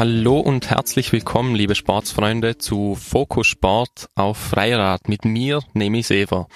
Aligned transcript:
Hallo 0.00 0.40
und 0.40 0.70
herzlich 0.70 1.12
willkommen, 1.12 1.54
liebe 1.54 1.74
Sportsfreunde, 1.74 2.56
zu 2.56 2.94
Fokus 2.94 3.48
Sport 3.48 4.08
auf 4.14 4.38
Freirad 4.38 5.10
mit 5.10 5.26
mir, 5.26 5.60
Nemi 5.74 6.02
Sever. 6.02 6.48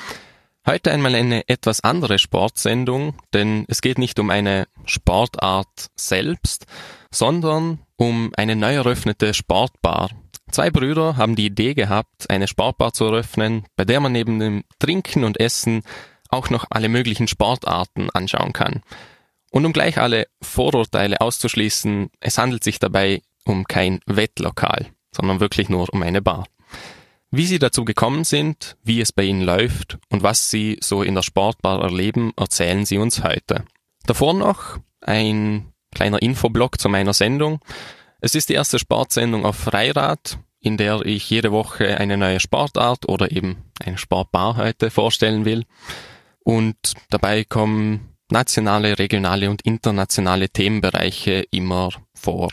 Heute 0.66 0.90
einmal 0.90 1.14
eine 1.14 1.46
etwas 1.46 1.84
andere 1.84 2.18
Sportsendung, 2.18 3.18
denn 3.34 3.66
es 3.68 3.82
geht 3.82 3.98
nicht 3.98 4.18
um 4.18 4.30
eine 4.30 4.66
Sportart 4.86 5.90
selbst, 5.94 6.64
sondern 7.10 7.80
um 7.96 8.32
eine 8.34 8.56
neu 8.56 8.76
eröffnete 8.76 9.34
Sportbar. 9.34 10.08
Zwei 10.50 10.70
Brüder 10.70 11.18
haben 11.18 11.36
die 11.36 11.44
Idee 11.44 11.74
gehabt, 11.74 12.30
eine 12.30 12.48
Sportbar 12.48 12.94
zu 12.94 13.04
eröffnen, 13.04 13.66
bei 13.76 13.84
der 13.84 14.00
man 14.00 14.12
neben 14.12 14.38
dem 14.38 14.64
Trinken 14.78 15.22
und 15.22 15.38
Essen 15.38 15.82
auch 16.30 16.48
noch 16.48 16.64
alle 16.70 16.88
möglichen 16.88 17.28
Sportarten 17.28 18.08
anschauen 18.08 18.54
kann. 18.54 18.80
Und 19.50 19.66
um 19.66 19.74
gleich 19.74 19.98
alle 19.98 20.28
Vorurteile 20.40 21.20
auszuschließen, 21.20 22.08
es 22.20 22.38
handelt 22.38 22.64
sich 22.64 22.78
dabei 22.78 23.20
um 23.44 23.64
kein 23.64 24.00
Wettlokal, 24.06 24.86
sondern 25.14 25.40
wirklich 25.40 25.68
nur 25.68 25.92
um 25.92 26.02
eine 26.02 26.22
Bar. 26.22 26.46
Wie 27.30 27.46
sie 27.46 27.58
dazu 27.58 27.84
gekommen 27.84 28.24
sind, 28.24 28.76
wie 28.84 29.00
es 29.00 29.10
bei 29.10 29.24
ihnen 29.24 29.42
läuft 29.42 29.98
und 30.08 30.22
was 30.22 30.50
sie 30.50 30.78
so 30.80 31.02
in 31.02 31.14
der 31.16 31.22
Sportbar 31.22 31.82
erleben, 31.82 32.32
erzählen 32.36 32.86
sie 32.86 32.98
uns 32.98 33.24
heute. 33.24 33.64
Davor 34.06 34.34
noch 34.34 34.78
ein 35.00 35.72
kleiner 35.92 36.22
Infoblock 36.22 36.80
zu 36.80 36.88
meiner 36.88 37.12
Sendung. 37.12 37.60
Es 38.20 38.34
ist 38.34 38.50
die 38.50 38.54
erste 38.54 38.78
Sportsendung 38.78 39.44
auf 39.44 39.56
Freirad, 39.56 40.38
in 40.60 40.76
der 40.76 41.04
ich 41.04 41.28
jede 41.28 41.52
Woche 41.52 41.98
eine 41.98 42.16
neue 42.16 42.40
Sportart 42.40 43.08
oder 43.08 43.32
eben 43.32 43.56
eine 43.84 43.98
Sportbar 43.98 44.56
heute 44.56 44.90
vorstellen 44.90 45.44
will. 45.44 45.64
Und 46.44 46.76
dabei 47.10 47.44
kommen 47.44 48.14
nationale, 48.30 48.98
regionale 48.98 49.50
und 49.50 49.62
internationale 49.62 50.48
Themenbereiche 50.48 51.44
immer 51.50 51.90
vor. 52.14 52.50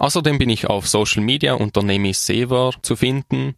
Außerdem 0.00 0.38
bin 0.38 0.48
ich 0.48 0.66
auf 0.66 0.88
Social 0.88 1.22
Media 1.22 1.52
unter 1.52 1.82
Nemis 1.82 2.24
Sever 2.24 2.72
zu 2.80 2.96
finden. 2.96 3.54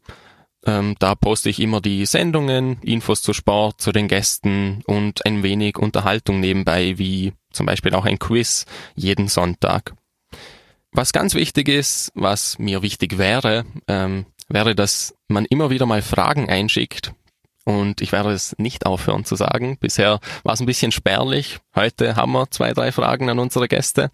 Ähm, 0.67 0.97
da 0.99 1.15
poste 1.15 1.49
ich 1.49 1.61
immer 1.61 1.81
die 1.81 2.05
Sendungen, 2.05 2.79
Infos 2.83 3.23
zu 3.23 3.33
Sport, 3.33 3.81
zu 3.81 3.93
den 3.93 4.09
Gästen 4.09 4.83
und 4.87 5.25
ein 5.25 5.45
wenig 5.45 5.79
Unterhaltung 5.79 6.41
nebenbei, 6.41 6.99
wie 6.99 7.33
zum 7.53 7.67
Beispiel 7.67 7.95
auch 7.95 8.05
ein 8.05 8.19
Quiz 8.19 8.67
jeden 8.97 9.29
Sonntag. 9.29 9.95
Was 10.91 11.13
ganz 11.13 11.35
wichtig 11.35 11.69
ist, 11.69 12.11
was 12.15 12.59
mir 12.59 12.83
wichtig 12.83 13.19
wäre, 13.19 13.65
ähm, 13.87 14.27
wäre, 14.49 14.75
dass 14.75 15.15
man 15.29 15.45
immer 15.45 15.71
wieder 15.71 15.87
mal 15.87 16.03
Fragen 16.03 16.51
einschickt, 16.51 17.13
und 17.65 18.01
ich 18.01 18.11
werde 18.11 18.33
es 18.33 18.57
nicht 18.59 18.87
aufhören 18.87 19.25
zu 19.25 19.37
sagen. 19.37 19.79
Bisher 19.79 20.19
war 20.43 20.55
es 20.55 20.61
ein 20.61 20.67
bisschen 20.67 20.91
spärlich. 20.91 21.61
Heute 21.77 22.17
haben 22.17 22.33
wir 22.33 22.51
zwei, 22.51 22.73
drei 22.73 22.91
Fragen 22.91 23.31
an 23.31 23.39
unsere 23.39 23.69
Gäste. 23.69 24.11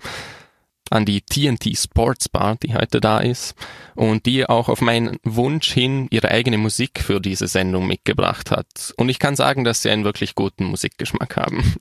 An 0.91 1.05
die 1.05 1.20
TNT 1.20 1.77
Sports 1.77 2.28
Bar, 2.28 2.56
die 2.56 2.75
heute 2.75 3.00
da 3.00 3.19
ist. 3.19 3.55
Und 3.94 4.27
die 4.27 4.48
auch 4.48 4.69
auf 4.69 4.81
meinen 4.81 5.19
Wunsch 5.25 5.72
hin 5.72 6.06
ihre 6.11 6.31
eigene 6.31 6.58
Musik 6.58 7.00
für 7.03 7.20
diese 7.20 7.48
Sendung 7.48 7.86
mitgebracht 7.86 8.50
hat. 8.50 8.94
Und 8.97 9.09
ich 9.09 9.19
kann 9.19 9.36
sagen, 9.36 9.64
dass 9.64 9.83
sie 9.83 9.91
einen 9.91 10.05
wirklich 10.05 10.34
guten 10.34 10.64
Musikgeschmack 10.64 11.36
haben. 11.36 11.75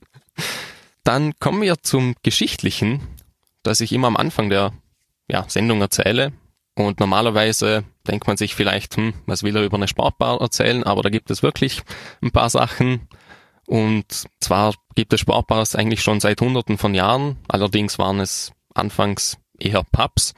Dann 1.04 1.38
kommen 1.38 1.62
wir 1.62 1.82
zum 1.82 2.14
Geschichtlichen, 2.22 3.00
das 3.62 3.80
ich 3.80 3.92
immer 3.92 4.08
am 4.08 4.16
Anfang 4.16 4.50
der 4.50 4.72
ja, 5.30 5.44
Sendung 5.48 5.80
erzähle. 5.80 6.32
Und 6.74 7.00
normalerweise 7.00 7.84
denkt 8.06 8.26
man 8.26 8.36
sich 8.36 8.54
vielleicht, 8.54 8.96
hm, 8.96 9.14
was 9.26 9.42
will 9.42 9.56
er 9.56 9.64
über 9.64 9.76
eine 9.76 9.88
Sportbar 9.88 10.40
erzählen? 10.40 10.84
Aber 10.84 11.02
da 11.02 11.08
gibt 11.08 11.30
es 11.30 11.42
wirklich 11.42 11.82
ein 12.22 12.30
paar 12.30 12.50
Sachen. 12.50 13.08
Und 13.66 14.26
zwar 14.40 14.74
gibt 14.94 15.12
es 15.12 15.20
Sportbars 15.20 15.74
eigentlich 15.74 16.02
schon 16.02 16.20
seit 16.20 16.40
Hunderten 16.40 16.78
von 16.78 16.94
Jahren. 16.94 17.36
Allerdings 17.48 17.98
waren 17.98 18.20
es 18.20 18.52
anfangs 18.78 19.38
eher 19.58 19.82
Pubs. 19.92 20.34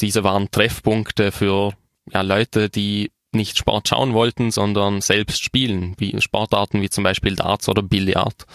Diese 0.00 0.24
waren 0.24 0.50
Treffpunkte 0.50 1.32
für 1.32 1.72
ja, 2.12 2.22
Leute, 2.22 2.70
die 2.70 3.10
nicht 3.32 3.58
Sport 3.58 3.88
schauen 3.88 4.14
wollten, 4.14 4.50
sondern 4.50 5.00
selbst 5.00 5.42
spielen, 5.42 5.94
wie 5.98 6.20
Sportarten 6.20 6.80
wie 6.80 6.88
zum 6.88 7.04
Beispiel 7.04 7.36
Darts 7.36 7.68
oder 7.68 7.82
Billard 7.82 8.46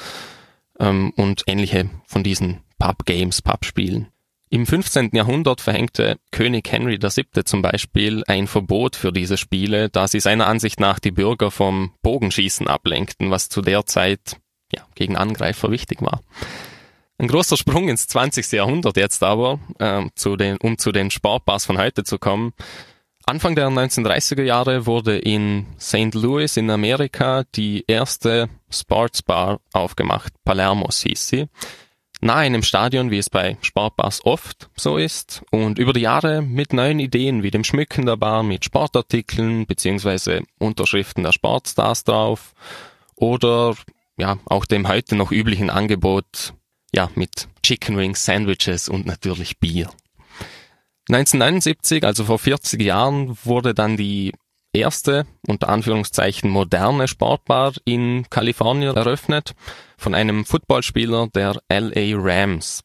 ähm, 0.80 1.12
und 1.16 1.44
ähnliche 1.48 1.90
von 2.08 2.24
diesen 2.24 2.62
Pub-Games, 2.80 3.42
Pub-Spielen. 3.42 4.08
Im 4.50 4.68
15. 4.68 5.10
Jahrhundert 5.14 5.62
verhängte 5.62 6.20
König 6.32 6.72
Henry 6.72 7.02
VII. 7.02 7.44
zum 7.44 7.64
Beispiel 7.64 8.24
ein 8.28 8.46
Verbot 8.46 8.96
für 8.96 9.12
diese 9.12 9.38
Spiele, 9.38 9.90
da 9.90 10.08
sie 10.08 10.20
seiner 10.20 10.46
Ansicht 10.46 10.80
nach 10.80 11.00
die 11.00 11.10
Bürger 11.10 11.50
vom 11.50 11.94
Bogenschießen 12.04 12.68
ablenkten, 12.68 13.32
was 13.32 13.50
zu 13.50 13.62
der 13.62 13.88
Zeit 13.88 14.38
ja, 14.72 14.86
gegen 14.94 15.18
Angreifer 15.18 15.72
wichtig 15.72 16.04
war. 16.04 16.22
Ein 17.24 17.30
großer 17.30 17.56
Sprung 17.56 17.88
ins 17.88 18.06
20. 18.08 18.52
Jahrhundert 18.52 18.98
jetzt 18.98 19.24
aber, 19.24 19.58
äh, 19.80 20.04
zu 20.14 20.36
den, 20.36 20.58
um 20.58 20.78
zu 20.78 20.92
den 20.92 21.10
Sportbars 21.10 21.66
von 21.66 21.78
heute 21.78 22.04
zu 22.04 22.20
kommen. 22.20 22.52
Anfang 23.26 23.56
der 23.56 23.70
1930er 23.70 24.44
Jahre 24.44 24.86
wurde 24.86 25.20
in 25.20 25.66
St. 25.80 26.14
Louis 26.16 26.58
in 26.58 26.70
Amerika 26.70 27.46
die 27.56 27.86
erste 27.88 28.50
Sportsbar 28.70 29.62
aufgemacht. 29.72 30.34
Palermos 30.44 31.02
hieß 31.04 31.30
sie 31.30 31.48
nahe 32.20 32.42
einem 32.42 32.62
Stadion, 32.62 33.10
wie 33.10 33.20
es 33.20 33.30
bei 33.30 33.58
Sportbars 33.62 34.26
oft 34.26 34.70
so 34.76 34.98
ist, 34.98 35.44
und 35.50 35.80
über 35.80 35.94
die 35.94 36.02
Jahre 36.02 36.42
mit 36.42 36.74
neuen 36.74 37.00
Ideen 37.00 37.42
wie 37.42 37.52
dem 37.52 37.64
Schmücken 37.64 38.06
der 38.06 38.18
Bar 38.18 38.44
mit 38.44 38.66
Sportartikeln 38.66 39.66
beziehungsweise 39.66 40.44
Unterschriften 40.60 41.24
der 41.24 41.32
Sportstars 41.32 42.04
drauf 42.04 42.54
oder 43.16 43.76
ja 44.18 44.40
auch 44.44 44.66
dem 44.66 44.90
heute 44.90 45.16
noch 45.16 45.32
üblichen 45.32 45.70
Angebot 45.70 46.54
ja 46.94 47.10
mit 47.16 47.48
Chicken 47.64 47.98
Wings, 47.98 48.24
Sandwiches 48.26 48.90
und 48.90 49.06
natürlich 49.06 49.60
Bier. 49.60 49.90
1979, 51.10 52.04
also 52.06 52.26
vor 52.26 52.40
40 52.40 52.82
Jahren, 52.82 53.38
wurde 53.44 53.74
dann 53.74 53.98
die 53.98 54.34
erste, 54.72 55.26
unter 55.48 55.70
Anführungszeichen, 55.70 56.50
moderne 56.50 57.08
Sportbar 57.08 57.74
in 57.86 58.26
Kalifornien 58.30 58.96
eröffnet 58.96 59.54
von 59.98 60.16
einem 60.16 60.46
Footballspieler 60.46 61.28
der 61.34 61.62
LA 61.70 62.18
Rams. 62.18 62.84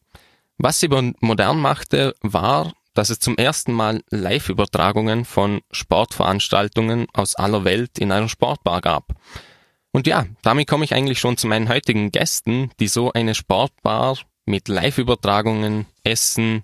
Was 0.58 0.80
sie 0.80 0.88
modern 0.88 1.60
machte, 1.60 2.14
war, 2.20 2.72
dass 2.94 3.10
es 3.10 3.20
zum 3.20 3.36
ersten 3.36 3.72
Mal 3.72 4.02
Live-Übertragungen 4.10 5.24
von 5.24 5.60
Sportveranstaltungen 5.70 7.06
aus 7.12 7.36
aller 7.36 7.64
Welt 7.64 7.98
in 7.98 8.10
einer 8.10 8.28
Sportbar 8.28 8.80
gab. 8.80 9.14
Und 9.92 10.06
ja, 10.06 10.26
damit 10.42 10.68
komme 10.68 10.84
ich 10.84 10.94
eigentlich 10.94 11.18
schon 11.18 11.36
zu 11.36 11.46
meinen 11.46 11.68
heutigen 11.68 12.10
Gästen, 12.12 12.70
die 12.78 12.88
so 12.88 13.12
eine 13.12 13.34
Sportbar 13.34 14.18
mit 14.44 14.68
Live-Übertragungen, 14.68 15.86
Essen, 16.04 16.62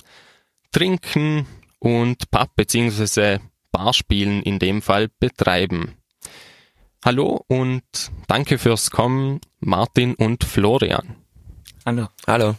Trinken 0.72 1.46
und 1.78 2.30
Pub 2.30 2.50
bzw. 2.56 3.38
Barspielen 3.72 4.42
in 4.42 4.58
dem 4.58 4.82
Fall 4.82 5.08
betreiben. 5.20 5.96
Hallo 7.04 7.44
und 7.48 7.82
danke 8.28 8.56
fürs 8.58 8.90
Kommen, 8.90 9.41
Martin 9.60 10.14
und 10.14 10.44
Florian. 10.44 11.16
Hallo. 11.84 12.08
Hallo. 12.26 12.54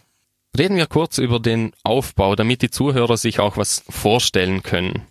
Reden 0.57 0.77
wir 0.77 0.85
kurz 0.85 1.17
über 1.17 1.39
den 1.39 1.73
Aufbau, 1.83 2.35
damit 2.35 2.61
die 2.61 2.69
Zuhörer 2.69 3.17
sich 3.17 3.39
auch 3.39 3.57
was 3.57 3.83
vorstellen 3.89 4.61
können. 4.61 5.07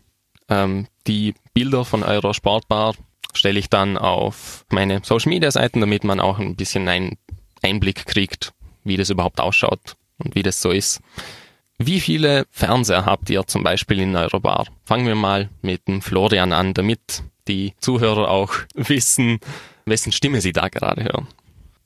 Ähm, 0.49 0.87
die 1.07 1.35
Bilder 1.53 1.85
von 1.85 2.03
eurer 2.03 2.33
Sportbar 2.33 2.95
stelle 3.37 3.59
ich 3.59 3.71
dann 3.71 3.97
auf 3.97 4.65
meine 4.71 5.01
Social 5.05 5.31
Media 5.31 5.51
Seiten, 5.51 5.81
damit 5.81 6.05
man 6.05 6.21
auch 6.21 6.39
ein 6.39 6.57
bisschen 6.57 6.89
einen 6.89 7.19
Einblick 7.63 8.07
kriegt, 8.07 8.53
wie 8.85 8.97
das 8.97 9.11
überhaupt 9.11 9.41
ausschaut 9.41 9.97
und 10.19 10.35
wie 10.35 10.43
das 10.43 10.61
so 10.61 10.71
ist. 10.71 11.01
Wie 11.79 12.01
viele 12.01 12.47
Fernseher 12.51 13.05
habt 13.05 13.29
ihr 13.31 13.47
zum 13.47 13.65
Beispiel 13.65 14.01
in 14.01 14.15
eurer 14.15 14.41
Bar? 14.41 14.67
Fangen 14.85 15.07
wir 15.07 15.17
mal 15.17 15.51
mit 15.61 15.89
dem 15.89 16.03
Florian 16.03 16.53
an, 16.53 16.73
damit 16.73 17.25
die 17.49 17.75
Zuhörer 17.81 18.31
auch 18.31 18.53
wissen, 18.75 19.41
wessen 19.85 20.13
Stimme 20.13 20.41
sie 20.41 20.53
da 20.53 20.69
gerade 20.69 21.05
hören. 21.05 21.27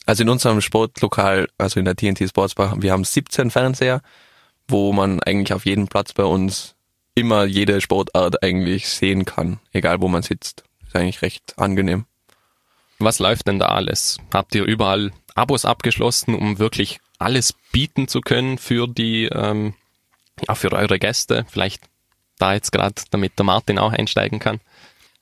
Also 0.05 0.23
in 0.23 0.29
unserem 0.29 0.61
Sportlokal, 0.61 1.49
also 1.59 1.79
in 1.79 1.85
der 1.85 1.97
TNT 1.97 2.29
Sportsbar, 2.29 2.81
wir 2.81 2.93
haben 2.93 3.05
17 3.05 3.51
Fernseher, 3.51 4.01
wo 4.67 4.93
man 4.93 5.21
eigentlich 5.21 5.53
auf 5.53 5.67
jedem 5.67 5.89
Platz 5.89 6.13
bei 6.13 6.25
uns 6.25 6.75
immer 7.15 7.45
jede 7.45 7.81
Sportart 7.81 8.43
eigentlich 8.43 8.89
sehen 8.89 9.25
kann, 9.25 9.59
egal 9.73 10.01
wo 10.01 10.09
man 10.09 10.23
sitzt. 10.23 10.65
Ist 10.89 10.97
eigentlich 10.97 11.23
recht 11.23 11.59
angenehm. 11.59 12.07
Was 12.99 13.21
läuft 13.21 13.47
denn 13.47 13.59
da 13.59 13.67
alles? 13.67 14.19
Habt 14.33 14.55
ihr 14.55 14.65
überall 14.65 15.13
Abos 15.35 15.65
abgeschlossen, 15.65 16.35
um 16.35 16.59
wirklich 16.59 16.99
alles 17.19 17.55
bieten 17.73 18.09
zu 18.09 18.21
können 18.21 18.59
für 18.59 18.89
die, 18.89 19.27
ähm, 19.27 19.75
ja, 20.47 20.55
für 20.55 20.73
eure 20.73 20.99
Gäste. 20.99 21.47
Vielleicht 21.49 21.83
da 22.39 22.55
jetzt 22.55 22.73
gerade, 22.73 23.03
damit 23.11 23.39
der 23.39 23.45
Martin 23.45 23.79
auch 23.79 23.93
einsteigen 23.93 24.39
kann. 24.39 24.61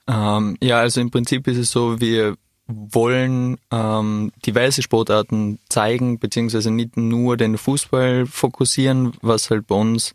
Ähm, 0.07 0.57
ja, 0.61 0.79
also 0.79 1.01
im 1.01 1.11
Prinzip 1.11 1.47
ist 1.47 1.57
es 1.57 1.71
so, 1.71 1.99
wir 1.99 2.35
wollen 2.67 3.57
ähm, 3.71 4.31
diverse 4.45 4.81
Sportarten 4.81 5.59
zeigen, 5.69 6.19
beziehungsweise 6.19 6.71
nicht 6.71 6.97
nur 6.97 7.37
den 7.37 7.57
Fußball 7.57 8.25
fokussieren, 8.25 9.13
was 9.21 9.49
halt 9.49 9.67
bei 9.67 9.75
uns 9.75 10.13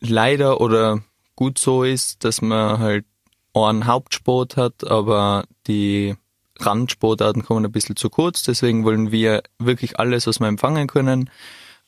leider 0.00 0.60
oder 0.60 1.02
gut 1.34 1.58
so 1.58 1.82
ist, 1.82 2.24
dass 2.24 2.42
man 2.42 2.78
halt 2.78 3.04
einen 3.64 3.86
Hauptsport 3.86 4.56
hat, 4.56 4.84
aber 4.84 5.44
die 5.66 6.14
Randsportarten 6.58 7.44
kommen 7.44 7.64
ein 7.64 7.72
bisschen 7.72 7.96
zu 7.96 8.10
kurz. 8.10 8.42
Deswegen 8.42 8.84
wollen 8.84 9.12
wir 9.12 9.42
wirklich 9.58 9.98
alles, 9.98 10.26
was 10.26 10.40
wir 10.40 10.48
empfangen 10.48 10.86
können, 10.86 11.30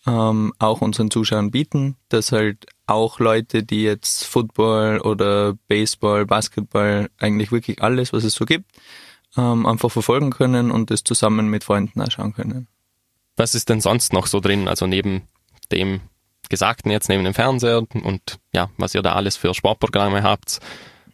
ähm, 0.06 0.52
auch 0.58 0.80
unseren 0.80 1.10
Zuschauern 1.10 1.50
bieten, 1.50 1.96
dass 2.08 2.32
halt 2.32 2.66
auch 2.86 3.18
Leute, 3.18 3.62
die 3.62 3.82
jetzt 3.82 4.24
Football 4.24 5.00
oder 5.00 5.54
Baseball, 5.68 6.26
Basketball, 6.26 7.10
eigentlich 7.18 7.52
wirklich 7.52 7.82
alles, 7.82 8.12
was 8.12 8.24
es 8.24 8.34
so 8.34 8.44
gibt, 8.44 8.70
ähm, 9.36 9.66
einfach 9.66 9.90
verfolgen 9.90 10.30
können 10.30 10.70
und 10.70 10.90
das 10.90 11.04
zusammen 11.04 11.48
mit 11.48 11.64
Freunden 11.64 12.00
anschauen 12.00 12.34
können. 12.34 12.68
Was 13.36 13.54
ist 13.54 13.68
denn 13.68 13.80
sonst 13.80 14.12
noch 14.12 14.26
so 14.26 14.40
drin? 14.40 14.68
Also 14.68 14.86
neben 14.86 15.22
dem 15.70 16.00
Gesagten 16.48 16.90
jetzt, 16.90 17.08
neben 17.08 17.24
dem 17.24 17.34
Fernseher 17.34 17.82
und 17.92 18.38
ja, 18.52 18.70
was 18.78 18.94
ihr 18.94 19.02
da 19.02 19.12
alles 19.14 19.36
für 19.36 19.52
Sportprogramme 19.54 20.22
habt. 20.22 20.60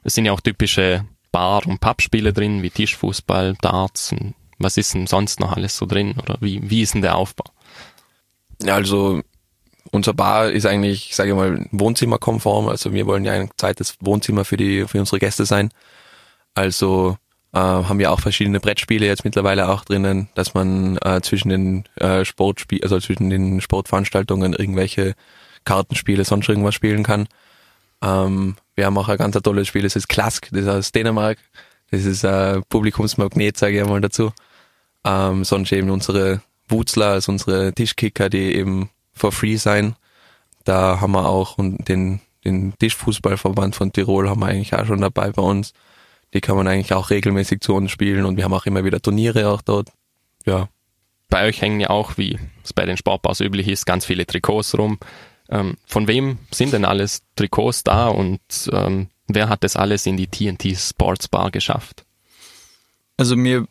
Es 0.04 0.14
sind 0.14 0.26
ja 0.26 0.32
auch 0.32 0.40
typische 0.40 1.04
Bar- 1.32 1.66
und 1.66 1.80
Pappspiele 1.80 2.32
drin, 2.32 2.62
wie 2.62 2.70
Tischfußball, 2.70 3.56
Darts. 3.60 4.14
was 4.58 4.76
ist 4.76 4.94
denn 4.94 5.08
sonst 5.08 5.40
noch 5.40 5.56
alles 5.56 5.76
so 5.76 5.86
drin? 5.86 6.14
Oder 6.22 6.36
wie, 6.40 6.70
wie 6.70 6.82
ist 6.82 6.94
denn 6.94 7.02
der 7.02 7.16
Aufbau? 7.16 7.44
Also 8.66 9.22
unser 9.90 10.14
Bar 10.14 10.50
ist 10.50 10.66
eigentlich, 10.66 11.14
sage 11.14 11.30
ich 11.30 11.36
mal, 11.36 11.66
Wohnzimmerkonform. 11.72 12.68
Also 12.68 12.92
wir 12.92 13.06
wollen 13.06 13.24
ja 13.24 13.32
ein 13.32 13.50
zweites 13.56 13.96
Wohnzimmer 14.00 14.44
für 14.44 14.56
die 14.56 14.86
für 14.86 15.00
unsere 15.00 15.18
Gäste 15.18 15.44
sein. 15.44 15.70
Also 16.54 17.16
äh, 17.52 17.58
haben 17.58 17.98
wir 17.98 18.12
auch 18.12 18.20
verschiedene 18.20 18.60
Brettspiele 18.60 19.06
jetzt 19.06 19.24
mittlerweile 19.24 19.68
auch 19.68 19.84
drinnen, 19.84 20.28
dass 20.34 20.54
man 20.54 20.98
äh, 20.98 21.20
zwischen 21.22 21.48
den 21.48 21.84
äh, 21.96 22.24
Sportspiel, 22.24 22.82
also 22.82 23.00
zwischen 23.00 23.30
den 23.30 23.60
Sportveranstaltungen 23.60 24.52
irgendwelche 24.52 25.14
Kartenspiele, 25.64 26.24
sonst 26.24 26.48
irgendwas 26.48 26.74
spielen 26.74 27.02
kann. 27.02 27.26
Ähm, 28.04 28.56
wir 28.74 28.86
haben 28.86 28.98
auch 28.98 29.08
ein 29.08 29.16
ganz 29.16 29.40
tolles 29.40 29.68
Spiel, 29.68 29.82
das 29.82 29.96
ist 29.96 30.08
Klask, 30.08 30.48
das 30.50 30.62
ist 30.62 30.68
aus 30.68 30.92
Dänemark. 30.92 31.38
Das 31.90 32.04
ist 32.04 32.24
ein 32.24 32.62
Publikumsmagnet, 32.68 33.56
sage 33.56 33.76
ich 33.76 33.82
einmal 33.82 34.00
dazu. 34.00 34.32
Ähm, 35.04 35.44
sonst 35.44 35.72
eben 35.72 35.90
unsere 35.90 36.40
Wutzler, 36.68 37.08
also 37.08 37.32
unsere 37.32 37.72
Tischkicker, 37.72 38.28
die 38.28 38.54
eben 38.54 38.90
for 39.12 39.32
free 39.32 39.56
sein. 39.56 39.94
Da 40.64 41.00
haben 41.00 41.12
wir 41.12 41.28
auch 41.28 41.58
und 41.58 41.88
den, 41.88 42.20
den 42.44 42.76
Tischfußballverband 42.78 43.76
von 43.76 43.92
Tirol 43.92 44.28
haben 44.28 44.40
wir 44.40 44.46
eigentlich 44.46 44.74
auch 44.74 44.86
schon 44.86 45.00
dabei 45.00 45.30
bei 45.30 45.42
uns. 45.42 45.72
Die 46.32 46.40
kann 46.40 46.56
man 46.56 46.66
eigentlich 46.66 46.92
auch 46.94 47.10
regelmäßig 47.10 47.60
zu 47.60 47.74
uns 47.74 47.90
spielen 47.90 48.24
und 48.24 48.36
wir 48.36 48.44
haben 48.44 48.54
auch 48.54 48.66
immer 48.66 48.84
wieder 48.84 49.00
Turniere 49.00 49.48
auch 49.48 49.62
dort. 49.62 49.92
Ja. 50.44 50.68
Bei 51.28 51.46
euch 51.46 51.60
hängen 51.60 51.80
ja 51.80 51.90
auch, 51.90 52.16
wie 52.16 52.38
es 52.64 52.72
bei 52.72 52.86
den 52.86 52.96
Sportbars 52.96 53.40
üblich 53.40 53.68
ist, 53.68 53.86
ganz 53.86 54.04
viele 54.04 54.26
Trikots 54.26 54.76
rum. 54.76 54.98
Ähm, 55.48 55.76
von 55.86 56.08
wem 56.08 56.38
sind 56.50 56.72
denn 56.72 56.84
alles 56.84 57.22
Trikots 57.36 57.84
da 57.84 58.08
und 58.08 58.40
ähm, 58.72 59.08
wer 59.28 59.48
hat 59.48 59.64
das 59.64 59.76
alles 59.76 60.06
in 60.06 60.16
die 60.16 60.26
TNT 60.26 60.76
Sports 60.76 61.28
Bar 61.28 61.50
geschafft? 61.50 62.04
Also 63.16 63.36
wir 63.36 63.66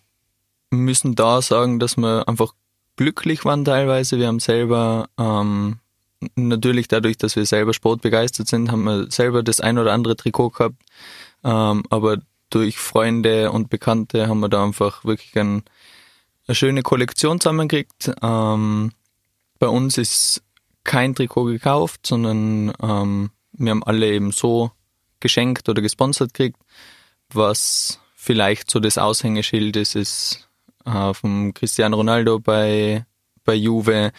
müssen 0.70 1.16
da 1.16 1.42
sagen, 1.42 1.80
dass 1.80 1.98
wir 1.98 2.28
einfach 2.28 2.54
glücklich 2.96 3.46
waren 3.46 3.66
teilweise. 3.66 4.18
Wir 4.18 4.28
haben 4.28 4.40
selber 4.40 5.10
ähm, 5.18 5.80
natürlich 6.36 6.88
dadurch, 6.88 7.18
dass 7.18 7.36
wir 7.36 7.46
selber 7.46 7.74
sportbegeistert 7.74 8.48
sind, 8.48 8.72
haben 8.72 8.84
wir 8.84 9.12
selber 9.12 9.44
das 9.44 9.60
ein 9.60 9.78
oder 9.78 9.94
andere 9.94 10.16
Trikot 10.16 10.52
gehabt. 10.52 10.81
Ähm, 11.44 11.84
aber 11.90 12.18
durch 12.50 12.78
Freunde 12.78 13.52
und 13.52 13.70
Bekannte 13.70 14.28
haben 14.28 14.40
wir 14.40 14.50
da 14.50 14.64
einfach 14.64 15.04
wirklich 15.06 15.36
ein, 15.38 15.64
eine 16.48 16.56
schöne 16.56 16.84
Kollektion 16.84 17.40
zusammengekriegt. 17.40 18.12
Ähm, 18.22 18.92
bei 19.60 19.68
uns 19.68 19.98
ist 19.98 20.44
kein 20.83 21.15
Trikot 21.15 21.45
gekauft, 21.45 22.06
sondern 22.06 22.74
ähm, 22.81 23.31
wir 23.53 23.71
haben 23.71 23.83
alle 23.83 24.12
eben 24.12 24.31
so 24.31 24.71
geschenkt 25.19 25.69
oder 25.69 25.81
gesponsert 25.81 26.33
gekriegt. 26.33 26.59
Was 27.31 28.00
vielleicht 28.15 28.69
so 28.69 28.80
das 28.80 28.97
Aushängeschild 28.97 29.75
ist, 29.75 29.95
ist 29.95 30.50
äh, 30.85 31.13
vom 31.13 31.53
Cristiano 31.53 31.97
Ronaldo 31.97 32.39
bei, 32.39 33.06
bei 33.44 33.56
Juve, 33.56 34.12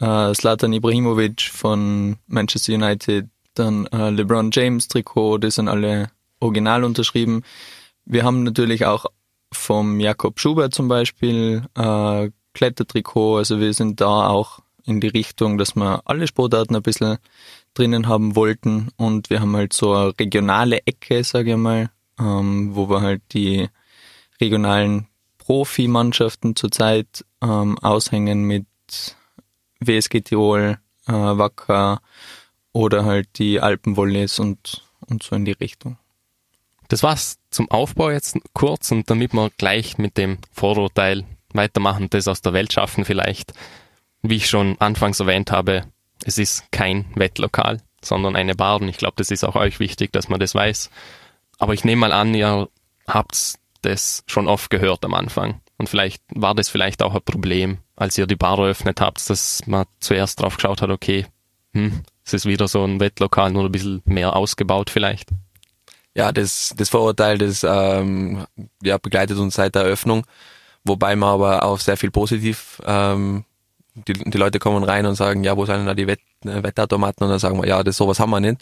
äh, 0.00 0.32
Zlatan 0.32 0.72
Ibrahimovic 0.72 1.42
von 1.42 2.16
Manchester 2.26 2.74
United, 2.74 3.26
dann 3.54 3.86
äh, 3.86 4.10
LeBron 4.10 4.50
James 4.52 4.88
Trikot, 4.88 5.38
die 5.38 5.50
sind 5.50 5.68
alle 5.68 6.10
original 6.40 6.84
unterschrieben. 6.84 7.42
Wir 8.04 8.24
haben 8.24 8.42
natürlich 8.42 8.84
auch 8.84 9.06
vom 9.52 10.00
Jakob 10.00 10.40
Schubert 10.40 10.74
zum 10.74 10.88
Beispiel 10.88 11.62
äh, 11.76 12.30
Klettertrikot, 12.54 13.38
also 13.38 13.60
wir 13.60 13.72
sind 13.72 14.00
da 14.00 14.28
auch 14.28 14.60
in 14.86 15.00
die 15.00 15.08
Richtung, 15.08 15.58
dass 15.58 15.74
wir 15.76 16.02
alle 16.04 16.26
Sportarten 16.26 16.76
ein 16.76 16.82
bisschen 16.82 17.18
drinnen 17.74 18.08
haben 18.08 18.36
wollten 18.36 18.88
und 18.96 19.30
wir 19.30 19.40
haben 19.40 19.56
halt 19.56 19.72
so 19.72 19.92
eine 19.94 20.18
regionale 20.18 20.80
Ecke, 20.86 21.24
sage 21.24 21.52
ich 21.52 21.56
mal, 21.56 21.90
ähm, 22.18 22.74
wo 22.74 22.88
wir 22.88 23.00
halt 23.00 23.22
die 23.32 23.68
regionalen 24.40 25.08
Profimannschaften 25.38 26.56
zurzeit 26.56 27.24
ähm, 27.42 27.78
aushängen 27.78 28.44
mit 28.44 28.66
WSG 29.80 30.22
Tirol, 30.22 30.78
äh, 31.06 31.12
Wacker 31.12 32.00
oder 32.72 33.04
halt 33.04 33.38
die 33.38 33.60
Alpenvolleys 33.60 34.38
und, 34.38 34.82
und 35.06 35.22
so 35.22 35.36
in 35.36 35.44
die 35.44 35.52
Richtung. 35.52 35.98
Das 36.88 37.02
war's 37.02 37.38
zum 37.50 37.70
Aufbau 37.70 38.10
jetzt 38.10 38.36
kurz 38.52 38.90
und 38.90 39.08
damit 39.10 39.32
wir 39.32 39.50
gleich 39.56 39.98
mit 39.98 40.16
dem 40.16 40.38
Vorurteil 40.52 41.24
weitermachen, 41.52 42.10
das 42.10 42.28
aus 42.28 42.42
der 42.42 42.52
Welt 42.52 42.72
schaffen 42.72 43.04
vielleicht. 43.04 43.52
Wie 44.26 44.36
ich 44.36 44.48
schon 44.48 44.80
anfangs 44.80 45.20
erwähnt 45.20 45.52
habe, 45.52 45.84
es 46.24 46.38
ist 46.38 46.72
kein 46.72 47.04
Wettlokal, 47.14 47.82
sondern 48.02 48.36
eine 48.36 48.54
Bar 48.54 48.80
und 48.80 48.88
ich 48.88 48.96
glaube, 48.96 49.16
das 49.16 49.30
ist 49.30 49.44
auch 49.44 49.54
euch 49.54 49.80
wichtig, 49.80 50.12
dass 50.12 50.30
man 50.30 50.40
das 50.40 50.54
weiß. 50.54 50.90
Aber 51.58 51.74
ich 51.74 51.84
nehme 51.84 52.00
mal 52.00 52.12
an, 52.12 52.32
ihr 52.32 52.68
habt 53.06 53.56
das 53.82 54.24
schon 54.26 54.48
oft 54.48 54.70
gehört 54.70 55.04
am 55.04 55.12
Anfang. 55.12 55.60
Und 55.76 55.90
vielleicht 55.90 56.22
war 56.34 56.54
das 56.54 56.70
vielleicht 56.70 57.02
auch 57.02 57.14
ein 57.14 57.20
Problem, 57.22 57.78
als 57.96 58.16
ihr 58.16 58.26
die 58.26 58.34
Bar 58.34 58.58
eröffnet 58.58 59.02
habt, 59.02 59.28
dass 59.28 59.60
man 59.66 59.84
zuerst 60.00 60.40
drauf 60.40 60.56
geschaut 60.56 60.80
hat, 60.80 60.88
okay, 60.88 61.26
hm, 61.74 62.02
es 62.24 62.32
ist 62.32 62.46
wieder 62.46 62.66
so 62.66 62.82
ein 62.82 63.00
Wettlokal, 63.00 63.52
nur 63.52 63.66
ein 63.66 63.72
bisschen 63.72 64.00
mehr 64.06 64.34
ausgebaut 64.34 64.88
vielleicht. 64.88 65.28
Ja, 66.14 66.32
das, 66.32 66.72
das 66.78 66.88
Vorurteil, 66.88 67.36
das 67.36 67.62
ähm, 67.62 68.46
ja, 68.82 68.96
begleitet 68.96 69.36
uns 69.36 69.56
seit 69.56 69.74
der 69.74 69.82
Eröffnung, 69.82 70.24
wobei 70.82 71.14
man 71.14 71.28
aber 71.28 71.64
auch 71.64 71.78
sehr 71.78 71.98
viel 71.98 72.10
positiv, 72.10 72.80
ähm, 72.86 73.44
die, 73.94 74.12
die 74.12 74.38
Leute 74.38 74.58
kommen 74.58 74.84
rein 74.84 75.06
und 75.06 75.14
sagen, 75.14 75.44
ja, 75.44 75.56
wo 75.56 75.64
sind 75.66 75.76
denn 75.76 75.86
da 75.86 75.94
die 75.94 76.06
Wett, 76.06 76.20
äh, 76.44 76.62
Wettautomaten? 76.62 77.24
Und 77.24 77.30
dann 77.30 77.38
sagen 77.38 77.60
wir, 77.60 77.68
ja, 77.68 77.82
das 77.82 77.96
sowas 77.96 78.20
haben 78.20 78.30
wir 78.30 78.40
nicht. 78.40 78.60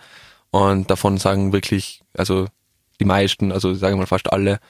Und 0.50 0.90
davon 0.90 1.16
sagen 1.18 1.52
wirklich, 1.52 2.02
also 2.16 2.46
die 3.00 3.04
meisten, 3.04 3.52
also 3.52 3.74
sagen 3.74 3.94
wir 3.94 4.00
mal 4.00 4.06
fast 4.06 4.32
alle, 4.32 4.60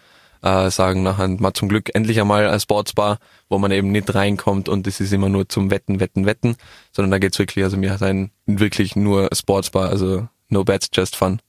äh, 0.42 0.70
sagen 0.70 1.02
nachher 1.02 1.28
mal 1.28 1.52
zum 1.54 1.68
Glück 1.68 1.94
endlich 1.94 2.20
einmal 2.20 2.48
ein 2.48 2.60
Sportsbar, 2.60 3.18
wo 3.48 3.58
man 3.58 3.70
eben 3.70 3.92
nicht 3.92 4.14
reinkommt 4.14 4.68
und 4.68 4.86
es 4.86 5.00
ist 5.00 5.12
immer 5.12 5.28
nur 5.28 5.48
zum 5.48 5.70
Wetten, 5.70 6.00
Wetten, 6.00 6.26
Wetten, 6.26 6.56
sondern 6.92 7.10
da 7.12 7.18
geht's 7.18 7.38
wirklich, 7.38 7.64
also 7.64 7.80
wir 7.80 7.98
sein 7.98 8.30
wirklich 8.46 8.96
nur 8.96 9.28
Sportsbar, 9.32 9.88
also 9.88 10.28
no 10.48 10.64
bets, 10.64 10.88
just 10.92 11.16
fun. 11.16 11.40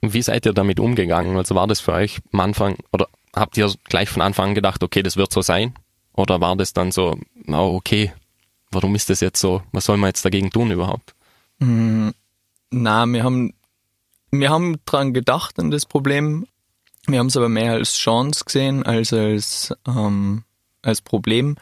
Wie 0.00 0.22
seid 0.22 0.46
ihr 0.46 0.52
damit 0.52 0.80
umgegangen? 0.80 1.36
Also 1.36 1.54
war 1.54 1.66
das 1.66 1.80
für 1.80 1.92
euch 1.92 2.20
am 2.32 2.40
Anfang 2.40 2.76
oder 2.92 3.08
habt 3.34 3.56
ihr 3.56 3.72
gleich 3.84 4.08
von 4.08 4.22
Anfang 4.22 4.50
an 4.50 4.54
gedacht, 4.54 4.82
okay, 4.82 5.02
das 5.02 5.16
wird 5.16 5.32
so 5.32 5.42
sein? 5.42 5.74
Oder 6.12 6.40
war 6.40 6.56
das 6.56 6.72
dann 6.72 6.90
so, 6.90 7.18
oh, 7.48 7.74
okay, 7.76 8.12
warum 8.70 8.94
ist 8.94 9.10
das 9.10 9.20
jetzt 9.20 9.40
so? 9.40 9.62
Was 9.72 9.84
soll 9.84 9.96
man 9.96 10.08
jetzt 10.08 10.24
dagegen 10.24 10.50
tun 10.50 10.70
überhaupt? 10.70 11.14
Mm, 11.58 12.10
na, 12.70 13.06
wir 13.06 13.24
haben, 13.24 13.54
wir 14.30 14.50
haben 14.50 14.76
dran 14.84 15.12
gedacht 15.12 15.58
an 15.58 15.70
das 15.70 15.86
Problem, 15.86 16.46
wir 17.06 17.18
haben 17.18 17.26
es 17.26 17.36
aber 17.36 17.48
mehr 17.48 17.72
als 17.72 17.96
Chance 17.96 18.44
gesehen 18.44 18.84
als 18.84 19.12
als, 19.12 19.74
ähm, 19.86 20.44
als 20.82 21.00
Problem. 21.00 21.56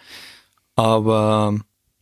Aber 0.76 1.58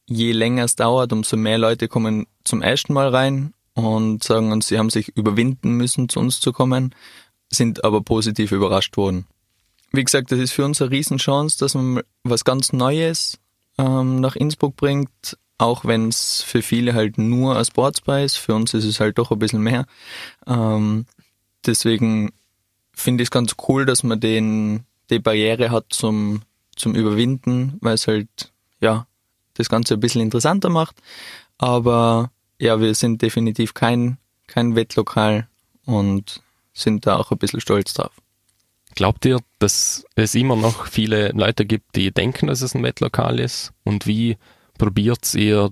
je 0.07 0.33
länger 0.33 0.65
es 0.65 0.77
dauert, 0.77 1.13
umso 1.13 1.37
mehr 1.37 1.59
Leute 1.59 1.89
kommen 1.89 2.27
zum 2.45 2.63
ersten 2.63 2.93
Mal 2.93 3.09
rein 3.09 3.55
und 3.75 4.23
sagen 4.25 4.53
uns, 4.53 4.69
sie 4.69 4.79
haben 4.79 4.91
sich 4.91 5.17
überwinden 5.17 5.73
müssen, 5.73 6.09
zu 6.09 6.21
uns 6.21 6.41
zu 6.41 6.53
kommen, 6.53 6.95
sind 7.51 7.85
aber 7.85 8.01
positiv 8.01 8.53
überrascht 8.53 8.97
worden. 8.97 9.27
Wie 9.93 10.05
gesagt, 10.05 10.33
das 10.33 10.39
ist 10.39 10.53
für 10.53 10.65
uns 10.65 10.81
eine 10.83 10.91
Riesenchance, 10.91 11.59
dass 11.59 11.75
man 11.75 12.03
was 12.25 12.45
ganz 12.45 12.73
Neues 12.73 13.39
ähm, 13.79 14.21
nach 14.21 14.37
Innsbruck 14.37 14.77
bringt, 14.77 15.37
auch 15.59 15.85
wenn 15.85 16.09
es 16.09 16.43
für 16.43 16.63
viele 16.63 16.95
halt 16.95 17.19
nur 17.19 17.57
ein 17.57 17.65
Sportsbar 17.65 18.23
ist. 18.23 18.37
Für 18.37 18.55
uns 18.55 18.75
ist 18.75 18.85
es 18.85 19.01
halt 19.01 19.19
doch 19.19 19.31
ein 19.31 19.39
bisschen 19.39 19.63
mehr. 19.63 19.87
Ähm, 20.47 21.07
deswegen 21.65 22.33
finde 22.93 23.23
ich 23.23 23.29
es 23.29 23.31
ganz 23.31 23.57
cool, 23.69 23.87
dass 23.87 24.03
man 24.03 24.21
den, 24.21 24.85
die 25.11 25.19
Barriere 25.19 25.71
hat 25.71 25.87
zum, 25.91 26.43
zum 26.75 26.95
Überwinden, 26.95 27.79
weil 27.81 27.95
es 27.95 28.07
halt, 28.07 28.53
ja, 28.81 29.07
das 29.55 29.69
Ganze 29.69 29.95
ein 29.95 30.01
bisschen 30.01 30.23
interessanter 30.23 30.69
macht. 30.69 30.97
Aber 31.59 32.31
ja, 32.59 32.81
wir 32.81 32.95
sind 32.95 33.23
definitiv 33.23 33.75
kein, 33.75 34.19
kein 34.47 34.77
Wettlokal 34.77 35.49
und 35.87 36.43
sind 36.75 37.07
da 37.07 37.17
auch 37.17 37.31
ein 37.31 37.39
bisschen 37.39 37.61
stolz 37.61 37.95
drauf. 37.95 38.13
Glaubt 38.97 39.25
ihr, 39.25 39.39
dass 39.59 40.05
es 40.17 40.35
immer 40.35 40.57
noch 40.57 40.87
viele 40.87 41.29
Leute 41.29 41.65
gibt, 41.65 41.95
die 41.95 42.11
denken, 42.11 42.49
dass 42.49 42.63
es 42.63 42.75
ein 42.75 42.83
Wettlokal 42.83 43.39
ist? 43.39 43.73
Und 43.85 44.07
wie 44.07 44.37
probiert 44.79 45.33
ihr 45.35 45.71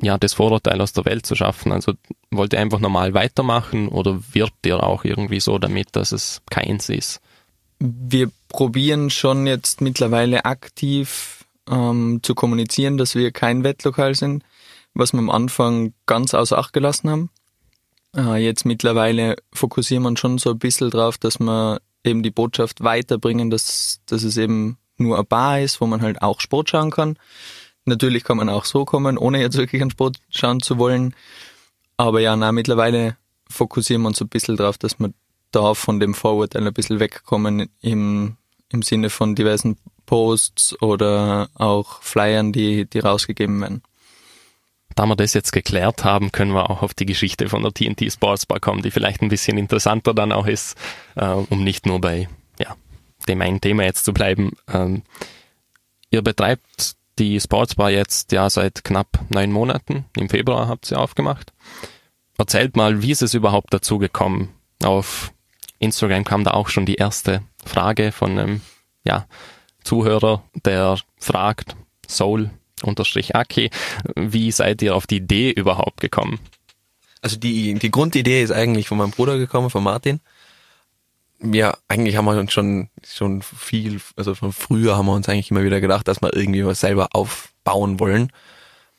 ja, 0.00 0.16
das 0.18 0.34
Vorurteil 0.34 0.80
aus 0.80 0.92
der 0.92 1.04
Welt 1.04 1.26
zu 1.26 1.34
schaffen. 1.34 1.72
Also 1.72 1.92
wollt 2.30 2.52
ihr 2.52 2.60
einfach 2.60 2.80
normal 2.80 3.14
weitermachen 3.14 3.88
oder 3.88 4.20
wirbt 4.32 4.66
ihr 4.66 4.82
auch 4.82 5.04
irgendwie 5.04 5.40
so 5.40 5.58
damit, 5.58 5.88
dass 5.92 6.12
es 6.12 6.40
keins 6.50 6.88
ist? 6.88 7.20
Wir 7.78 8.30
probieren 8.48 9.10
schon 9.10 9.46
jetzt 9.46 9.80
mittlerweile 9.80 10.44
aktiv 10.44 11.44
ähm, 11.68 12.20
zu 12.22 12.34
kommunizieren, 12.34 12.96
dass 12.96 13.14
wir 13.14 13.32
kein 13.32 13.64
Wettlokal 13.64 14.14
sind, 14.14 14.44
was 14.94 15.12
wir 15.12 15.18
am 15.18 15.30
Anfang 15.30 15.92
ganz 16.06 16.32
außer 16.32 16.58
Acht 16.58 16.72
gelassen 16.72 17.10
haben. 17.10 17.30
Äh, 18.16 18.44
jetzt 18.44 18.64
mittlerweile 18.64 19.36
fokussieren 19.52 20.04
wir 20.04 20.16
schon 20.16 20.38
so 20.38 20.50
ein 20.50 20.58
bisschen 20.58 20.90
drauf, 20.90 21.18
dass 21.18 21.38
wir 21.38 21.80
eben 22.04 22.22
die 22.22 22.30
Botschaft 22.30 22.82
weiterbringen, 22.82 23.50
dass, 23.50 24.00
dass 24.06 24.22
es 24.22 24.36
eben 24.36 24.78
nur 24.96 25.18
ein 25.18 25.26
Bar 25.26 25.60
ist, 25.60 25.80
wo 25.80 25.86
man 25.86 26.02
halt 26.02 26.22
auch 26.22 26.40
Sport 26.40 26.70
schauen 26.70 26.90
kann. 26.90 27.18
Natürlich 27.84 28.24
kann 28.24 28.36
man 28.36 28.48
auch 28.48 28.64
so 28.64 28.84
kommen, 28.84 29.18
ohne 29.18 29.40
jetzt 29.40 29.56
wirklich 29.56 29.82
einen 29.82 29.90
Sport 29.90 30.18
schauen 30.30 30.60
zu 30.60 30.78
wollen. 30.78 31.14
Aber 31.96 32.20
ja, 32.20 32.36
na, 32.36 32.52
mittlerweile 32.52 33.16
fokussieren 33.48 34.02
wir 34.02 34.08
uns 34.08 34.20
ein 34.20 34.28
bisschen 34.28 34.56
drauf, 34.56 34.78
dass 34.78 34.98
wir 34.98 35.12
da 35.50 35.74
von 35.74 36.00
dem 36.00 36.14
Vorurteil 36.14 36.66
ein 36.66 36.72
bisschen 36.72 37.00
wegkommen 37.00 37.68
im, 37.80 38.36
im 38.70 38.82
Sinne 38.82 39.10
von 39.10 39.34
diversen 39.34 39.76
Posts 40.06 40.80
oder 40.80 41.48
auch 41.54 42.02
Flyern, 42.02 42.52
die, 42.52 42.86
die 42.86 42.98
rausgegeben 43.00 43.60
werden. 43.60 43.82
Da 44.94 45.06
wir 45.06 45.16
das 45.16 45.34
jetzt 45.34 45.52
geklärt 45.52 46.04
haben, 46.04 46.32
können 46.32 46.52
wir 46.52 46.70
auch 46.70 46.82
auf 46.82 46.94
die 46.94 47.06
Geschichte 47.06 47.48
von 47.48 47.62
der 47.62 47.72
TNT 47.72 48.12
Sports 48.12 48.46
Bar 48.46 48.60
kommen, 48.60 48.82
die 48.82 48.90
vielleicht 48.90 49.22
ein 49.22 49.28
bisschen 49.28 49.58
interessanter 49.58 50.14
dann 50.14 50.32
auch 50.32 50.46
ist, 50.46 50.76
äh, 51.14 51.26
um 51.26 51.64
nicht 51.64 51.86
nur 51.86 52.00
bei 52.00 52.28
ja, 52.58 52.76
dem 53.28 53.40
einen 53.40 53.60
Thema 53.60 53.84
jetzt 53.84 54.04
zu 54.04 54.12
bleiben. 54.12 54.52
Ähm, 54.72 55.02
ihr 56.10 56.22
betreibt 56.22 56.96
die 57.18 57.40
Sportsbar 57.40 57.90
jetzt 57.90 58.32
ja 58.32 58.48
seit 58.50 58.84
knapp 58.84 59.20
neun 59.28 59.52
Monaten. 59.52 60.04
Im 60.16 60.28
Februar 60.28 60.68
habt 60.68 60.90
ihr 60.90 60.98
aufgemacht. 60.98 61.52
Erzählt 62.38 62.76
mal, 62.76 63.02
wie 63.02 63.10
ist 63.10 63.22
es 63.22 63.34
überhaupt 63.34 63.72
dazu 63.72 63.98
gekommen? 63.98 64.48
Auf 64.82 65.32
Instagram 65.78 66.24
kam 66.24 66.44
da 66.44 66.52
auch 66.52 66.68
schon 66.68 66.86
die 66.86 66.96
erste 66.96 67.42
Frage 67.64 68.12
von 68.12 68.38
einem 68.38 68.60
ja, 69.04 69.26
Zuhörer, 69.84 70.42
der 70.64 70.98
fragt, 71.18 71.76
Soul 72.08 72.50
unterstrich 72.84 73.34
Aki, 73.34 73.70
wie 74.16 74.50
seid 74.50 74.82
ihr 74.82 74.94
auf 74.94 75.06
die 75.06 75.16
Idee 75.16 75.50
überhaupt 75.50 76.00
gekommen? 76.00 76.38
Also 77.20 77.36
die, 77.36 77.74
die 77.74 77.90
Grundidee 77.90 78.42
ist 78.42 78.50
eigentlich 78.50 78.88
von 78.88 78.98
meinem 78.98 79.12
Bruder 79.12 79.38
gekommen, 79.38 79.70
von 79.70 79.84
Martin. 79.84 80.20
Ja, 81.40 81.76
eigentlich 81.88 82.16
haben 82.16 82.24
wir 82.24 82.38
uns 82.38 82.52
schon, 82.52 82.88
schon 83.04 83.42
viel, 83.42 84.00
also 84.16 84.34
von 84.34 84.52
früher 84.52 84.96
haben 84.96 85.06
wir 85.06 85.14
uns 85.14 85.28
eigentlich 85.28 85.50
immer 85.50 85.64
wieder 85.64 85.80
gedacht, 85.80 86.06
dass 86.06 86.22
wir 86.22 86.34
irgendwie 86.34 86.64
was 86.64 86.80
selber 86.80 87.08
aufbauen 87.12 87.98
wollen. 87.98 88.32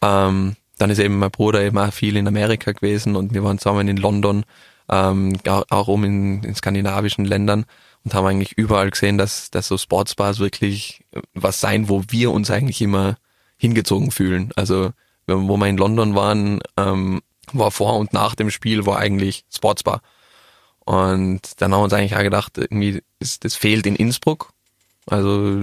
Ähm, 0.01 0.55
dann 0.77 0.89
ist 0.89 0.99
eben 0.99 1.19
mein 1.19 1.31
Bruder 1.31 1.61
eben 1.61 1.77
auch 1.77 1.93
viel 1.93 2.17
in 2.17 2.27
Amerika 2.27 2.71
gewesen 2.71 3.15
und 3.15 3.33
wir 3.33 3.43
waren 3.43 3.59
zusammen 3.59 3.87
in 3.87 3.97
London, 3.97 4.43
ähm, 4.89 5.37
auch 5.45 5.87
um 5.87 6.03
in, 6.03 6.43
in 6.43 6.55
skandinavischen 6.55 7.25
Ländern 7.25 7.65
und 8.03 8.13
haben 8.13 8.25
eigentlich 8.25 8.53
überall 8.53 8.89
gesehen, 8.89 9.17
dass, 9.17 9.49
dass 9.51 9.67
so 9.67 9.77
Sportsbars 9.77 10.39
wirklich 10.39 11.05
was 11.33 11.61
sein, 11.61 11.89
wo 11.89 12.03
wir 12.09 12.31
uns 12.31 12.51
eigentlich 12.51 12.81
immer 12.81 13.17
hingezogen 13.63 14.11
fühlen. 14.11 14.51
Also 14.57 14.91
wo 15.25 15.55
wir 15.55 15.67
in 15.67 15.77
London 15.77 16.15
waren, 16.15 16.59
ähm, 16.75 17.21
war 17.53 17.71
vor 17.71 17.97
und 17.97 18.11
nach 18.11 18.35
dem 18.35 18.51
Spiel 18.51 18.85
war 18.85 18.99
eigentlich 18.99 19.45
Sportsbar. 19.49 20.01
Und 20.79 21.61
dann 21.61 21.71
haben 21.71 21.79
wir 21.79 21.83
uns 21.85 21.93
eigentlich 21.93 22.17
auch 22.17 22.23
gedacht, 22.23 22.57
irgendwie, 22.57 23.01
das, 23.19 23.39
das 23.39 23.55
fehlt 23.55 23.85
in 23.85 23.95
Innsbruck. 23.95 24.51
Also 25.05 25.57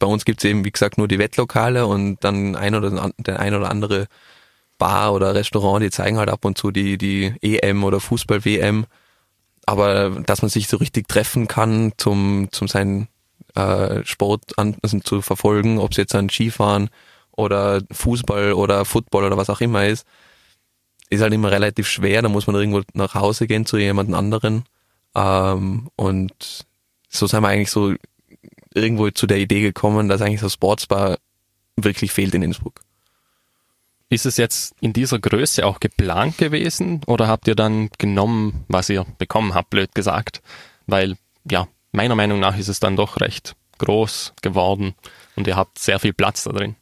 bei 0.00 0.06
uns 0.06 0.24
gibt's 0.24 0.42
eben, 0.42 0.64
wie 0.64 0.72
gesagt, 0.72 0.98
nur 0.98 1.06
die 1.06 1.20
Wettlokale 1.20 1.86
und 1.86 2.22
dann 2.24 2.56
ein 2.56 2.74
oder 2.74 3.12
der 3.18 3.38
ein 3.38 3.54
oder 3.54 3.70
andere 3.70 4.06
Bar 4.76 5.12
oder 5.12 5.36
Restaurant, 5.36 5.84
die 5.84 5.90
zeigen 5.90 6.18
halt 6.18 6.30
ab 6.30 6.44
und 6.44 6.58
zu 6.58 6.72
die, 6.72 6.98
die 6.98 7.32
EM 7.42 7.84
oder 7.84 8.00
Fußball-WM. 8.00 8.86
Aber 9.66 10.10
dass 10.10 10.42
man 10.42 10.48
sich 10.48 10.66
so 10.66 10.78
richtig 10.78 11.06
treffen 11.06 11.46
kann, 11.46 11.92
zum, 11.96 12.48
zum 12.50 12.66
seinen 12.66 13.08
äh, 13.54 14.04
Sport 14.04 14.58
an, 14.58 14.76
also 14.82 14.98
zu 15.00 15.22
verfolgen, 15.22 15.78
ob 15.78 15.92
es 15.92 15.96
jetzt 15.96 16.14
ein 16.14 16.28
Skifahren 16.28 16.90
oder 17.32 17.82
Fußball 17.90 18.52
oder 18.52 18.84
Football 18.84 19.24
oder 19.24 19.36
was 19.36 19.50
auch 19.50 19.60
immer 19.60 19.86
ist, 19.86 20.06
ist 21.10 21.20
halt 21.20 21.32
immer 21.32 21.50
relativ 21.50 21.88
schwer. 21.88 22.22
Da 22.22 22.28
muss 22.28 22.46
man 22.46 22.56
irgendwo 22.56 22.82
nach 22.92 23.14
Hause 23.14 23.46
gehen 23.46 23.66
zu 23.66 23.76
jemand 23.78 24.12
anderen. 24.14 24.64
Ähm, 25.14 25.88
und 25.96 26.66
so 27.08 27.26
sind 27.26 27.42
wir 27.42 27.48
eigentlich 27.48 27.70
so 27.70 27.94
irgendwo 28.74 29.10
zu 29.10 29.26
der 29.26 29.38
Idee 29.38 29.60
gekommen, 29.60 30.08
dass 30.08 30.20
eigentlich 30.20 30.40
so 30.40 30.48
Sportsbar 30.48 31.18
wirklich 31.76 32.12
fehlt 32.12 32.34
in 32.34 32.42
Innsbruck. 32.42 32.80
Ist 34.10 34.26
es 34.26 34.36
jetzt 34.36 34.74
in 34.80 34.92
dieser 34.92 35.18
Größe 35.18 35.64
auch 35.64 35.80
geplant 35.80 36.38
gewesen 36.38 37.00
oder 37.06 37.26
habt 37.26 37.48
ihr 37.48 37.54
dann 37.54 37.88
genommen, 37.98 38.64
was 38.68 38.88
ihr 38.90 39.06
bekommen 39.18 39.54
habt, 39.54 39.70
blöd 39.70 39.94
gesagt? 39.94 40.42
Weil, 40.86 41.16
ja, 41.50 41.66
meiner 41.94 42.14
Meinung 42.14 42.40
nach 42.40 42.58
ist 42.58 42.68
es 42.68 42.80
dann 42.80 42.96
doch 42.96 43.20
recht 43.20 43.54
groß 43.78 44.34
geworden 44.42 44.94
und 45.36 45.46
ihr 45.46 45.56
habt 45.56 45.78
sehr 45.78 45.98
viel 45.98 46.12
Platz 46.12 46.44
da 46.44 46.52
drin. 46.52 46.76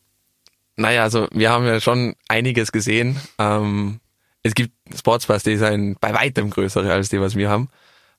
Naja, 0.76 1.02
also 1.02 1.28
wir 1.32 1.50
haben 1.50 1.66
ja 1.66 1.80
schon 1.80 2.14
einiges 2.28 2.72
gesehen. 2.72 3.20
Ähm, 3.38 4.00
es 4.42 4.54
gibt 4.54 4.72
Sportsbars, 4.96 5.42
die 5.42 5.56
sind 5.56 6.00
bei 6.00 6.14
weitem 6.14 6.50
größere 6.50 6.92
als 6.92 7.10
die, 7.10 7.20
was 7.20 7.36
wir 7.36 7.50
haben. 7.50 7.68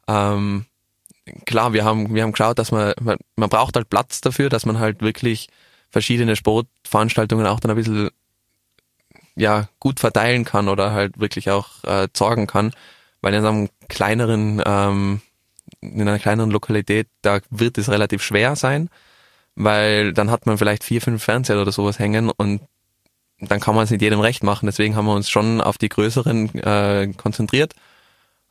Ähm, 0.07 0.65
klar, 1.45 1.73
wir 1.73 1.83
haben, 1.83 2.13
wir 2.13 2.23
haben 2.23 2.31
geschaut, 2.31 2.59
dass 2.59 2.71
man, 2.71 2.93
man, 3.01 3.17
man 3.35 3.49
braucht 3.49 3.75
halt 3.75 3.89
Platz 3.89 4.21
dafür, 4.21 4.49
dass 4.49 4.65
man 4.65 4.79
halt 4.79 5.01
wirklich 5.01 5.49
verschiedene 5.89 6.35
Sportveranstaltungen 6.35 7.45
auch 7.47 7.59
dann 7.59 7.71
ein 7.71 7.77
bisschen 7.77 8.09
ja, 9.35 9.67
gut 9.79 9.99
verteilen 9.99 10.45
kann 10.45 10.69
oder 10.69 10.91
halt 10.91 11.19
wirklich 11.19 11.49
auch 11.49 11.83
äh, 11.83 12.07
sorgen 12.15 12.47
kann. 12.47 12.71
Weil 13.21 13.33
in 13.33 13.45
einem 13.45 13.69
kleineren, 13.87 14.61
ähm, 14.65 15.21
in 15.81 16.01
einer 16.01 16.19
kleineren 16.19 16.51
Lokalität, 16.51 17.07
da 17.21 17.39
wird 17.49 17.77
es 17.77 17.89
relativ 17.89 18.23
schwer 18.23 18.55
sein, 18.55 18.89
weil 19.55 20.13
dann 20.13 20.31
hat 20.31 20.45
man 20.45 20.57
vielleicht 20.57 20.83
vier, 20.83 21.01
fünf 21.01 21.23
Fernseher 21.23 21.61
oder 21.61 21.71
sowas 21.71 21.99
hängen 21.99 22.29
und 22.29 22.61
dann 23.39 23.59
kann 23.59 23.75
man 23.75 23.83
es 23.83 23.91
nicht 23.91 24.01
jedem 24.01 24.19
recht 24.19 24.43
machen. 24.43 24.65
Deswegen 24.67 24.95
haben 24.95 25.05
wir 25.05 25.15
uns 25.15 25.29
schon 25.29 25.61
auf 25.61 25.77
die 25.77 25.89
größeren 25.89 26.55
äh, 26.55 27.13
konzentriert 27.17 27.73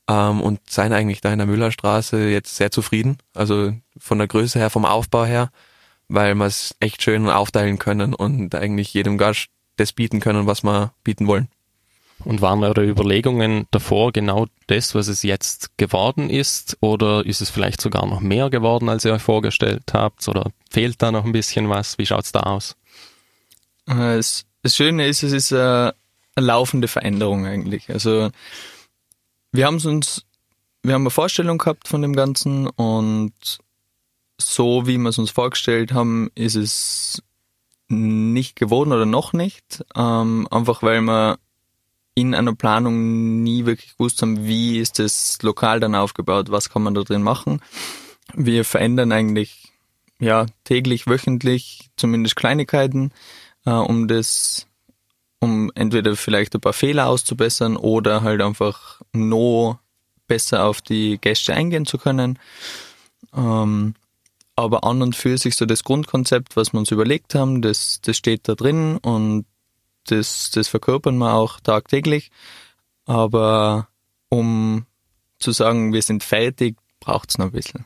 ähm, 0.08 0.40
und 0.40 0.60
seien 0.68 0.92
eigentlich 0.92 1.20
da 1.20 1.32
in 1.32 1.38
der 1.38 1.46
Müllerstraße 1.46 2.28
jetzt 2.28 2.56
sehr 2.56 2.70
zufrieden. 2.70 3.18
Also 3.34 3.72
von 3.96 4.18
der 4.18 4.28
Größe 4.28 4.58
her, 4.58 4.70
vom 4.70 4.84
Aufbau 4.84 5.24
her, 5.24 5.50
weil 6.08 6.34
wir 6.34 6.46
es 6.46 6.74
echt 6.80 7.02
schön 7.02 7.28
aufteilen 7.28 7.78
können 7.78 8.14
und 8.14 8.54
eigentlich 8.54 8.92
jedem 8.92 9.18
Gast 9.18 9.48
das 9.76 9.92
bieten 9.92 10.20
können, 10.20 10.46
was 10.46 10.62
wir 10.62 10.92
bieten 11.04 11.26
wollen. 11.26 11.48
Und 12.24 12.40
waren 12.40 12.62
eure 12.62 12.84
Überlegungen 12.84 13.66
davor 13.70 14.12
genau 14.12 14.46
das, 14.66 14.94
was 14.94 15.08
es 15.08 15.22
jetzt 15.22 15.76
geworden 15.76 16.30
ist? 16.30 16.76
Oder 16.80 17.24
ist 17.26 17.40
es 17.40 17.50
vielleicht 17.50 17.80
sogar 17.80 18.06
noch 18.06 18.20
mehr 18.20 18.50
geworden, 18.50 18.88
als 18.88 19.04
ihr 19.04 19.12
euch 19.12 19.22
vorgestellt 19.22 19.92
habt? 19.92 20.26
Oder 20.28 20.50
fehlt 20.70 21.02
da 21.02 21.12
noch 21.12 21.24
ein 21.24 21.32
bisschen 21.32 21.68
was? 21.68 21.98
Wie 21.98 22.06
schaut's 22.06 22.32
da 22.32 22.40
aus? 22.40 22.76
Äh, 23.88 24.16
es, 24.16 24.44
das 24.62 24.76
Schöne 24.76 25.06
ist, 25.06 25.22
es 25.22 25.32
ist 25.32 25.52
eine, 25.52 25.94
eine 26.34 26.46
laufende 26.46 26.88
Veränderung 26.88 27.46
eigentlich. 27.46 27.90
Also 27.90 28.30
wir 29.52 29.66
haben 29.66 29.80
uns, 29.84 30.24
wir 30.82 30.94
haben 30.94 31.02
eine 31.02 31.10
Vorstellung 31.10 31.58
gehabt 31.58 31.88
von 31.88 32.02
dem 32.02 32.14
Ganzen 32.14 32.68
und 32.68 33.34
so 34.40 34.86
wie 34.86 34.98
wir 34.98 35.10
es 35.10 35.18
uns 35.18 35.30
vorgestellt 35.30 35.92
haben, 35.92 36.30
ist 36.34 36.56
es 36.56 37.22
nicht 37.88 38.56
geworden 38.56 38.92
oder 38.92 39.06
noch 39.06 39.32
nicht. 39.32 39.84
Ähm, 39.94 40.48
einfach 40.50 40.82
weil 40.82 41.00
wir 41.02 41.38
in 42.14 42.34
einer 42.34 42.54
Planung 42.54 43.42
nie 43.42 43.64
wirklich 43.64 43.96
gewusst 43.96 44.20
haben, 44.22 44.44
wie 44.46 44.78
ist 44.78 44.98
das 44.98 45.38
Lokal 45.42 45.80
dann 45.80 45.94
aufgebaut, 45.94 46.50
was 46.50 46.68
kann 46.68 46.82
man 46.82 46.94
da 46.94 47.02
drin 47.02 47.22
machen. 47.22 47.60
Wir 48.34 48.64
verändern 48.64 49.12
eigentlich 49.12 49.72
ja 50.18 50.46
täglich, 50.64 51.06
wöchentlich 51.06 51.90
zumindest 51.96 52.36
Kleinigkeiten, 52.36 53.12
äh, 53.64 53.70
um 53.70 54.08
das, 54.08 54.66
um 55.40 55.70
entweder 55.74 56.16
vielleicht 56.16 56.54
ein 56.54 56.60
paar 56.60 56.72
Fehler 56.72 57.08
auszubessern 57.08 57.76
oder 57.76 58.22
halt 58.22 58.42
einfach 58.42 59.00
noch 59.12 59.78
besser 60.28 60.64
auf 60.64 60.80
die 60.80 61.18
Gäste 61.18 61.54
eingehen 61.54 61.86
zu 61.86 61.98
können. 61.98 62.38
Ähm, 63.34 63.94
aber 64.54 64.84
an 64.84 65.02
und 65.02 65.16
für 65.16 65.38
sich 65.38 65.56
so 65.56 65.64
das 65.64 65.82
Grundkonzept, 65.82 66.56
was 66.56 66.72
wir 66.72 66.78
uns 66.78 66.90
überlegt 66.90 67.34
haben, 67.34 67.62
das, 67.62 68.00
das 68.02 68.16
steht 68.16 68.48
da 68.48 68.54
drin 68.54 68.98
und 68.98 69.46
das, 70.06 70.50
das 70.50 70.68
verkörpern 70.68 71.18
wir 71.18 71.34
auch 71.34 71.60
tagtäglich. 71.60 72.30
Aber 73.04 73.88
um 74.28 74.86
zu 75.38 75.52
sagen, 75.52 75.92
wir 75.92 76.02
sind 76.02 76.22
fertig, 76.22 76.76
braucht 77.00 77.30
es 77.30 77.38
noch 77.38 77.46
ein 77.46 77.52
bisschen. 77.52 77.84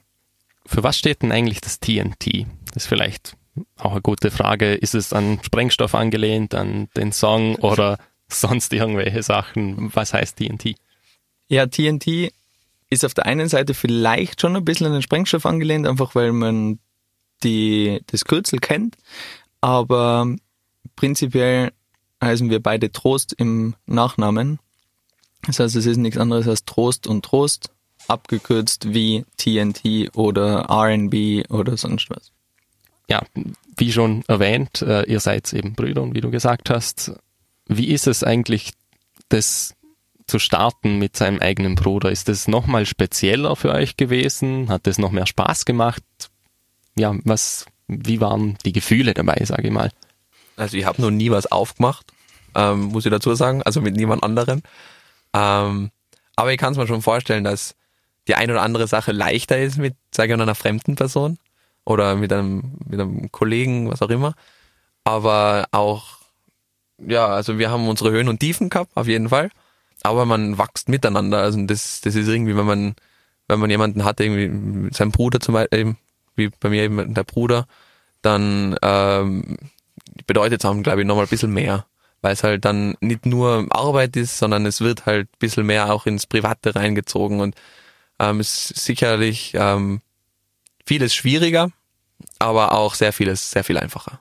Für 0.66 0.82
was 0.82 0.98
steht 0.98 1.22
denn 1.22 1.32
eigentlich 1.32 1.60
das 1.60 1.80
TNT? 1.80 2.46
Das 2.72 2.84
ist 2.84 2.88
vielleicht 2.88 3.36
auch 3.76 3.92
eine 3.92 4.02
gute 4.02 4.30
Frage. 4.30 4.74
Ist 4.74 4.94
es 4.94 5.12
an 5.12 5.40
Sprengstoff 5.42 5.94
angelehnt, 5.94 6.54
an 6.54 6.88
den 6.96 7.12
Song 7.12 7.56
oder 7.56 7.98
sonst 8.28 8.72
irgendwelche 8.72 9.22
Sachen? 9.22 9.94
Was 9.94 10.12
heißt 10.12 10.36
TNT? 10.36 10.74
Ja, 11.48 11.66
TNT 11.66 12.32
ist 12.90 13.04
auf 13.04 13.14
der 13.14 13.26
einen 13.26 13.48
Seite 13.48 13.74
vielleicht 13.74 14.40
schon 14.40 14.56
ein 14.56 14.64
bisschen 14.64 14.86
an 14.86 14.92
den 14.92 15.02
Sprengstoff 15.02 15.46
angelehnt, 15.46 15.86
einfach 15.86 16.14
weil 16.14 16.32
man 16.32 16.78
die, 17.42 18.00
das 18.06 18.24
Kürzel 18.24 18.58
kennt. 18.58 18.96
Aber 19.60 20.26
prinzipiell 20.94 21.72
heißen 22.22 22.50
wir 22.50 22.62
beide 22.62 22.92
Trost 22.92 23.34
im 23.36 23.74
Nachnamen. 23.86 24.58
Das 25.46 25.60
heißt, 25.60 25.76
es 25.76 25.86
ist 25.86 25.98
nichts 25.98 26.18
anderes 26.18 26.48
als 26.48 26.64
Trost 26.64 27.06
und 27.06 27.24
Trost, 27.24 27.70
abgekürzt 28.08 28.92
wie 28.92 29.24
TNT 29.36 30.16
oder 30.16 30.68
RB 30.70 31.50
oder 31.50 31.76
sonst 31.76 32.10
was. 32.10 32.32
Ja, 33.08 33.22
wie 33.76 33.92
schon 33.92 34.24
erwähnt, 34.26 34.82
äh, 34.82 35.04
ihr 35.04 35.20
seid 35.20 35.52
eben 35.52 35.74
Brüder 35.74 36.02
und 36.02 36.14
wie 36.14 36.20
du 36.20 36.30
gesagt 36.30 36.70
hast, 36.70 37.12
wie 37.68 37.88
ist 37.88 38.06
es 38.06 38.24
eigentlich, 38.24 38.72
das 39.28 39.74
zu 40.26 40.38
starten 40.38 40.98
mit 40.98 41.16
seinem 41.16 41.40
eigenen 41.40 41.76
Bruder? 41.76 42.10
Ist 42.10 42.28
das 42.28 42.48
nochmal 42.48 42.86
spezieller 42.86 43.54
für 43.54 43.72
euch 43.72 43.96
gewesen? 43.96 44.68
Hat 44.68 44.86
das 44.86 44.98
noch 44.98 45.12
mehr 45.12 45.26
Spaß 45.26 45.64
gemacht? 45.64 46.02
Ja, 46.96 47.14
was, 47.24 47.66
wie 47.86 48.20
waren 48.20 48.56
die 48.64 48.72
Gefühle 48.72 49.14
dabei, 49.14 49.44
sage 49.44 49.68
ich 49.68 49.72
mal? 49.72 49.90
Also 50.56 50.76
ich 50.76 50.84
habe 50.84 51.00
noch 51.00 51.10
nie 51.10 51.30
was 51.30 51.50
aufgemacht, 51.50 52.12
ähm, 52.54 52.84
muss 52.84 53.04
ich 53.04 53.10
dazu 53.10 53.34
sagen, 53.34 53.62
also 53.62 53.80
mit 53.80 53.96
niemand 53.96 54.22
anderem. 54.22 54.62
Ähm, 55.34 55.90
aber 56.34 56.52
ich 56.52 56.58
kann 56.58 56.72
es 56.72 56.78
mir 56.78 56.86
schon 56.86 57.02
vorstellen, 57.02 57.44
dass 57.44 57.74
die 58.28 58.34
ein 58.34 58.50
oder 58.50 58.62
andere 58.62 58.86
Sache 58.86 59.12
leichter 59.12 59.58
ist 59.58 59.78
mit, 59.78 59.94
sage 60.14 60.34
ich, 60.34 60.40
einer 60.40 60.54
fremden 60.54 60.96
Person 60.96 61.38
oder 61.84 62.16
mit 62.16 62.32
einem, 62.32 62.78
mit 62.84 63.00
einem 63.00 63.30
Kollegen, 63.30 63.90
was 63.90 64.02
auch 64.02 64.10
immer. 64.10 64.34
Aber 65.04 65.66
auch, 65.70 66.18
ja, 66.98 67.26
also 67.28 67.58
wir 67.58 67.70
haben 67.70 67.88
unsere 67.88 68.10
Höhen 68.10 68.28
und 68.28 68.40
Tiefen 68.40 68.68
gehabt, 68.68 68.90
auf 68.96 69.06
jeden 69.06 69.28
Fall. 69.28 69.50
Aber 70.02 70.26
man 70.26 70.58
wächst 70.58 70.88
miteinander. 70.88 71.38
Also 71.38 71.64
das, 71.64 72.00
das 72.00 72.14
ist 72.14 72.28
irgendwie, 72.28 72.56
wenn 72.56 72.66
man, 72.66 72.96
wenn 73.48 73.60
man 73.60 73.70
jemanden 73.70 74.04
hat, 74.04 74.20
irgendwie 74.20 74.92
sein 74.92 75.12
Bruder 75.12 75.40
zum 75.40 75.54
Beispiel, 75.54 75.96
wie 76.34 76.48
bei 76.48 76.68
mir 76.68 76.82
eben 76.82 77.14
der 77.14 77.24
Bruder, 77.24 77.66
dann 78.22 78.76
ähm, 78.82 79.56
bedeutet 80.26 80.62
es 80.62 80.64
auch, 80.64 80.74
glaube 80.82 81.02
ich, 81.02 81.06
nochmal 81.06 81.24
ein 81.26 81.30
bisschen 81.30 81.52
mehr. 81.52 81.86
Weil 82.22 82.32
es 82.32 82.42
halt 82.42 82.64
dann 82.64 82.96
nicht 83.00 83.26
nur 83.26 83.66
Arbeit 83.70 84.16
ist, 84.16 84.38
sondern 84.38 84.66
es 84.66 84.80
wird 84.80 85.06
halt 85.06 85.28
ein 85.28 85.38
bisschen 85.38 85.66
mehr 85.66 85.92
auch 85.92 86.06
ins 86.06 86.26
Private 86.26 86.74
reingezogen 86.74 87.40
und 87.40 87.54
ähm, 88.18 88.40
ist 88.40 88.68
sicherlich 88.74 89.52
ähm, 89.54 90.00
vieles 90.86 91.14
schwieriger, 91.14 91.70
aber 92.38 92.72
auch 92.72 92.94
sehr 92.94 93.12
vieles 93.12 93.50
sehr 93.50 93.64
viel 93.64 93.76
einfacher. 93.78 94.20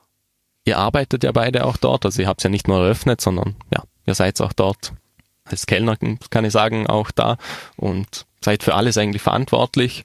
Ihr 0.64 0.78
arbeitet 0.78 1.24
ja 1.24 1.32
beide 1.32 1.64
auch 1.64 1.76
dort, 1.76 2.04
also 2.04 2.20
ihr 2.20 2.28
habt 2.28 2.42
ja 2.42 2.50
nicht 2.50 2.68
nur 2.68 2.82
eröffnet, 2.82 3.20
sondern 3.20 3.56
ja, 3.72 3.84
ihr 4.04 4.14
seid 4.14 4.40
auch 4.40 4.52
dort 4.52 4.92
als 5.44 5.66
Kellner, 5.66 5.96
kann 6.30 6.44
ich 6.44 6.52
sagen, 6.52 6.86
auch 6.88 7.10
da 7.10 7.38
und 7.76 8.26
seid 8.40 8.62
für 8.62 8.74
alles 8.74 8.98
eigentlich 8.98 9.22
verantwortlich. 9.22 10.04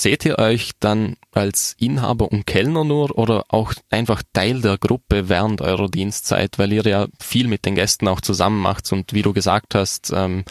Seht 0.00 0.24
ihr 0.24 0.38
euch 0.38 0.70
dann 0.78 1.16
als 1.32 1.74
Inhaber 1.76 2.30
und 2.30 2.46
Kellner 2.46 2.84
nur 2.84 3.18
oder 3.18 3.46
auch 3.48 3.74
einfach 3.90 4.22
Teil 4.32 4.60
der 4.60 4.78
Gruppe 4.78 5.28
während 5.28 5.60
eurer 5.60 5.88
Dienstzeit, 5.88 6.56
weil 6.56 6.72
ihr 6.72 6.84
ja 6.84 7.08
viel 7.18 7.48
mit 7.48 7.64
den 7.64 7.74
Gästen 7.74 8.06
auch 8.06 8.20
zusammen 8.20 8.60
macht 8.60 8.92
und 8.92 9.12
wie 9.12 9.22
du 9.22 9.32
gesagt 9.32 9.74
hast, 9.74 10.12
ähm, 10.14 10.44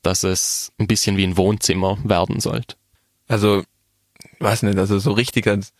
dass 0.00 0.22
es 0.22 0.72
ein 0.78 0.86
bisschen 0.86 1.18
wie 1.18 1.26
ein 1.26 1.36
Wohnzimmer 1.36 1.98
werden 2.04 2.40
sollte? 2.40 2.76
Also, 3.28 3.64
weiß 4.40 4.62
nicht, 4.62 4.78
also 4.78 4.98
so 4.98 5.12
richtig 5.12 5.46
als, 5.46 5.74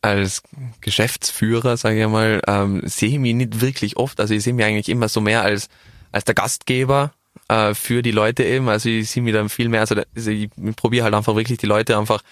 als 0.00 0.42
Geschäftsführer, 0.80 1.76
sage 1.76 2.00
ich 2.00 2.08
mal, 2.08 2.40
ähm, 2.46 2.80
sehe 2.86 3.10
ich 3.10 3.18
mich 3.18 3.34
nicht 3.34 3.60
wirklich 3.60 3.98
oft. 3.98 4.18
Also 4.18 4.32
ich 4.32 4.42
sehe 4.42 4.54
mich 4.54 4.64
eigentlich 4.64 4.88
immer 4.88 5.10
so 5.10 5.20
mehr 5.20 5.42
als, 5.42 5.68
als 6.10 6.24
der 6.24 6.34
Gastgeber 6.34 7.12
äh, 7.50 7.74
für 7.74 8.02
die 8.02 8.12
Leute 8.12 8.44
eben. 8.44 8.68
Also 8.68 8.88
ich 8.88 9.10
sehe 9.10 9.22
mich 9.22 9.32
dann 9.32 9.48
viel 9.48 9.68
mehr, 9.68 9.80
also, 9.80 9.96
also 10.14 10.30
ich, 10.30 10.50
probiere 10.76 11.04
halt 11.04 11.14
einfach 11.14 11.34
wirklich 11.34 11.58
die 11.58 11.66
Leute 11.66 11.98
einfach, 11.98 12.22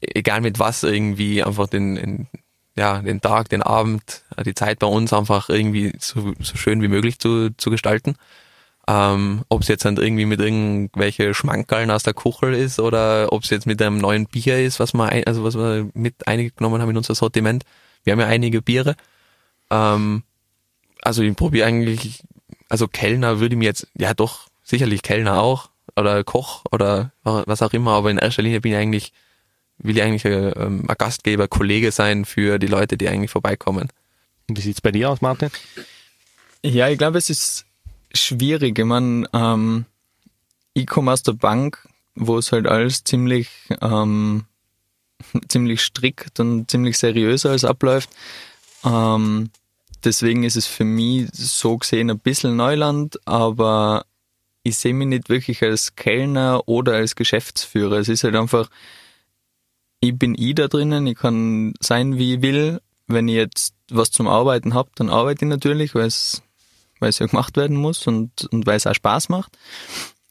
egal 0.00 0.40
mit 0.40 0.58
was, 0.58 0.82
irgendwie 0.82 1.42
einfach 1.42 1.68
den, 1.68 1.94
den 1.94 2.28
ja, 2.78 3.00
den 3.00 3.22
Tag, 3.22 3.48
den 3.48 3.62
Abend, 3.62 4.22
die 4.44 4.54
Zeit 4.54 4.80
bei 4.80 4.86
uns 4.86 5.12
einfach 5.12 5.48
irgendwie 5.48 5.94
so, 5.98 6.34
so 6.40 6.56
schön 6.56 6.82
wie 6.82 6.88
möglich 6.88 7.18
zu, 7.18 7.50
zu 7.56 7.70
gestalten. 7.70 8.16
Ähm, 8.88 9.44
ob 9.48 9.62
es 9.62 9.68
jetzt 9.68 9.84
dann 9.84 9.96
irgendwie 9.96 10.26
mit 10.26 10.40
irgendwelche 10.40 11.32
Schmankerln 11.32 11.90
aus 11.90 12.02
der 12.02 12.12
Kuchel 12.12 12.52
ist 12.52 12.78
oder 12.78 13.32
ob 13.32 13.44
es 13.44 13.50
jetzt 13.50 13.66
mit 13.66 13.80
einem 13.80 13.98
neuen 13.98 14.26
Bier 14.26 14.62
ist, 14.62 14.78
was 14.78 14.92
wir, 14.94 15.06
ein, 15.08 15.24
also 15.26 15.42
was 15.42 15.56
wir 15.56 15.88
mit 15.94 16.28
eingenommen 16.28 16.82
haben 16.82 16.90
in 16.90 16.96
unser 16.98 17.14
Sortiment. 17.14 17.64
Wir 18.04 18.12
haben 18.12 18.20
ja 18.20 18.26
einige 18.26 18.60
Biere. 18.62 18.94
Ähm, 19.70 20.22
also 21.02 21.22
ich 21.22 21.34
probiere 21.34 21.66
eigentlich, 21.66 22.22
also 22.68 22.88
Kellner 22.88 23.40
würde 23.40 23.54
ich 23.54 23.58
mir 23.58 23.64
jetzt, 23.64 23.88
ja 23.96 24.12
doch, 24.12 24.48
sicherlich 24.66 25.02
Kellner 25.02 25.40
auch 25.40 25.70
oder 25.96 26.22
Koch 26.24 26.64
oder 26.72 27.12
was 27.22 27.62
auch 27.62 27.72
immer, 27.72 27.92
aber 27.92 28.10
in 28.10 28.18
erster 28.18 28.42
Linie 28.42 28.60
bin 28.60 28.72
ich 28.72 28.78
eigentlich, 28.78 29.12
will 29.78 29.96
ich 29.96 30.02
eigentlich 30.02 30.26
ein, 30.26 30.52
ähm, 30.56 30.84
ein 30.86 30.96
Gastgeber, 30.98 31.48
Kollege 31.48 31.92
sein 31.92 32.24
für 32.24 32.58
die 32.58 32.66
Leute, 32.66 32.98
die 32.98 33.08
eigentlich 33.08 33.30
vorbeikommen. 33.30 33.88
Wie 34.48 34.60
sieht's 34.60 34.80
bei 34.80 34.92
dir 34.92 35.10
aus, 35.10 35.20
Martin? 35.20 35.50
Ja, 36.62 36.88
ich 36.88 36.98
glaube, 36.98 37.18
es 37.18 37.30
ist 37.30 37.64
schwierig. 38.12 38.78
Ich 38.78 38.84
meine, 38.84 39.28
ähm, 39.32 39.86
ich 40.74 40.86
komme 40.86 41.12
aus 41.12 41.22
der 41.22 41.32
Bank, 41.32 41.88
wo 42.14 42.38
es 42.38 42.52
halt 42.52 42.66
alles 42.66 43.04
ziemlich, 43.04 43.48
ähm, 43.80 44.44
ziemlich 45.48 45.80
strikt 45.80 46.40
und 46.40 46.70
ziemlich 46.70 46.98
seriös 46.98 47.46
alles 47.46 47.64
abläuft. 47.64 48.10
Ähm, 48.84 49.50
deswegen 50.04 50.42
ist 50.42 50.56
es 50.56 50.66
für 50.66 50.84
mich 50.84 51.28
so 51.32 51.78
gesehen 51.78 52.10
ein 52.10 52.18
bisschen 52.18 52.56
Neuland, 52.56 53.18
aber 53.26 54.04
ich 54.66 54.78
sehe 54.78 54.94
mich 54.94 55.06
nicht 55.06 55.28
wirklich 55.28 55.62
als 55.62 55.94
Kellner 55.94 56.62
oder 56.66 56.94
als 56.94 57.14
Geschäftsführer. 57.14 57.98
Es 57.98 58.08
ist 58.08 58.24
halt 58.24 58.34
einfach, 58.34 58.68
ich 60.00 60.18
bin 60.18 60.34
ich 60.36 60.56
da 60.56 60.66
drinnen, 60.66 61.06
ich 61.06 61.16
kann 61.16 61.74
sein, 61.80 62.18
wie 62.18 62.34
ich 62.34 62.42
will. 62.42 62.80
Wenn 63.06 63.28
ich 63.28 63.36
jetzt 63.36 63.74
was 63.90 64.10
zum 64.10 64.26
Arbeiten 64.26 64.74
habe, 64.74 64.90
dann 64.96 65.08
arbeite 65.08 65.44
ich 65.44 65.48
natürlich, 65.48 65.94
weil 65.94 66.06
es 66.06 66.42
ja 67.00 67.26
gemacht 67.26 67.56
werden 67.56 67.76
muss 67.76 68.08
und, 68.08 68.46
und 68.50 68.66
weil 68.66 68.76
es 68.76 68.88
auch 68.88 68.94
Spaß 68.94 69.28
macht. 69.28 69.56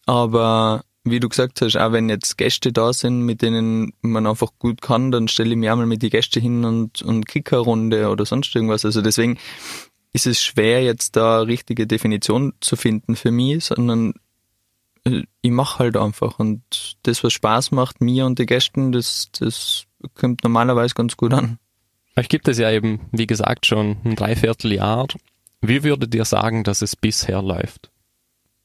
Aber 0.05 0.83
wie 1.05 1.21
du 1.21 1.29
gesagt 1.29 1.61
hast, 1.61 1.77
auch 1.77 1.93
wenn 1.93 2.09
jetzt 2.09 2.37
Gäste 2.37 2.73
da 2.73 2.91
sind, 2.91 3.21
mit 3.21 3.41
denen 3.41 3.93
man 4.01 4.27
einfach 4.27 4.51
gut 4.59 4.81
kann, 4.81 5.11
dann 5.11 5.29
stelle 5.29 5.51
ich 5.51 5.55
mich 5.55 5.69
einmal 5.69 5.85
mit 5.85 6.01
die 6.01 6.09
Gäste 6.09 6.41
hin 6.41 6.65
und, 6.65 7.01
und 7.01 7.25
Kickerrunde 7.25 8.09
oder 8.09 8.25
sonst 8.25 8.53
irgendwas. 8.53 8.83
Also 8.83 9.01
deswegen 9.01 9.37
ist 10.11 10.27
es 10.27 10.43
schwer, 10.43 10.83
jetzt 10.83 11.15
da 11.15 11.39
richtige 11.41 11.87
Definition 11.87 12.53
zu 12.59 12.75
finden 12.75 13.15
für 13.15 13.31
mich, 13.31 13.63
sondern 13.63 14.13
ich 15.05 15.51
mache 15.51 15.79
halt 15.79 15.97
einfach 15.97 16.39
und 16.39 16.61
das, 17.03 17.23
was 17.23 17.33
Spaß 17.33 17.71
macht, 17.71 18.01
mir 18.01 18.25
und 18.25 18.39
den 18.39 18.47
Gästen, 18.47 18.91
das, 18.91 19.29
das 19.39 19.85
kommt 20.15 20.43
normalerweise 20.43 20.95
ganz 20.95 21.15
gut 21.15 21.33
an. 21.33 21.59
Euch 22.15 22.29
gibt 22.29 22.47
es 22.47 22.57
ja 22.57 22.71
eben, 22.71 23.01
wie 23.11 23.27
gesagt, 23.27 23.65
schon 23.65 23.97
ein 24.03 24.15
Dreivierteljahr 24.15 25.07
wie 25.67 25.83
würdet 25.83 26.13
ihr 26.13 26.25
sagen, 26.25 26.63
dass 26.63 26.81
es 26.81 26.95
bisher 26.95 27.41
läuft? 27.41 27.89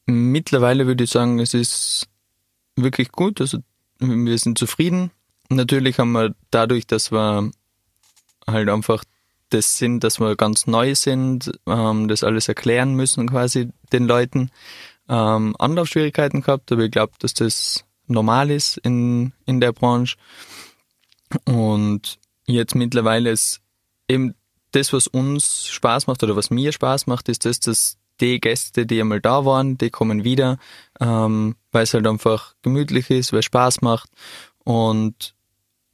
Mittlerweile 0.05 0.87
würde 0.87 1.03
ich 1.03 1.09
sagen, 1.09 1.39
es 1.39 1.53
ist 1.53 2.07
wirklich 2.75 3.11
gut. 3.11 3.41
Also 3.41 3.59
wir 3.99 4.37
sind 4.37 4.57
zufrieden. 4.57 5.11
Natürlich 5.49 5.99
haben 5.99 6.11
wir 6.11 6.35
dadurch, 6.49 6.87
dass 6.87 7.11
wir 7.11 7.51
halt 8.47 8.69
einfach 8.69 9.03
das 9.49 9.77
sind, 9.77 10.03
dass 10.03 10.19
wir 10.19 10.35
ganz 10.35 10.67
neu 10.67 10.95
sind, 10.95 11.51
ähm, 11.67 12.07
das 12.07 12.23
alles 12.23 12.47
erklären 12.47 12.93
müssen 12.93 13.29
quasi 13.29 13.69
den 13.91 14.07
Leuten, 14.07 14.49
ähm, 15.11 15.55
Anlaufschwierigkeiten 15.59 16.41
gehabt, 16.41 16.71
aber 16.71 16.83
ich 16.83 16.91
glaube, 16.91 17.13
dass 17.19 17.33
das 17.33 17.85
normal 18.07 18.49
ist 18.49 18.77
in, 18.77 19.33
in 19.45 19.59
der 19.59 19.73
Branche. 19.73 20.15
Und 21.45 22.17
jetzt 22.47 22.75
mittlerweile 22.75 23.29
ist 23.29 23.61
eben 24.07 24.33
das, 24.71 24.93
was 24.93 25.07
uns 25.07 25.67
Spaß 25.67 26.07
macht 26.07 26.23
oder 26.23 26.35
was 26.35 26.49
mir 26.49 26.71
Spaß 26.71 27.07
macht, 27.07 27.27
ist 27.27 27.45
das, 27.45 27.59
dass 27.59 27.97
die 28.21 28.39
Gäste, 28.39 28.85
die 28.85 29.01
einmal 29.01 29.19
da 29.19 29.45
waren, 29.45 29.77
die 29.77 29.89
kommen 29.89 30.23
wieder, 30.23 30.57
ähm, 30.99 31.55
weil 31.71 31.83
es 31.83 31.93
halt 31.93 32.07
einfach 32.07 32.55
gemütlich 32.61 33.09
ist, 33.09 33.33
weil 33.33 33.39
es 33.39 33.45
Spaß 33.45 33.81
macht. 33.81 34.09
Und 34.63 35.35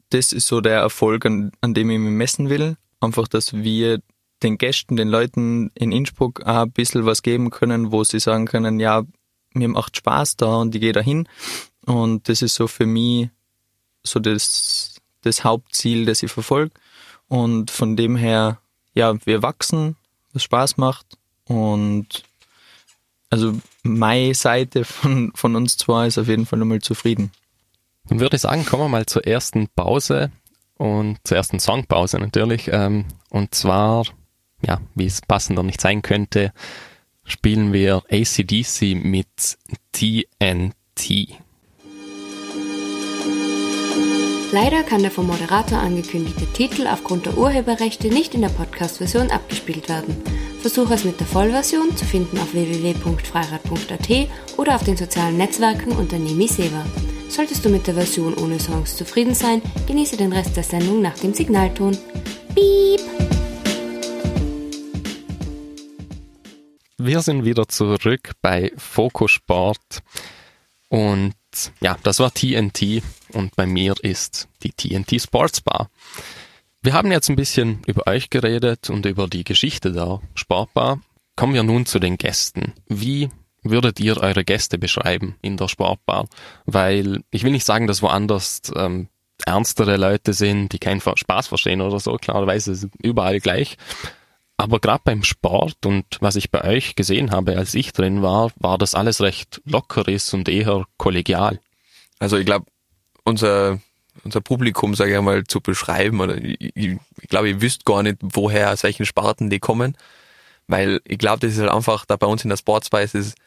das 0.10 0.32
ist 0.32 0.47
so 0.47 0.62
der 0.62 0.80
Erfolg, 0.80 1.25
an, 1.25 1.51
an 1.62 1.73
dem 1.73 1.89
ich 1.89 1.99
mich 1.99 2.12
messen 2.12 2.49
will. 2.49 2.77
Einfach, 2.99 3.27
dass 3.27 3.53
wir 3.53 4.01
den 4.43 4.58
Gästen, 4.58 4.95
den 4.95 5.08
Leuten 5.08 5.71
in 5.73 5.91
Innsbruck 5.91 6.41
auch 6.41 6.63
ein 6.63 6.71
bisschen 6.71 7.06
was 7.06 7.23
geben 7.23 7.50
können, 7.50 7.91
wo 7.91 8.04
sie 8.04 8.19
sagen 8.19 8.45
können, 8.45 8.80
ja, 8.80 9.04
mir 9.54 9.67
macht 9.67 9.97
Spaß 9.97 10.38
da 10.38 10.58
und 10.58 10.76
ich 10.76 10.82
gehe 10.82 10.93
da 10.93 11.02
hin. 11.02 11.28
Und 11.86 12.30
das 12.30 12.41
ist 12.41 12.56
so 12.56 12.67
für 12.67 12.86
mich 12.86 13.30
so 14.04 14.19
das, 14.19 14.95
das 15.21 15.43
Hauptziel, 15.43 16.06
das 16.06 16.21
ich 16.23 16.32
verfolge. 16.32 16.71
Und 17.28 17.71
von 17.71 17.95
dem 17.95 18.15
her 18.15 18.60
ja, 18.97 19.13
wir 19.26 19.43
wachsen, 19.43 19.95
was 20.34 20.43
Spaß 20.43 20.78
macht 20.78 21.06
und 21.45 22.23
also 23.30 23.54
meine 23.84 24.34
Seite 24.34 24.84
von, 24.86 25.32
von 25.36 25.56
uns 25.56 25.78
zwei 25.78 26.08
ist 26.08 26.17
auf 26.17 26.28
jeden 26.28 26.45
Fall 26.45 26.60
nochmal 26.60 26.82
zufrieden. 26.82 27.32
Dann 28.08 28.19
würde 28.19 28.38
ich 28.38 28.41
sagen, 28.41 28.65
kommen 28.65 28.84
wir 28.84 28.89
mal 28.89 29.06
zur 29.06 29.28
ersten 29.28 29.67
Pause 29.67 30.32
und 30.78 31.19
zur 31.23 31.38
ersten 31.38 31.60
Songpause 31.60 32.17
natürlich. 32.19 32.69
Ähm, 32.71 33.06
und 33.30 33.54
zwar, 33.54 34.06
ja, 34.65 34.80
wie 34.96 35.06
es 35.06 35.22
passender 35.22 35.63
nicht 35.63 35.82
sein 35.82 36.02
könnte, 36.02 36.52
spielen 37.24 37.74
wir 37.74 38.04
ACDC 38.10 38.96
mit 38.96 39.58
TNT. 39.91 41.38
Leider 44.54 44.84
kann 44.84 45.02
der 45.02 45.12
vom 45.12 45.28
Moderator 45.28 45.78
angekündigte 45.78 46.46
Titel 46.54 46.88
aufgrund 46.88 47.26
der 47.26 47.38
Urheberrechte 47.38 48.08
nicht 48.08 48.34
in 48.34 48.41
der 48.41 48.50
Podcast-Version 48.50 49.30
abgespielt 49.30 49.89
werden. 49.89 50.15
Versuche 50.62 50.93
es 50.93 51.04
mit 51.04 51.20
der 51.20 51.28
Vollversion 51.28 51.96
zu 51.98 52.06
finden 52.06 52.39
auf 52.39 52.54
www.freirad.at 52.54 54.30
oder 54.58 54.76
auf 54.76 54.84
den 54.84 54.96
sozialen 54.96 55.38
Netzwerken 55.38 55.91
unter 55.91 56.17
Nemi 56.17 56.48
Seva. 56.48 56.86
Solltest 57.30 57.65
du 57.65 57.70
mit 57.70 57.88
der 57.88 57.96
Version 57.96 58.36
ohne 58.36 58.58
Songs 58.58 58.96
zufrieden 58.96 59.36
sein, 59.36 59.62
genieße 59.86 60.15
den 60.15 60.32
Rest 60.32 60.56
der 60.56 60.63
Sendung 60.63 61.02
nach 61.02 61.20
dem 61.20 61.34
Signalton. 61.34 61.98
Piep! 62.56 63.47
Wir 66.98 67.22
sind 67.22 67.46
wieder 67.46 67.68
zurück 67.68 68.32
bei 68.42 68.72
Fokus 68.78 69.32
Sport 69.32 70.02
und 70.90 71.34
ja, 71.82 71.98
das 72.04 72.20
war 72.20 72.34
TNT 72.34 73.02
und 73.34 73.56
bei 73.56 73.66
mir 73.66 73.96
ist 74.02 74.48
die 74.64 74.72
TNT 74.72 75.22
Sports 75.22 75.62
Bar. 75.62 75.90
Wir 76.82 76.94
haben 76.94 77.12
jetzt 77.12 77.30
ein 77.30 77.36
bisschen 77.36 77.82
über 77.86 78.08
euch 78.08 78.30
geredet 78.30 78.90
und 78.90 79.06
über 79.06 79.28
die 79.28 79.44
Geschichte 79.44 79.92
der 79.92 80.22
Sportbar. 80.36 81.02
Kommen 81.36 81.54
wir 81.54 81.64
nun 81.64 81.86
zu 81.86 82.00
den 82.00 82.18
Gästen. 82.18 82.74
Wie 82.88 83.30
würdet 83.62 84.00
ihr 84.00 84.18
eure 84.18 84.44
Gäste 84.44 84.78
beschreiben 84.78 85.36
in 85.42 85.58
der 85.58 85.68
Sportbar? 85.68 86.28
Weil 86.66 87.24
ich 87.32 87.44
will 87.44 87.52
nicht 87.52 87.66
sagen, 87.66 87.88
dass 87.88 88.02
woanders 88.02 88.62
ähm, 88.76 89.10
ernstere 89.46 89.98
Leute 89.98 90.34
sind, 90.34 90.72
die 90.74 90.80
keinen 90.80 91.02
Spaß 91.02 91.48
verstehen 91.48 91.82
oder 91.82 92.00
so. 92.00 92.16
Klarerweise 92.16 92.72
ist 92.72 92.88
überall 93.02 93.40
gleich. 93.40 93.78
Aber 94.58 94.80
gerade 94.80 95.02
beim 95.04 95.24
Sport 95.24 95.86
und 95.86 96.06
was 96.20 96.36
ich 96.36 96.50
bei 96.50 96.63
euch 96.63 96.96
gesehen 96.96 97.32
habe, 97.32 97.58
als 97.58 97.76
ich 97.76 97.93
drin 97.93 98.24
war, 98.24 98.52
war 98.56 98.78
das 98.78 98.96
alles 98.96 99.22
recht 99.22 99.62
locker 99.65 100.08
ist 100.08 100.34
und 100.34 100.50
eher 100.50 100.86
kollegial. 100.98 101.60
Also 102.20 102.38
ich 102.38 102.46
glaube, 102.46 102.65
unser 103.24 103.80
unser 104.24 104.41
Publikum, 104.41 104.96
sage 104.96 105.15
ich 105.15 105.22
mal, 105.22 105.43
zu 105.46 105.62
beschreiben, 105.62 106.22
oder 106.22 106.38
ich, 106.38 106.74
ich 106.76 106.98
glaube, 107.30 107.50
ihr 107.50 107.62
wisst 107.62 107.86
gar 107.86 108.04
nicht, 108.04 108.17
woher 108.22 108.72
aus 108.72 108.84
welchen 108.84 109.06
Sparten 109.06 109.50
die 109.50 109.60
kommen, 109.60 109.98
weil 110.67 111.02
ich 111.06 111.17
glaube, 111.17 111.39
das 111.39 111.54
ist 111.54 111.60
halt 111.60 111.72
einfach, 111.72 112.06
da 112.06 112.15
bei 112.15 112.28
uns 112.28 112.43
in 112.43 112.50
der 112.50 112.58
Sportsweise 112.58 113.17
ist 113.17 113.38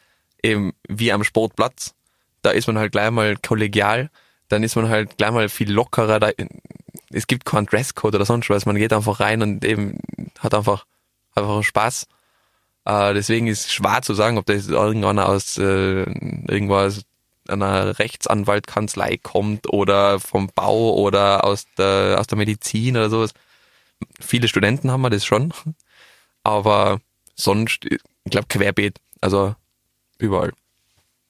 eben 0.43 0.73
wie 0.87 1.11
am 1.11 1.23
Sportplatz, 1.23 1.93
da 2.41 2.51
ist 2.51 2.67
man 2.67 2.77
halt 2.77 2.91
gleich 2.91 3.11
mal 3.11 3.37
kollegial, 3.37 4.09
dann 4.49 4.63
ist 4.63 4.75
man 4.75 4.89
halt 4.89 5.17
gleich 5.17 5.31
mal 5.31 5.49
viel 5.49 5.71
lockerer, 5.71 6.19
da, 6.19 6.31
es 7.11 7.27
gibt 7.27 7.45
keinen 7.45 7.67
Dresscode 7.67 8.15
oder 8.15 8.25
sonst 8.25 8.49
was, 8.49 8.65
man 8.65 8.75
geht 8.75 8.93
einfach 8.93 9.19
rein 9.19 9.41
und 9.41 9.63
eben 9.63 9.99
hat 10.39 10.53
einfach 10.53 10.85
einfach 11.35 11.63
Spaß. 11.63 12.07
Äh, 12.85 13.13
deswegen 13.13 13.47
ist 13.47 13.71
schwer 13.71 14.01
zu 14.01 14.13
sagen, 14.13 14.37
ob 14.37 14.45
das 14.45 14.67
irgendeiner 14.67 15.29
aus 15.29 15.57
äh, 15.57 16.03
irgendwas 16.03 17.03
einer 17.47 17.99
Rechtsanwaltkanzlei 17.99 19.17
kommt 19.17 19.67
oder 19.71 20.19
vom 20.19 20.49
Bau 20.53 20.95
oder 20.95 21.43
aus 21.43 21.65
der, 21.77 22.17
aus 22.19 22.27
der 22.27 22.37
Medizin 22.37 22.97
oder 22.97 23.09
sowas. 23.09 23.33
Viele 24.19 24.47
Studenten 24.47 24.91
haben 24.91 25.01
wir 25.01 25.09
das 25.09 25.25
schon, 25.25 25.53
aber 26.43 27.01
sonst, 27.35 27.85
ich 27.85 27.99
glaube, 28.25 28.47
querbeet, 28.47 28.99
also 29.19 29.55
überall. 30.17 30.53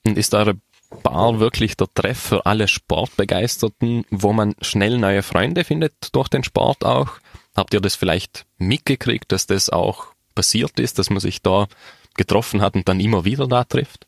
Und 0.06 0.18
ist 0.18 0.34
eure 0.34 0.56
Bar 1.02 1.40
wirklich 1.40 1.76
der 1.76 1.88
Treff 1.94 2.18
für 2.18 2.46
alle 2.46 2.68
Sportbegeisterten, 2.68 4.04
wo 4.10 4.32
man 4.32 4.54
schnell 4.60 4.98
neue 4.98 5.22
Freunde 5.22 5.64
findet 5.64 5.94
durch 6.12 6.28
den 6.28 6.44
Sport 6.44 6.84
auch? 6.84 7.08
Habt 7.54 7.74
ihr 7.74 7.80
das 7.80 7.94
vielleicht 7.94 8.46
mitgekriegt, 8.58 9.30
dass 9.30 9.46
das 9.46 9.68
auch 9.68 10.06
passiert 10.34 10.80
ist, 10.80 10.98
dass 10.98 11.10
man 11.10 11.20
sich 11.20 11.42
da 11.42 11.66
getroffen 12.14 12.60
hat 12.60 12.74
und 12.74 12.88
dann 12.88 13.00
immer 13.00 13.24
wieder 13.24 13.46
da 13.46 13.64
trifft? 13.64 14.06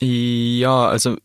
Ja, 0.00 0.86
also 0.86 1.16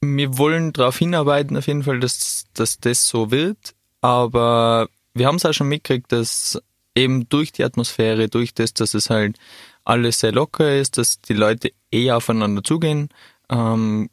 wir 0.00 0.38
wollen 0.38 0.72
darauf 0.72 0.98
hinarbeiten 0.98 1.56
auf 1.56 1.66
jeden 1.66 1.84
Fall, 1.84 2.00
dass, 2.00 2.44
dass 2.52 2.78
das 2.78 3.08
so 3.08 3.30
wird, 3.30 3.74
aber 4.00 4.88
wir 5.14 5.26
haben 5.26 5.36
es 5.36 5.46
auch 5.46 5.52
schon 5.52 5.68
mitgekriegt, 5.68 6.12
dass 6.12 6.60
eben 6.94 7.28
durch 7.28 7.52
die 7.52 7.64
Atmosphäre, 7.64 8.28
durch 8.28 8.54
das, 8.54 8.74
dass 8.74 8.94
es 8.94 9.10
halt 9.10 9.38
alles 9.84 10.20
sehr 10.20 10.32
locker 10.32 10.76
ist, 10.76 10.98
dass 10.98 11.20
die 11.20 11.34
Leute 11.34 11.72
eher 11.90 12.16
aufeinander 12.16 12.62
zugehen. 12.62 13.08
Ähm, 13.48 14.10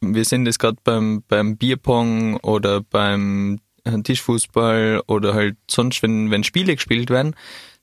wir 0.00 0.24
sehen 0.24 0.44
das 0.44 0.58
gerade 0.58 0.78
beim, 0.82 1.22
beim 1.28 1.56
Bierpong 1.56 2.38
oder 2.38 2.80
beim 2.80 3.60
Tischfußball 4.04 5.02
oder 5.06 5.34
halt 5.34 5.56
sonst, 5.68 6.02
wenn, 6.02 6.30
wenn 6.30 6.44
Spiele 6.44 6.74
gespielt 6.74 7.10
werden, 7.10 7.34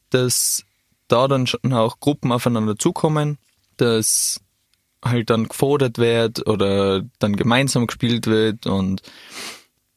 dass 0.09 0.63
da 1.07 1.27
dann 1.27 1.47
schon 1.47 1.73
auch 1.73 1.99
Gruppen 1.99 2.31
aufeinander 2.31 2.77
zukommen, 2.77 3.37
dass 3.77 4.41
halt 5.03 5.29
dann 5.29 5.47
gefordert 5.47 5.97
wird 5.97 6.47
oder 6.47 7.03
dann 7.19 7.35
gemeinsam 7.35 7.87
gespielt 7.87 8.27
wird 8.27 8.65
und 8.65 9.01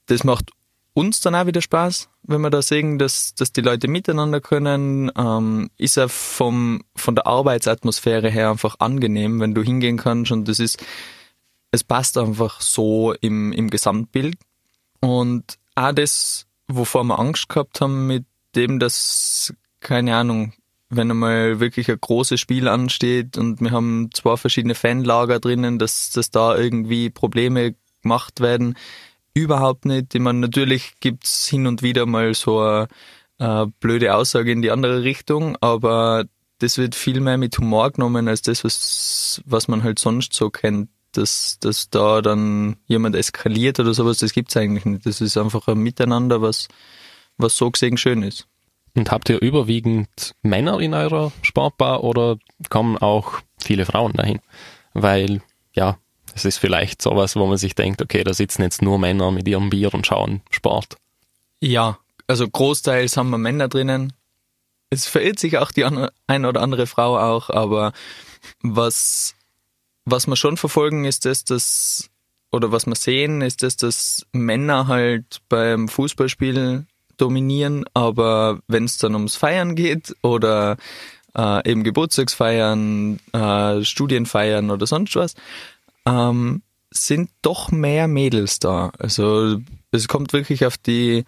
das 0.07 0.25
macht 0.25 0.51
uns 0.93 1.21
dann 1.21 1.35
auch 1.35 1.47
wieder 1.47 1.63
Spaß, 1.63 2.09
wenn 2.25 2.41
wir 2.41 2.51
da 2.51 2.63
sehen, 2.63 2.99
dass, 2.99 3.35
dass 3.35 3.53
die 3.53 3.61
Leute 3.61 3.89
miteinander 3.89 4.41
können, 4.41 5.11
ähm, 5.17 5.71
ist 5.79 5.97
er 5.97 6.09
vom, 6.09 6.83
von 6.97 7.15
der 7.15 7.27
Arbeitsatmosphäre 7.27 8.29
her 8.31 8.51
einfach 8.51 8.77
angenehm, 8.79 9.41
wenn 9.41 9.55
du 9.55 9.63
hingehen 9.63 9.97
kannst 9.97 10.33
und 10.33 10.49
das 10.49 10.59
ist, 10.59 10.85
es 11.71 11.85
passt 11.85 12.19
einfach 12.19 12.61
so 12.61 13.15
im, 13.21 13.53
im 13.53 13.71
Gesamtbild. 13.71 14.37
Und 15.01 15.59
auch 15.89 15.93
das, 15.93 16.47
wovor 16.69 17.05
wir 17.05 17.19
Angst 17.19 17.49
gehabt 17.49 17.81
haben 17.81 18.07
mit 18.07 18.25
dem, 18.55 18.79
dass, 18.79 19.55
keine 19.81 20.17
Ahnung, 20.17 20.53
wenn 20.89 21.11
einmal 21.11 21.61
wirklich 21.61 21.89
ein 21.89 22.01
großes 22.01 22.41
Spiel 22.41 22.69
ansteht 22.69 23.39
und 23.39 23.61
wir 23.61 23.71
haben 23.71 24.11
zwei 24.13 24.37
verschiedene 24.37 24.75
Fanlager 24.75 25.39
drinnen, 25.39 25.79
dass, 25.79 26.11
dass 26.11 26.31
da 26.31 26.57
irgendwie 26.57 27.11
Probleme 27.11 27.77
gemacht 28.03 28.41
werden. 28.41 28.77
Überhaupt 29.33 29.85
nicht. 29.85 30.15
Ich 30.15 30.21
meine, 30.21 30.41
natürlich 30.41 30.95
gibt's 30.99 31.47
hin 31.47 31.69
und 31.69 31.83
wieder 31.83 32.07
mal 32.07 32.35
so 32.35 32.61
eine, 32.61 32.89
eine 33.39 33.73
blöde 33.79 34.15
Aussage 34.15 34.51
in 34.51 34.63
die 34.63 34.73
andere 34.73 35.05
Richtung, 35.05 35.57
aber 35.61 36.25
das 36.59 36.77
wird 36.77 36.97
viel 36.97 37.21
mehr 37.21 37.39
mit 37.39 37.57
Humor 37.59 37.93
genommen 37.93 38.27
als 38.29 38.43
das, 38.43 38.65
was, 38.65 39.41
was 39.47 39.69
man 39.69 39.85
halt 39.85 40.01
sonst 40.01 40.35
so 40.35 40.51
kennt. 40.51 40.91
Dass, 41.13 41.59
dass 41.61 41.91
da 41.91 42.23
dann 42.23 42.77
jemand 42.87 43.17
eskaliert 43.17 43.81
oder 43.81 43.95
sowas, 43.95 44.19
das 44.19 44.33
gibt's 44.33 44.57
eigentlich 44.57 44.85
nicht. 44.85 45.07
Das 45.07 45.21
ist 45.21 45.37
einfach 45.37 45.67
ein 45.67 45.79
Miteinander, 45.79 46.41
was, 46.41 46.69
was 47.37 47.57
so 47.57 47.71
gesehen 47.71 47.97
schön 47.97 48.23
ist. 48.23 48.47
Und 48.95 49.11
habt 49.11 49.29
ihr 49.29 49.41
überwiegend 49.41 50.35
Männer 50.43 50.81
in 50.81 50.95
eurer 50.95 51.33
Sportbar 51.43 52.05
oder 52.05 52.39
kommen 52.69 52.99
auch 52.99 53.41
viele 53.59 53.87
Frauen 53.87 54.13
dahin? 54.13 54.41
Weil, 54.95 55.43
ja, 55.73 55.99
es 56.35 56.45
ist 56.45 56.59
vielleicht 56.59 57.03
sowas, 57.03 57.37
wo 57.37 57.47
man 57.47 57.57
sich 57.57 57.75
denkt, 57.75 58.03
okay, 58.03 58.25
da 58.25 58.35
sitzen 58.35 58.63
jetzt 58.63 58.83
nur 58.83 58.99
Männer 58.99 59.31
mit 59.31 59.47
ihrem 59.49 59.71
Bier 59.71 59.93
und 59.95 60.07
schauen 60.07 60.43
Sport. 60.51 60.97
Ja, 61.61 61.99
also 62.27 62.49
großteils 62.49 63.17
haben 63.17 63.31
wir 63.31 63.39
Männer 63.39 63.69
drinnen. 63.69 64.13
Es 64.91 65.07
verirrt 65.07 65.39
sich 65.39 65.59
auch 65.59 65.71
die 65.71 65.85
eine 65.85 66.49
oder 66.49 66.63
andere 66.63 66.87
Frau 66.87 67.17
auch, 67.19 67.51
aber 67.51 67.93
was, 68.63 69.35
was 70.11 70.27
wir 70.27 70.37
schon 70.37 70.57
verfolgen, 70.57 71.05
ist 71.05 71.25
das, 71.25 71.45
dass, 71.45 72.11
oder 72.51 72.73
was 72.73 72.87
wir 72.87 72.95
sehen, 72.95 73.41
ist 73.41 73.63
das, 73.63 73.77
dass 73.77 74.27
Männer 74.33 74.87
halt 74.87 75.41
beim 75.49 75.89
Fußballspiel 75.89 76.87
dominieren, 77.17 77.85
aber 77.95 78.61
wenn 78.67 78.85
es 78.85 78.99
dann 78.99 79.15
ums 79.15 79.37
Feiern 79.37 79.75
geht 79.75 80.17
oder 80.23 80.77
äh, 81.37 81.71
eben 81.71 81.85
Geburtstagsfeiern, 81.85 83.21
äh, 83.33 83.85
Studienfeiern 83.85 84.71
oder 84.71 84.87
sonst 84.87 85.17
was, 85.17 85.35
ähm, 86.07 86.63
sind 86.91 87.31
doch 87.43 87.71
mehr 87.71 88.09
Mädels 88.09 88.59
da. 88.59 88.93
Also 88.99 89.59
es 89.93 90.09
kommt 90.09 90.33
wirklich 90.33 90.65
auf 90.65 90.77
die 90.79 91.25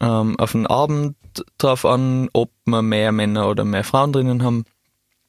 ähm, 0.00 0.38
auf 0.38 0.52
den 0.52 0.66
Abend 0.66 1.16
drauf 1.58 1.84
an, 1.84 2.28
ob 2.32 2.50
wir 2.64 2.82
mehr 2.82 3.12
Männer 3.12 3.48
oder 3.48 3.64
mehr 3.64 3.84
Frauen 3.84 4.12
drinnen 4.12 4.42
haben. 4.42 4.64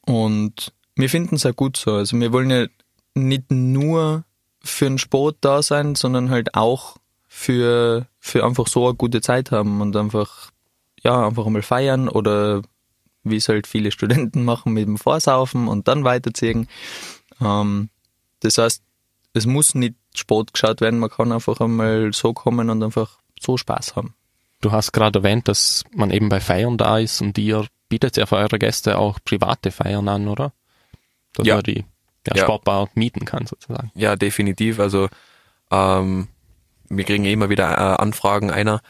Und 0.05 0.73
wir 0.95 1.09
finden 1.09 1.35
es 1.35 1.45
auch 1.45 1.55
gut 1.55 1.77
so. 1.77 1.93
Also 1.93 2.19
wir 2.19 2.31
wollen 2.31 2.49
ja 2.49 2.65
nicht 3.13 3.51
nur 3.51 4.23
für 4.61 4.85
den 4.85 4.97
Sport 4.97 5.37
da 5.41 5.61
sein, 5.61 5.95
sondern 5.95 6.29
halt 6.29 6.55
auch 6.55 6.97
für, 7.27 8.07
für 8.19 8.45
einfach 8.45 8.67
so 8.67 8.87
eine 8.87 8.95
gute 8.95 9.21
Zeit 9.21 9.51
haben 9.51 9.81
und 9.81 9.95
einfach, 9.95 10.51
ja, 11.03 11.27
einfach 11.27 11.45
einmal 11.45 11.61
feiern 11.61 12.07
oder 12.07 12.61
wie 13.23 13.35
es 13.37 13.49
halt 13.49 13.67
viele 13.67 13.91
Studenten 13.93 14.43
machen 14.43 14.73
mit 14.73 14.87
dem 14.87 14.97
Vorsaufen 14.97 15.67
und 15.67 15.87
dann 15.87 16.03
weiterziehen. 16.03 16.67
Ähm, 17.41 17.89
das 18.39 18.57
heißt, 18.57 18.81
es 19.33 19.45
muss 19.45 19.75
nicht 19.75 19.95
Sport 20.15 20.53
geschaut 20.53 20.79
werden, 20.79 20.99
man 20.99 21.09
kann 21.09 21.31
einfach 21.31 21.59
einmal 21.59 22.13
so 22.13 22.33
kommen 22.33 22.69
und 22.69 22.81
einfach 22.81 23.19
so 23.39 23.57
Spaß 23.57 23.97
haben. 23.97 24.15
Du 24.61 24.71
hast 24.71 24.93
gerade 24.93 25.19
erwähnt, 25.19 25.47
dass 25.49 25.83
man 25.91 26.09
eben 26.09 26.29
bei 26.29 26.39
Feiern 26.39 26.77
da 26.77 26.97
ist 26.97 27.21
und 27.21 27.37
ihr 27.37 27.67
bietet 27.89 28.15
ja 28.17 28.25
für 28.25 28.37
eure 28.37 28.57
Gäste 28.57 28.97
auch 28.97 29.19
private 29.23 29.71
Feiern 29.71 30.07
an, 30.07 30.27
oder? 30.27 30.53
Dass 31.35 31.47
ja. 31.47 31.55
man 31.55 31.63
die 31.63 31.85
ja, 32.27 32.37
Sportbar 32.37 32.89
mieten 32.95 33.25
kann 33.25 33.45
sozusagen. 33.45 33.91
Ja, 33.95 34.15
definitiv. 34.15 34.79
Also 34.79 35.09
ähm, 35.71 36.27
wir 36.89 37.03
kriegen 37.03 37.25
immer 37.25 37.49
wieder 37.49 37.71
äh, 37.71 38.01
Anfragen 38.01 38.51
einer. 38.51 38.81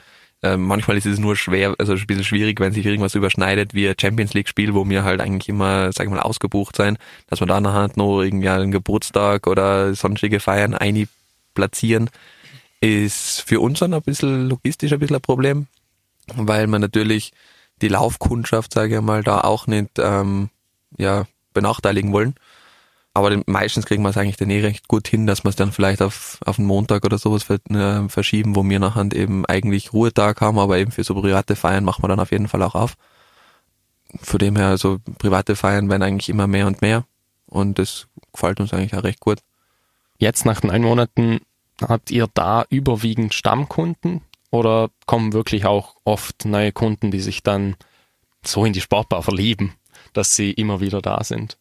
Äh, 0.42 0.58
manchmal 0.58 0.98
ist 0.98 1.06
es 1.06 1.20
nur 1.20 1.36
schwer, 1.36 1.76
also 1.80 1.94
ein 1.94 2.08
bisschen 2.08 2.24
schwierig, 2.24 2.60
wenn 2.60 2.74
sich 2.74 2.86
irgendwas 2.86 3.16
überschneidet, 3.16 3.74
wie 3.74 3.88
ein 3.88 3.96
Champions 4.00 4.34
League 4.34 4.48
Spiel, 4.50 4.74
wo 4.74 4.88
wir 4.88 5.04
halt 5.04 5.22
eigentlich 5.22 5.50
immer, 5.50 5.92
sag 5.92 6.06
ich 6.06 6.12
mal, 6.12 6.20
ausgebucht 6.20 6.76
sein, 6.76 6.98
dass 7.28 7.40
wir 7.40 7.48
da 7.48 7.60
nachher 7.60 7.90
noch 7.96 8.22
irgendwie 8.22 8.50
einen 8.50 8.72
Geburtstag 8.72 9.48
oder 9.48 9.96
sonstige 9.96 10.40
Feiern 10.40 10.74
ein 10.74 11.08
platzieren, 11.54 12.10
ist 12.82 13.42
für 13.42 13.60
uns 13.60 13.80
dann 13.80 13.94
ein 13.94 14.02
bisschen 14.02 14.50
logistisch 14.50 14.92
ein 14.92 15.00
bisschen 15.00 15.16
ein 15.16 15.22
Problem, 15.22 15.68
weil 16.36 16.68
man 16.68 16.82
natürlich 16.82 17.32
die 17.82 17.88
Laufkundschaft, 17.88 18.74
sage 18.74 18.98
ich 18.98 19.02
mal, 19.02 19.24
da 19.24 19.42
auch 19.42 19.68
nicht 19.68 19.98
ähm, 19.98 20.50
ja, 20.98 21.26
benachteiligen 21.56 22.14
wollen. 22.14 22.36
Aber 23.16 23.42
meistens 23.46 23.86
kriegen 23.86 24.04
wir 24.04 24.10
es 24.10 24.18
eigentlich 24.18 24.36
dann 24.36 24.50
eh 24.50 24.60
recht 24.60 24.90
gut 24.90 25.08
hin, 25.08 25.26
dass 25.26 25.46
wir 25.46 25.50
es 25.50 25.56
dann 25.56 25.72
vielleicht 25.72 26.02
auf, 26.02 26.38
auf 26.46 26.60
einen 26.60 26.68
Montag 26.68 27.06
oder 27.06 27.18
sowas 27.18 27.50
äh, 27.50 28.10
verschieben, 28.10 28.58
wo 28.58 28.64
wir 28.64 28.80
nachher 28.80 29.08
eben 29.14 29.46
eigentlich 29.46 29.94
Ruhetag 29.94 30.42
haben, 30.42 30.60
aber 30.60 30.78
eben 30.78 30.92
für 30.92 31.06
so 31.06 31.16
private 31.16 31.56
Feiern 31.56 31.86
machen 31.86 32.04
wir 32.04 32.10
dann 32.10 32.20
auf 32.20 32.32
jeden 32.32 32.50
Fall 32.50 32.62
auch 32.62 32.76
auf. 32.76 32.96
Von 34.22 34.40
dem 34.40 34.58
her, 34.58 34.68
also 34.68 35.00
private 35.18 35.56
Feiern 35.56 35.90
werden 35.90 36.04
eigentlich 36.04 36.28
immer 36.30 36.46
mehr 36.46 36.68
und 36.68 36.82
mehr. 36.82 37.06
und 37.48 37.80
das 37.80 38.08
gefällt 38.34 38.60
uns 38.60 38.74
eigentlich 38.74 38.96
auch 38.96 39.04
recht 39.04 39.22
gut. 39.22 39.40
Jetzt 40.18 40.46
nach 40.46 40.62
neun 40.62 40.82
Monaten 40.82 41.40
habt 41.82 42.12
ihr 42.12 42.28
da 42.34 42.66
überwiegend 42.70 43.34
Stammkunden 43.34 44.22
oder 44.52 44.90
kommen 45.06 45.34
wirklich 45.34 45.66
auch 45.66 45.96
oft 46.04 46.46
neue 46.46 46.72
Kunden, 46.72 47.12
die 47.12 47.20
sich 47.22 47.44
dann 47.44 47.76
so 48.44 48.66
in 48.66 48.74
die 48.74 48.82
Sportbar 48.82 49.24
verlieben, 49.24 49.74
dass 50.16 50.36
sie 50.36 50.52
immer 50.52 50.82
wieder 50.82 51.02
da 51.02 51.24
sind? 51.24 51.58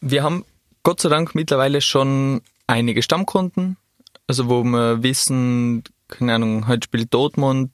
Wir 0.00 0.22
haben 0.22 0.44
Gott 0.82 1.00
sei 1.00 1.08
Dank 1.08 1.34
mittlerweile 1.34 1.80
schon 1.80 2.42
einige 2.66 3.02
Stammkunden, 3.02 3.76
also 4.26 4.48
wo 4.48 4.62
wir 4.62 5.02
wissen, 5.02 5.82
keine 6.08 6.34
Ahnung, 6.34 6.68
heute 6.68 6.84
spielt 6.84 7.12
Dortmund, 7.12 7.72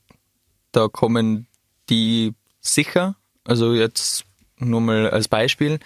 da 0.72 0.88
kommen 0.88 1.46
die 1.90 2.32
sicher, 2.60 3.16
also 3.44 3.74
jetzt 3.74 4.24
nur 4.58 4.80
mal 4.80 5.10
als 5.10 5.28
Beispiel. 5.28 5.78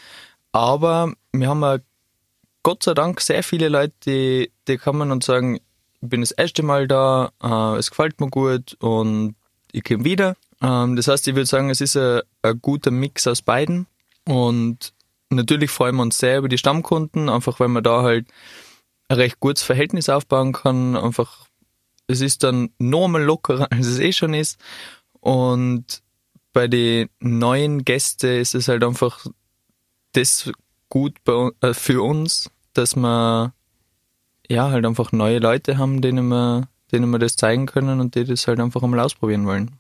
Aber 0.52 1.12
wir 1.32 1.48
haben 1.48 1.82
Gott 2.62 2.82
sei 2.82 2.94
Dank 2.94 3.20
sehr 3.20 3.42
viele 3.42 3.68
Leute, 3.68 3.94
die, 4.06 4.52
die 4.66 4.78
kommen 4.78 5.10
und 5.10 5.24
sagen, 5.24 5.56
ich 5.56 6.08
bin 6.08 6.20
das 6.20 6.30
erste 6.30 6.62
Mal 6.62 6.86
da, 6.86 7.32
äh, 7.42 7.78
es 7.78 7.90
gefällt 7.90 8.20
mir 8.20 8.28
gut 8.28 8.76
und 8.80 9.34
ich 9.72 9.84
komme 9.84 10.04
wieder. 10.04 10.36
Ähm, 10.62 10.96
das 10.96 11.08
heißt, 11.08 11.26
ich 11.28 11.34
würde 11.34 11.46
sagen, 11.46 11.70
es 11.70 11.80
ist 11.80 11.96
ein, 11.96 12.20
ein 12.42 12.60
guter 12.60 12.90
Mix 12.90 13.26
aus 13.26 13.42
beiden. 13.42 13.86
Und 14.24 14.92
natürlich 15.30 15.70
freuen 15.70 15.96
wir 15.96 16.02
uns 16.02 16.18
sehr 16.18 16.38
über 16.38 16.48
die 16.48 16.58
Stammkunden, 16.58 17.28
einfach 17.28 17.60
weil 17.60 17.68
man 17.68 17.82
da 17.82 18.02
halt 18.02 18.28
ein 19.08 19.16
recht 19.16 19.40
gutes 19.40 19.62
Verhältnis 19.62 20.08
aufbauen 20.08 20.52
kann. 20.52 20.96
Einfach, 20.96 21.46
es 22.06 22.20
ist 22.20 22.42
dann 22.42 22.70
nochmal 22.78 23.22
lockerer, 23.22 23.68
als 23.70 23.86
es 23.86 23.98
eh 23.98 24.12
schon 24.12 24.34
ist. 24.34 24.58
Und 25.20 26.02
bei 26.52 26.68
den 26.68 27.08
neuen 27.20 27.84
Gästen 27.84 28.40
ist 28.40 28.54
es 28.54 28.68
halt 28.68 28.84
einfach 28.84 29.26
das 30.12 30.50
gut 30.88 31.22
bei, 31.24 31.50
äh, 31.60 31.74
für 31.74 32.02
uns, 32.02 32.50
dass 32.72 32.96
wir 32.96 33.52
ja 34.48 34.70
halt 34.70 34.86
einfach 34.86 35.12
neue 35.12 35.38
Leute 35.38 35.78
haben, 35.78 36.00
denen 36.00 36.28
wir, 36.28 36.68
denen 36.90 37.10
wir 37.10 37.18
das 37.18 37.36
zeigen 37.36 37.66
können 37.66 38.00
und 38.00 38.14
die 38.14 38.24
das 38.24 38.46
halt 38.46 38.60
einfach 38.60 38.82
einmal 38.82 39.00
ausprobieren 39.00 39.46
wollen. 39.46 39.72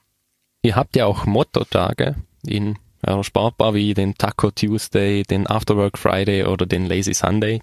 Ihr 0.62 0.76
habt 0.76 0.96
ja 0.96 1.06
auch 1.06 1.24
Motto-Tage 1.24 2.16
in 2.46 2.78
eurer 3.06 3.24
Sportbar 3.24 3.74
wie 3.74 3.94
den 3.94 4.14
Taco 4.14 4.50
Tuesday, 4.50 5.22
den 5.22 5.46
Afterwork 5.46 5.98
Friday 5.98 6.44
oder 6.44 6.66
den 6.66 6.86
Lazy 6.86 7.14
Sunday. 7.14 7.60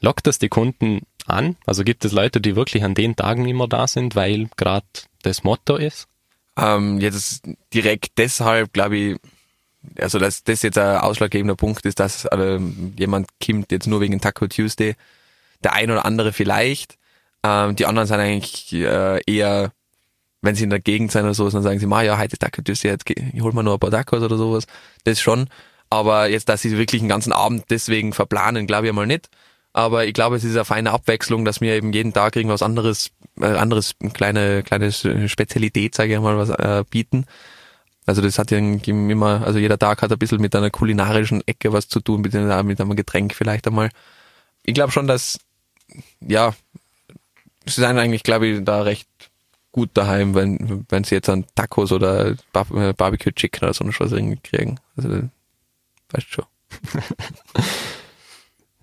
Lockt 0.00 0.26
das 0.26 0.38
die 0.38 0.48
Kunden 0.48 1.02
an? 1.26 1.56
Also 1.66 1.84
gibt 1.84 2.04
es 2.04 2.12
Leute, 2.12 2.40
die 2.40 2.56
wirklich 2.56 2.84
an 2.84 2.94
den 2.94 3.16
Tagen 3.16 3.46
immer 3.46 3.68
da 3.68 3.86
sind, 3.86 4.16
weil 4.16 4.48
gerade 4.56 4.86
das 5.22 5.44
Motto 5.44 5.76
ist? 5.76 6.08
Ähm, 6.56 7.00
jetzt 7.00 7.42
direkt 7.72 8.18
deshalb, 8.18 8.72
glaube 8.72 8.96
ich, 8.96 9.16
also 10.00 10.18
dass 10.18 10.42
das 10.42 10.62
jetzt 10.62 10.78
ein 10.78 10.98
ausschlaggebender 10.98 11.56
Punkt 11.56 11.86
ist, 11.86 12.00
dass 12.00 12.24
äh, 12.26 12.58
jemand 12.96 13.28
kommt 13.44 13.70
jetzt 13.70 13.86
nur 13.86 14.00
wegen 14.00 14.20
Taco 14.20 14.46
Tuesday. 14.46 14.96
Der 15.64 15.72
ein 15.72 15.90
oder 15.90 16.04
andere 16.04 16.32
vielleicht. 16.32 16.98
Ähm, 17.44 17.76
die 17.76 17.86
anderen 17.86 18.08
sind 18.08 18.20
eigentlich 18.20 18.72
äh, 18.72 19.20
eher, 19.26 19.72
wenn 20.40 20.54
sie 20.54 20.64
in 20.64 20.70
der 20.70 20.80
Gegend 20.80 21.12
sind 21.12 21.24
oder 21.24 21.34
sowas, 21.34 21.52
dann 21.52 21.62
sagen 21.62 21.78
sie, 21.78 21.86
ma 21.86 22.02
ja, 22.02 22.18
heute 22.18 22.38
Taco 22.38 22.62
Tuesday, 22.62 22.90
jetzt 22.90 23.04
hol 23.40 23.52
mal 23.52 23.62
nur 23.62 23.74
ein 23.74 23.80
paar 23.80 23.90
Tacos 23.90 24.22
oder 24.22 24.36
sowas. 24.36 24.66
Das 25.04 25.20
schon. 25.20 25.48
Aber 25.90 26.28
jetzt, 26.28 26.48
dass 26.48 26.62
sie 26.62 26.76
wirklich 26.76 27.00
einen 27.00 27.08
ganzen 27.08 27.32
Abend 27.32 27.64
deswegen 27.70 28.12
verplanen, 28.12 28.66
glaube 28.66 28.86
ich 28.86 28.92
mal 28.92 29.06
nicht. 29.06 29.28
Aber 29.72 30.06
ich 30.06 30.14
glaube, 30.14 30.36
es 30.36 30.44
ist 30.44 30.56
eine 30.56 30.64
feine 30.64 30.90
Abwechslung, 30.92 31.44
dass 31.44 31.60
wir 31.60 31.74
eben 31.74 31.92
jeden 31.92 32.12
Tag 32.12 32.36
irgendwas 32.36 32.62
anderes, 32.62 33.10
äh, 33.40 33.46
anderes, 33.46 33.94
kleine, 34.12 34.62
kleine 34.62 34.92
Spezialität, 34.92 35.94
sage 35.94 36.14
ich 36.14 36.20
mal, 36.20 36.36
was 36.36 36.50
äh, 36.50 36.84
bieten. 36.88 37.26
Also 38.06 38.22
das 38.22 38.38
hat 38.38 38.50
ja 38.50 38.58
immer, 38.58 39.46
also 39.46 39.58
jeder 39.58 39.78
Tag 39.78 40.00
hat 40.00 40.10
ein 40.10 40.18
bisschen 40.18 40.40
mit 40.40 40.56
einer 40.56 40.70
kulinarischen 40.70 41.46
Ecke 41.46 41.72
was 41.72 41.88
zu 41.88 42.00
tun, 42.00 42.22
mit, 42.22 42.32
mit 42.32 42.80
einem 42.80 42.96
Getränk 42.96 43.34
vielleicht 43.34 43.66
einmal. 43.66 43.90
Ich 44.64 44.74
glaube 44.74 44.92
schon, 44.92 45.06
dass, 45.06 45.38
ja, 46.20 46.54
sie 47.66 47.80
sind 47.82 47.98
eigentlich, 47.98 48.22
glaube 48.22 48.46
ich, 48.46 48.64
da 48.64 48.82
recht 48.82 49.07
gut 49.78 49.90
daheim, 49.94 50.34
wenn, 50.34 50.84
wenn 50.88 51.04
sie 51.04 51.14
jetzt 51.14 51.28
an 51.28 51.46
Tacos 51.54 51.92
oder 51.92 52.34
Bar 52.52 52.66
äh, 52.74 52.92
Barbecue 52.92 53.32
Chicken 53.32 53.64
oder 53.64 53.74
so 53.74 53.84
eine 53.84 53.92
irgendwie 53.92 54.40
kriegen. 54.42 54.80
Also, 54.96 55.28
weißt 56.10 56.28
schon. 56.28 56.44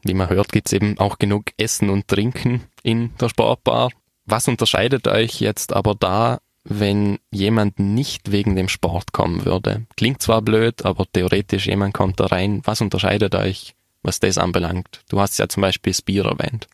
Wie 0.03 0.13
man 0.13 0.29
hört, 0.29 0.53
gibt's 0.53 0.71
eben 0.71 0.97
auch 0.97 1.19
genug 1.19 1.47
Essen 1.57 1.89
und 1.89 2.07
Trinken 2.07 2.63
in 2.81 3.13
der 3.17 3.27
Sportbar. 3.27 3.91
Was 4.25 4.47
unterscheidet 4.47 5.09
euch 5.09 5.41
jetzt 5.41 5.73
aber 5.73 5.95
da 5.95 6.39
wenn 6.67 7.19
jemand 7.29 7.77
nicht 7.77 8.31
wegen 8.31 8.55
dem 8.55 8.69
Sport 8.69 9.11
kommen 9.11 9.45
würde? 9.45 9.85
Klingt 9.97 10.21
zwar 10.21 10.41
blöd, 10.41 10.83
aber 10.83 11.05
theoretisch 11.11 11.67
jemand 11.67 11.93
kommt 11.93 12.19
da 12.19 12.25
rein. 12.25 12.61
Was 12.63 12.81
unterscheidet 12.81 13.35
euch, 13.35 13.75
was 14.01 14.19
das 14.19 14.39
anbelangt? 14.39 15.01
Du 15.09 15.19
hast 15.19 15.37
ja 15.37 15.47
zum 15.47 15.61
Beispiel 15.61 15.91
das 15.91 16.01
Bier 16.01 16.25
erwähnt. 16.25 16.67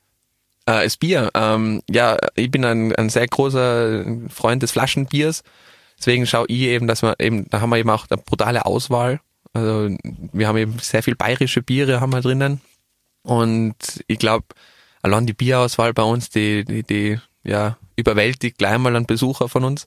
Äh, 0.65 0.84
das 0.84 0.97
Bier, 0.97 1.32
ähm, 1.34 1.82
ja, 1.89 2.17
ich 2.36 2.52
bin 2.52 2.65
ein, 2.65 2.95
ein 2.95 3.10
sehr 3.10 3.28
großer 3.28 4.06
Freund 4.30 4.63
des 4.63 4.71
Flaschenbiers. 4.71 5.43
Deswegen 5.97 6.26
schaue 6.26 6.45
ich 6.47 6.62
eben, 6.62 6.88
dass 6.88 7.04
wir 7.04 7.19
eben, 7.19 7.47
da 7.50 7.62
haben 7.62 7.69
wir 7.69 7.78
eben 7.78 7.89
auch 7.89 8.08
eine 8.10 8.21
brutale 8.21 8.65
Auswahl. 8.65 9.19
Also 9.54 9.95
wir 10.04 10.47
haben 10.47 10.58
eben 10.58 10.80
sehr 10.80 11.04
viel 11.04 11.15
bayerische 11.15 11.62
Biere 11.62 12.02
haben 12.02 12.13
wir 12.13 12.21
drinnen. 12.21 12.62
Und 13.24 13.76
ich 14.08 14.17
glaube, 14.17 14.45
allein 15.02 15.28
die 15.28 15.34
Bierauswahl 15.34 15.93
bei 15.93 16.04
uns, 16.04 16.30
die, 16.30 16.63
die, 16.65 16.84
die 16.84 17.19
ja, 17.43 17.78
überwältigt 17.95 18.58
gleich 18.58 18.78
mal 18.78 18.95
einen 18.95 19.06
Besucher 19.06 19.50
von 19.50 19.63
uns. 19.63 19.86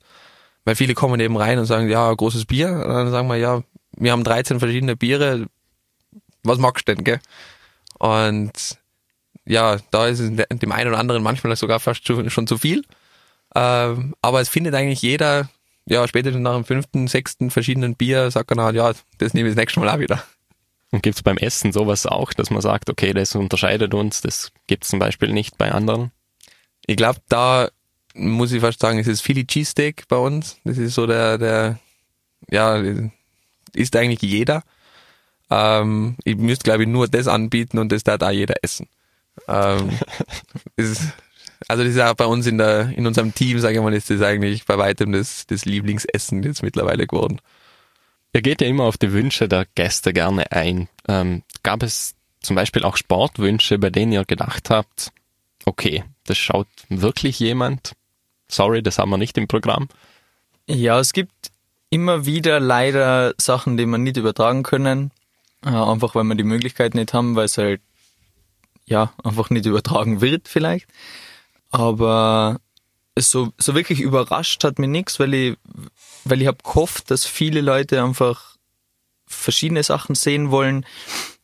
Weil 0.64 0.76
viele 0.76 0.94
kommen 0.94 1.20
eben 1.20 1.36
rein 1.36 1.58
und 1.58 1.66
sagen, 1.66 1.88
ja, 1.88 2.12
großes 2.12 2.46
Bier. 2.46 2.70
Und 2.70 2.88
dann 2.88 3.10
sagen 3.10 3.28
wir, 3.28 3.36
ja, 3.36 3.62
wir 3.96 4.12
haben 4.12 4.24
13 4.24 4.60
verschiedene 4.60 4.96
Biere. 4.96 5.46
Was 6.42 6.58
magst 6.58 6.88
du 6.88 6.94
denn, 6.94 7.04
gell? 7.04 7.20
Und 7.98 8.78
ja, 9.46 9.76
da 9.90 10.06
ist 10.06 10.20
es 10.20 10.30
dem 10.30 10.72
einen 10.72 10.88
oder 10.88 10.98
anderen 10.98 11.22
manchmal 11.22 11.56
sogar 11.56 11.80
fast 11.80 12.06
schon 12.06 12.46
zu 12.46 12.58
viel. 12.58 12.84
Ähm, 13.54 14.14
aber 14.22 14.40
es 14.40 14.48
findet 14.48 14.74
eigentlich 14.74 15.02
jeder, 15.02 15.48
ja, 15.86 16.06
spätestens 16.08 16.42
nach 16.42 16.54
dem 16.54 16.64
fünften, 16.64 17.06
sechsten 17.06 17.50
verschiedenen 17.50 17.94
Bier, 17.94 18.30
sagt 18.30 18.50
er, 18.50 18.74
ja, 18.74 18.92
das 19.18 19.34
nehme 19.34 19.48
ich 19.48 19.54
das 19.54 19.60
nächste 19.60 19.80
Mal 19.80 19.88
auch 19.88 19.98
wieder. 19.98 20.22
Und 20.90 21.02
gibt 21.02 21.16
es 21.16 21.22
beim 21.22 21.38
Essen 21.38 21.72
sowas 21.72 22.06
auch, 22.06 22.32
dass 22.32 22.50
man 22.50 22.62
sagt, 22.62 22.88
okay, 22.88 23.12
das 23.12 23.34
unterscheidet 23.34 23.94
uns, 23.94 24.20
das 24.20 24.52
gibt 24.66 24.84
es 24.84 24.90
zum 24.90 24.98
Beispiel 24.98 25.32
nicht 25.32 25.58
bei 25.58 25.72
anderen? 25.72 26.10
Ich 26.86 26.96
glaube, 26.96 27.20
da 27.28 27.68
muss 28.14 28.52
ich 28.52 28.60
fast 28.60 28.80
sagen, 28.80 28.98
es 28.98 29.06
ist 29.06 29.20
Philly 29.20 29.44
Cheesesteak 29.46 30.06
bei 30.08 30.16
uns. 30.16 30.58
Das 30.64 30.78
ist 30.78 30.94
so 30.94 31.06
der, 31.06 31.38
der, 31.38 31.78
ja, 32.50 32.82
ist 33.72 33.96
eigentlich 33.96 34.22
jeder. 34.22 34.62
Ähm, 35.50 36.16
ich 36.24 36.36
müsste, 36.36 36.64
glaube 36.64 36.84
ich, 36.84 36.88
nur 36.88 37.08
das 37.08 37.26
anbieten 37.26 37.78
und 37.78 37.90
das 37.90 38.04
darf 38.04 38.18
da 38.18 38.30
jeder 38.30 38.54
essen. 38.62 38.88
Ähm, 39.48 39.90
ist, 40.76 41.02
also 41.68 41.84
das 41.84 41.94
ist 41.94 42.00
auch 42.00 42.14
bei 42.14 42.26
uns 42.26 42.46
in 42.46 42.58
der, 42.58 42.90
in 42.96 43.06
unserem 43.06 43.34
Team, 43.34 43.58
sage 43.58 43.76
ich 43.76 43.82
mal, 43.82 43.94
ist 43.94 44.10
das 44.10 44.22
eigentlich 44.22 44.64
bei 44.64 44.78
weitem 44.78 45.12
das, 45.12 45.46
das 45.46 45.64
Lieblingsessen 45.64 46.42
jetzt 46.42 46.62
mittlerweile 46.62 47.06
geworden. 47.06 47.40
Ihr 48.32 48.42
geht 48.42 48.60
ja 48.60 48.66
immer 48.66 48.84
auf 48.84 48.98
die 48.98 49.12
Wünsche 49.12 49.48
der 49.48 49.66
Gäste 49.74 50.12
gerne 50.12 50.50
ein. 50.50 50.88
Ähm, 51.08 51.42
gab 51.62 51.82
es 51.82 52.14
zum 52.40 52.56
Beispiel 52.56 52.82
auch 52.84 52.96
Sportwünsche, 52.96 53.78
bei 53.78 53.90
denen 53.90 54.12
ihr 54.12 54.24
gedacht 54.24 54.70
habt, 54.70 55.12
okay, 55.64 56.04
das 56.24 56.36
schaut 56.36 56.66
wirklich 56.88 57.38
jemand? 57.38 57.92
Sorry, 58.48 58.82
das 58.82 58.98
haben 58.98 59.10
wir 59.10 59.18
nicht 59.18 59.38
im 59.38 59.48
Programm. 59.48 59.88
Ja, 60.66 60.98
es 60.98 61.12
gibt 61.12 61.32
immer 61.90 62.26
wieder 62.26 62.60
leider 62.60 63.34
Sachen, 63.38 63.76
die 63.76 63.86
man 63.86 64.02
nicht 64.02 64.16
übertragen 64.16 64.62
können. 64.62 65.10
Äh, 65.64 65.70
einfach 65.70 66.14
weil 66.14 66.24
wir 66.24 66.34
die 66.34 66.44
Möglichkeit 66.44 66.94
nicht 66.94 67.14
haben, 67.14 67.36
weil 67.36 67.46
es 67.46 67.56
halt 67.56 67.80
ja 68.86 69.12
einfach 69.22 69.50
nicht 69.50 69.66
übertragen 69.66 70.20
wird 70.20 70.48
vielleicht. 70.48 70.88
Aber 71.70 72.60
so, 73.18 73.52
so 73.58 73.74
wirklich 73.74 74.00
überrascht 74.00 74.64
hat 74.64 74.78
mir 74.78 74.88
nichts, 74.88 75.18
weil 75.20 75.34
ich, 75.34 75.56
weil 76.24 76.40
ich 76.42 76.48
habe 76.48 76.58
gehofft, 76.62 77.10
dass 77.10 77.24
viele 77.24 77.60
Leute 77.60 78.02
einfach 78.02 78.56
verschiedene 79.26 79.82
Sachen 79.82 80.14
sehen 80.14 80.50
wollen. 80.50 80.84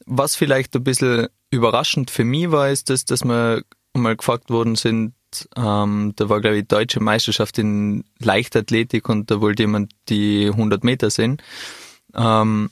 Was 0.07 0.37
vielleicht 0.37 0.74
ein 0.76 0.85
bisschen 0.85 1.29
überraschend 1.50 2.11
für 2.11 2.24
mich 2.24 2.50
war, 2.50 2.68
ist, 2.70 2.90
dass, 2.90 3.05
dass 3.05 3.24
wir 3.24 3.62
mal 3.94 4.16
gefragt 4.16 4.50
worden 4.50 4.76
sind, 4.76 5.14
ähm, 5.57 6.12
da 6.16 6.29
war, 6.29 6.40
glaube 6.40 6.59
ich, 6.59 6.66
deutsche 6.66 7.00
Meisterschaft 7.00 7.59
in 7.59 8.05
Leichtathletik 8.18 9.09
und 9.09 9.31
da 9.31 9.40
wollte 9.40 9.64
jemand 9.64 9.92
die 10.09 10.46
100 10.46 10.85
Meter 10.85 11.11
sehen. 11.11 11.38
Ähm, 12.14 12.70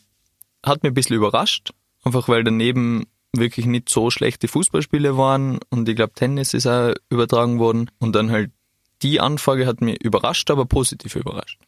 hat 0.65 0.83
mir 0.83 0.91
ein 0.91 0.95
bisschen 0.95 1.17
überrascht, 1.17 1.73
einfach 2.03 2.29
weil 2.29 2.43
daneben 2.45 3.07
wirklich 3.40 3.66
nicht 3.66 3.88
so 3.88 4.11
schlechte 4.11 4.48
Fußballspiele 4.48 5.16
waren 5.16 5.59
und 5.70 5.88
ich 5.88 5.96
glaube, 5.96 6.12
Tennis 6.14 6.55
ist 6.55 6.66
auch 6.66 6.94
übertragen 7.11 7.59
worden 7.59 7.90
und 7.98 8.14
dann 8.14 8.31
halt 8.31 8.51
die 9.03 9.20
Anfrage 9.20 9.66
hat 9.66 9.81
mir 9.81 9.96
überrascht, 10.01 10.51
aber 10.51 10.66
positiv 10.66 11.14
überrascht. 11.16 11.61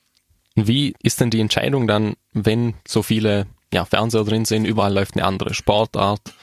Wie 0.56 0.94
ist 1.02 1.20
denn 1.20 1.30
die 1.30 1.40
Entscheidung 1.40 1.86
dann, 1.86 2.14
wenn 2.32 2.74
so 2.86 3.02
viele 3.02 3.46
ja, 3.72 3.84
Fernseher 3.84 4.24
drin 4.24 4.44
sind, 4.44 4.64
überall 4.64 4.92
läuft 4.92 5.14
eine 5.14 5.24
andere 5.24 5.54
Sportart? 5.54 6.34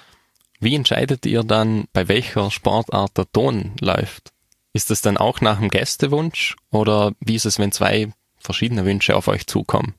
Wie 0.60 0.76
entscheidet 0.76 1.26
ihr 1.26 1.44
dann, 1.44 1.86
bei 1.94 2.08
welcher 2.08 2.50
Sportart 2.50 3.18
der 3.18 3.32
Ton 3.32 3.74
läuft? 3.82 4.32
Ist 4.74 4.90
das 4.90 5.02
dann 5.02 5.18
auch 5.18 5.42
nach 5.42 5.60
dem 5.60 5.70
Gästewunsch 5.70 6.56
oder 6.72 7.12
wie 7.20 7.36
ist 7.36 7.46
es, 7.46 7.60
wenn 7.60 7.72
zwei 7.72 8.12
verschiedene 8.38 8.86
Wünsche 8.86 9.16
auf 9.16 9.28
euch 9.28 9.46
zukommen? 9.48 9.94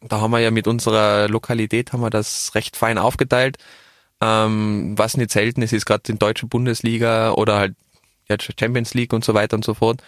Da 0.00 0.20
haben 0.20 0.32
wir 0.32 0.40
ja 0.40 0.50
mit 0.50 0.66
unserer 0.66 1.28
Lokalität 1.28 1.92
haben 1.92 2.00
wir 2.00 2.10
das 2.10 2.54
recht 2.54 2.76
fein 2.76 2.98
aufgeteilt. 2.98 3.58
Ähm, 4.22 4.94
was 4.96 5.16
nicht 5.16 5.32
selten 5.32 5.62
ist, 5.62 5.72
ist 5.72 5.84
gerade 5.84 6.04
die 6.06 6.16
deutsche 6.16 6.46
Bundesliga 6.46 7.32
oder 7.32 7.58
halt 7.58 7.74
Champions 8.58 8.94
League 8.94 9.12
und 9.12 9.24
so 9.24 9.34
weiter 9.34 9.56
und 9.56 9.64
so 9.64 9.74
fort, 9.74 10.00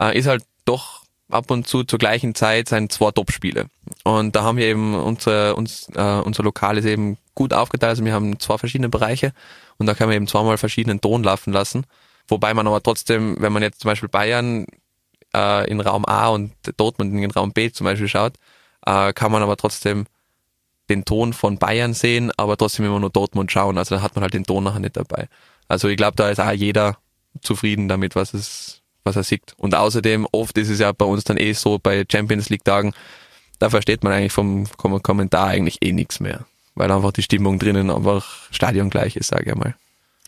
äh, 0.00 0.16
ist 0.16 0.28
halt 0.28 0.44
doch 0.64 1.02
ab 1.28 1.50
und 1.50 1.66
zu 1.66 1.82
zur 1.82 1.98
gleichen 1.98 2.36
Zeit 2.36 2.68
sein 2.68 2.88
zwei 2.90 3.10
Top-Spiele. 3.10 3.66
Und 4.04 4.36
da 4.36 4.44
haben 4.44 4.58
wir 4.58 4.66
eben 4.66 4.94
unser, 4.94 5.56
uns, 5.56 5.88
äh, 5.96 6.20
unser 6.20 6.44
Lokal 6.44 6.78
ist 6.78 6.84
eben 6.84 7.18
gut 7.34 7.52
aufgeteilt. 7.52 7.90
Also 7.90 8.04
wir 8.04 8.12
haben 8.12 8.38
zwei 8.38 8.56
verschiedene 8.56 8.88
Bereiche 8.88 9.32
und 9.78 9.86
da 9.86 9.94
kann 9.94 10.06
man 10.06 10.16
eben 10.16 10.28
zweimal 10.28 10.58
verschiedenen 10.58 11.00
Ton 11.00 11.24
laufen 11.24 11.52
lassen. 11.52 11.86
Wobei 12.28 12.54
man 12.54 12.68
aber 12.68 12.80
trotzdem, 12.82 13.36
wenn 13.40 13.52
man 13.52 13.64
jetzt 13.64 13.80
zum 13.80 13.88
Beispiel 13.88 14.08
Bayern 14.08 14.66
äh, 15.34 15.68
in 15.68 15.80
Raum 15.80 16.04
A 16.04 16.28
und 16.28 16.52
Dortmund 16.76 17.12
in 17.12 17.30
Raum 17.32 17.52
B 17.52 17.72
zum 17.72 17.84
Beispiel 17.84 18.08
schaut, 18.08 18.34
äh, 18.86 19.12
kann 19.12 19.32
man 19.32 19.42
aber 19.42 19.56
trotzdem 19.56 20.06
den 20.88 21.04
Ton 21.04 21.32
von 21.32 21.58
Bayern 21.58 21.94
sehen, 21.94 22.32
aber 22.36 22.56
trotzdem 22.56 22.86
immer 22.86 23.00
nur 23.00 23.10
Dortmund 23.10 23.50
schauen. 23.50 23.78
Also 23.78 23.96
da 23.96 24.02
hat 24.02 24.14
man 24.14 24.22
halt 24.22 24.34
den 24.34 24.44
Ton 24.44 24.64
nachher 24.64 24.80
nicht 24.80 24.96
dabei. 24.96 25.28
Also 25.68 25.88
ich 25.88 25.96
glaube, 25.96 26.16
da 26.16 26.30
ist 26.30 26.40
auch 26.40 26.50
jeder 26.52 26.98
zufrieden 27.42 27.88
damit, 27.88 28.14
was 28.14 28.34
es, 28.34 28.82
was 29.04 29.16
er 29.16 29.24
sieht. 29.24 29.54
Und 29.56 29.74
außerdem, 29.74 30.26
oft 30.32 30.56
ist 30.58 30.68
es 30.68 30.78
ja 30.78 30.92
bei 30.92 31.04
uns 31.04 31.24
dann 31.24 31.36
eh 31.36 31.52
so 31.52 31.78
bei 31.78 32.04
Champions 32.10 32.48
League 32.48 32.64
Tagen, 32.64 32.94
da 33.58 33.70
versteht 33.70 34.04
man 34.04 34.12
eigentlich 34.12 34.32
vom 34.32 34.66
Kommentar 34.76 35.48
eigentlich 35.48 35.78
eh 35.82 35.92
nichts 35.92 36.20
mehr. 36.20 36.44
Weil 36.74 36.90
einfach 36.90 37.12
die 37.12 37.22
Stimmung 37.22 37.58
drinnen 37.58 37.90
einfach 37.90 38.50
stadiongleich 38.50 39.16
ist, 39.16 39.28
sage 39.28 39.50
ich 39.50 39.56
mal. 39.56 39.74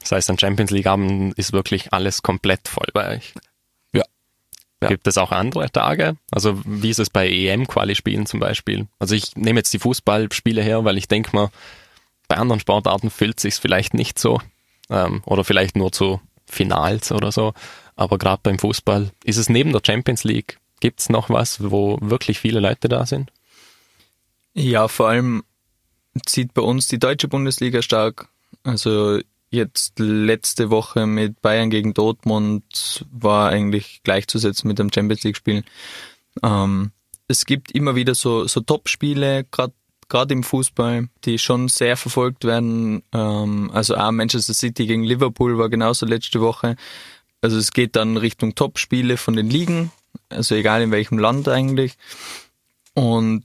Das 0.01 0.13
heißt, 0.13 0.31
an 0.31 0.39
Champions 0.39 0.71
League 0.71 0.87
Abend 0.87 1.35
ist 1.39 1.53
wirklich 1.53 1.93
alles 1.93 2.23
komplett 2.23 2.69
voll 2.69 2.87
bei 2.95 3.17
euch. 3.17 3.35
Ja. 4.81 4.89
Gibt 4.89 5.07
es 5.09 5.19
auch 5.19 5.33
andere 5.33 5.71
Tage? 5.71 6.17
Also 6.31 6.61
wie 6.65 6.91
ist 6.91 7.01
es 7.01 7.11
bei 7.11 7.29
EM-Quali-Spielen 7.29 8.27
zum 8.27 8.39
Beispiel? 8.39 8.87
Also 9.01 9.15
ich 9.15 9.35
nehme 9.35 9.59
jetzt 9.59 9.73
die 9.73 9.81
Fußballspiele 9.81 10.63
her, 10.63 10.85
weil 10.85 10.99
ich 10.99 11.09
denke 11.09 11.35
mal, 11.35 11.51
bei 12.29 12.37
anderen 12.37 12.61
Sportarten 12.61 13.11
fühlt 13.11 13.41
sich 13.41 13.55
vielleicht 13.55 13.95
nicht 13.95 14.19
so. 14.19 14.41
Ähm, 14.91 15.23
oder 15.25 15.43
vielleicht 15.43 15.77
nur 15.77 15.91
zu 15.91 16.21
Finals 16.47 17.11
oder 17.11 17.33
so. 17.33 17.55
Aber 17.97 18.19
gerade 18.19 18.41
beim 18.43 18.59
Fußball 18.59 19.11
ist 19.25 19.37
es 19.37 19.49
neben 19.49 19.73
der 19.73 19.83
Champions 19.85 20.23
League, 20.23 20.59
gibt 20.81 21.01
es 21.01 21.09
noch 21.09 21.29
was, 21.31 21.71
wo 21.71 21.99
wirklich 22.01 22.39
viele 22.39 22.61
Leute 22.61 22.89
da 22.89 23.05
sind? 23.05 23.33
Ja, 24.55 24.87
vor 24.89 25.09
allem 25.09 25.43
zieht 26.25 26.55
bei 26.55 26.63
uns 26.63 26.87
die 26.89 26.99
deutsche 26.99 27.29
Bundesliga 27.29 27.83
stark. 27.83 28.29
Also 28.63 29.21
jetzt 29.51 29.99
letzte 29.99 30.71
Woche 30.71 31.07
mit 31.07 31.41
Bayern 31.41 31.71
gegen 31.71 31.95
Dortmund 31.95 33.07
war 33.11 33.51
eigentlich 33.51 34.01
gleichzusetzen 34.03 34.69
mit 34.69 34.79
dem 34.79 34.93
Champions 34.93 35.25
League 35.25 35.37
Spiel. 35.37 35.65
Ähm, 36.43 36.93
es 37.29 37.45
gibt 37.45 37.73
immer 37.73 37.95
wieder 37.95 38.15
so, 38.15 38.47
so 38.47 38.61
Top-Spiele, 38.61 39.45
gerade 39.51 39.75
gerade 40.09 40.33
im 40.33 40.43
Fußball, 40.43 41.09
die 41.25 41.39
schon 41.39 41.69
sehr 41.69 41.97
verfolgt 41.97 42.45
werden. 42.45 43.03
Ähm, 43.13 43.71
also 43.73 43.95
auch 43.97 44.11
Manchester 44.11 44.55
City 44.55 44.87
gegen 44.87 45.05
Liverpool 45.05 45.59
war 45.59 45.69
genauso 45.69 46.07
letzte 46.07 46.41
Woche. 46.41 46.77
Also 47.41 47.59
es 47.59 47.73
geht 47.73 47.95
dann 47.95 48.17
Richtung 48.17 48.55
Top-Spiele 48.55 49.17
von 49.17 49.37
den 49.37 49.49
Ligen, 49.49 49.93
also 50.29 50.55
egal 50.55 50.83
in 50.83 50.91
welchem 50.91 51.19
Land 51.19 51.49
eigentlich. 51.49 51.97
Und 52.95 53.45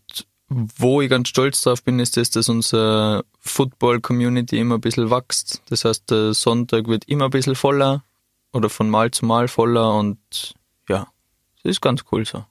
wo 0.78 1.02
ich 1.02 1.10
ganz 1.10 1.30
stolz 1.30 1.62
drauf 1.62 1.84
bin, 1.84 2.00
ist 2.00 2.18
das, 2.18 2.30
dass 2.30 2.50
unsere 2.50 3.26
Football-Community 3.39 4.60
immer 4.60 4.76
ein 4.76 4.82
bisschen 4.82 5.10
wächst. 5.10 5.62
Das 5.70 5.86
heißt, 5.86 6.10
der 6.12 6.34
Sonntag 6.34 6.88
wird 6.88 7.06
immer 7.06 7.26
ein 7.26 7.32
bisschen 7.32 7.56
voller 7.56 8.04
oder 8.52 8.70
von 8.70 8.89
Mal 8.89 9.12
zu 9.12 9.26
Mal 9.26 9.48
voller 9.48 9.96
und 9.96 10.20
ja, 10.88 11.08
das 11.63 11.72
ist 11.72 11.82
ganz 11.82 12.04
cool 12.12 12.26
so. 12.26 12.46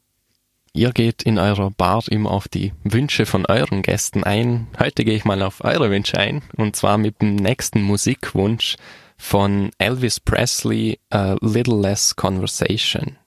Ihr 0.74 0.92
geht 0.92 1.22
in 1.22 1.38
eurer 1.38 1.70
Bar 1.70 2.02
immer 2.08 2.30
auf 2.30 2.48
die 2.48 2.72
Wünsche 2.82 3.26
von 3.26 3.44
euren 3.44 3.82
Gästen 3.82 4.24
ein. 4.24 4.68
Heute 4.78 5.04
gehe 5.04 5.16
ich 5.16 5.26
mal 5.26 5.42
auf 5.42 5.62
eure 5.62 5.90
Wünsche 5.90 6.18
ein 6.18 6.42
und 6.56 6.76
zwar 6.76 6.96
mit 6.96 7.20
dem 7.20 7.36
nächsten 7.36 7.82
Musikwunsch 7.82 8.76
von 9.18 9.70
Elvis 9.78 10.18
Presley, 10.18 10.98
A 11.10 11.36
Little 11.40 11.80
Less 11.80 12.16
Conversation. 12.16 13.18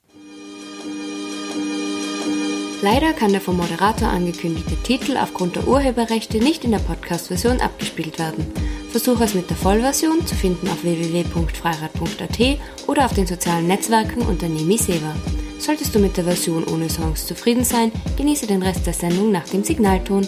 Leider 2.86 3.14
kann 3.14 3.32
der 3.32 3.42
vom 3.42 3.58
Moderator 3.58 4.10
angekündigte 4.10 4.76
Titel 4.76 5.18
aufgrund 5.18 5.56
der 5.56 5.68
Urheberrechte 5.68 6.38
nicht 6.38 6.64
in 6.64 6.70
der 6.70 6.78
Podcast-Version 6.78 7.60
abgespielt 7.60 8.20
werden. 8.20 8.46
Versuche 8.92 9.24
es 9.24 9.34
mit 9.34 9.50
der 9.50 9.58
Vollversion 9.58 10.24
zu 10.28 10.36
finden 10.36 10.68
auf 10.68 10.84
www.freirad.at 10.84 12.60
oder 12.86 13.06
auf 13.06 13.16
den 13.16 13.26
sozialen 13.26 13.66
Netzwerken 13.66 14.22
unter 14.22 14.48
Nemi 14.48 14.78
Seva. 14.78 15.16
Solltest 15.58 15.96
du 15.96 16.00
mit 16.00 16.16
der 16.16 16.26
Version 16.26 16.64
ohne 16.66 16.88
Songs 16.88 17.26
zufrieden 17.26 17.64
sein, 17.64 17.92
genieße 18.18 18.46
den 18.46 18.62
Rest 18.62 18.86
der 18.86 18.94
Sendung 18.94 19.32
nach 19.32 19.50
dem 19.50 19.64
Signalton. 19.64 20.28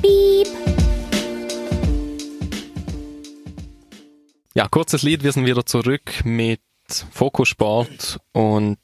Piep! 0.00 0.48
Ja, 4.56 4.66
kurzes 4.66 5.04
Lied, 5.04 5.22
wir 5.22 5.30
sind 5.30 5.46
wieder 5.46 5.64
zurück 5.64 6.24
mit 6.24 6.62
Fokus 7.12 7.50
Sport 7.50 8.18
und 8.32 8.80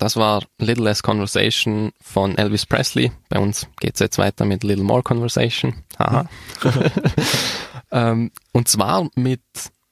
das 0.00 0.16
war 0.16 0.42
Little 0.58 0.84
Less 0.84 1.02
Conversation 1.02 1.92
von 2.00 2.36
Elvis 2.38 2.64
Presley. 2.64 3.12
Bei 3.28 3.38
uns 3.38 3.68
geht's 3.80 4.00
jetzt 4.00 4.16
weiter 4.16 4.46
mit 4.46 4.64
Little 4.64 4.82
More 4.82 5.02
Conversation. 5.02 5.84
Haha. 5.98 6.26
ähm, 7.92 8.30
und 8.52 8.66
zwar 8.66 9.10
mit 9.14 9.42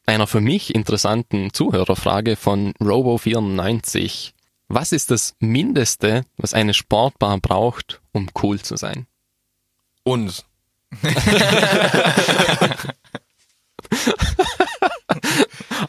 einer 0.07 0.27
für 0.27 0.41
mich 0.41 0.75
interessanten 0.75 1.53
Zuhörerfrage 1.53 2.37
von 2.37 2.73
Robo94. 2.81 4.33
Was 4.69 4.93
ist 4.93 5.11
das 5.11 5.37
Mindeste, 5.41 6.25
was 6.39 6.55
eine 6.55 6.73
Sportbar 6.73 7.39
braucht, 7.39 8.01
um 8.13 8.31
cool 8.43 8.59
zu 8.61 8.79
sein? 8.79 9.07
Uns. 10.05 10.47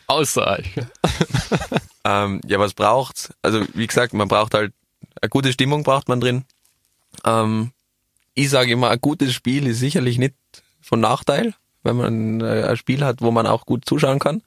Außer 0.08 0.46
euch. 0.46 0.74
Ähm, 2.06 2.42
ja, 2.46 2.60
was 2.60 2.74
braucht's? 2.74 3.34
Also 3.42 3.64
wie 3.74 3.88
gesagt, 3.88 4.14
man 4.14 4.28
braucht 4.28 4.54
halt 4.54 4.74
eine 5.22 5.30
gute 5.30 5.52
Stimmung 5.52 5.84
braucht 5.84 6.08
man 6.08 6.22
drin. 6.22 6.46
Ähm, 7.26 7.72
ich 8.34 8.50
sage 8.50 8.72
immer, 8.72 8.90
ein 8.90 9.02
gutes 9.02 9.34
Spiel 9.34 9.68
ist 9.68 9.80
sicherlich 9.80 10.18
nicht 10.18 10.36
von 10.82 11.00
Nachteil, 11.00 11.54
wenn 11.84 11.98
man 11.98 12.42
äh, 12.42 12.64
ein 12.70 12.78
Spiel 12.78 13.04
hat, 13.04 13.22
wo 13.22 13.32
man 13.32 13.48
auch 13.48 13.66
gut 13.66 13.86
zuschauen 13.86 14.20
kann. 14.20 14.42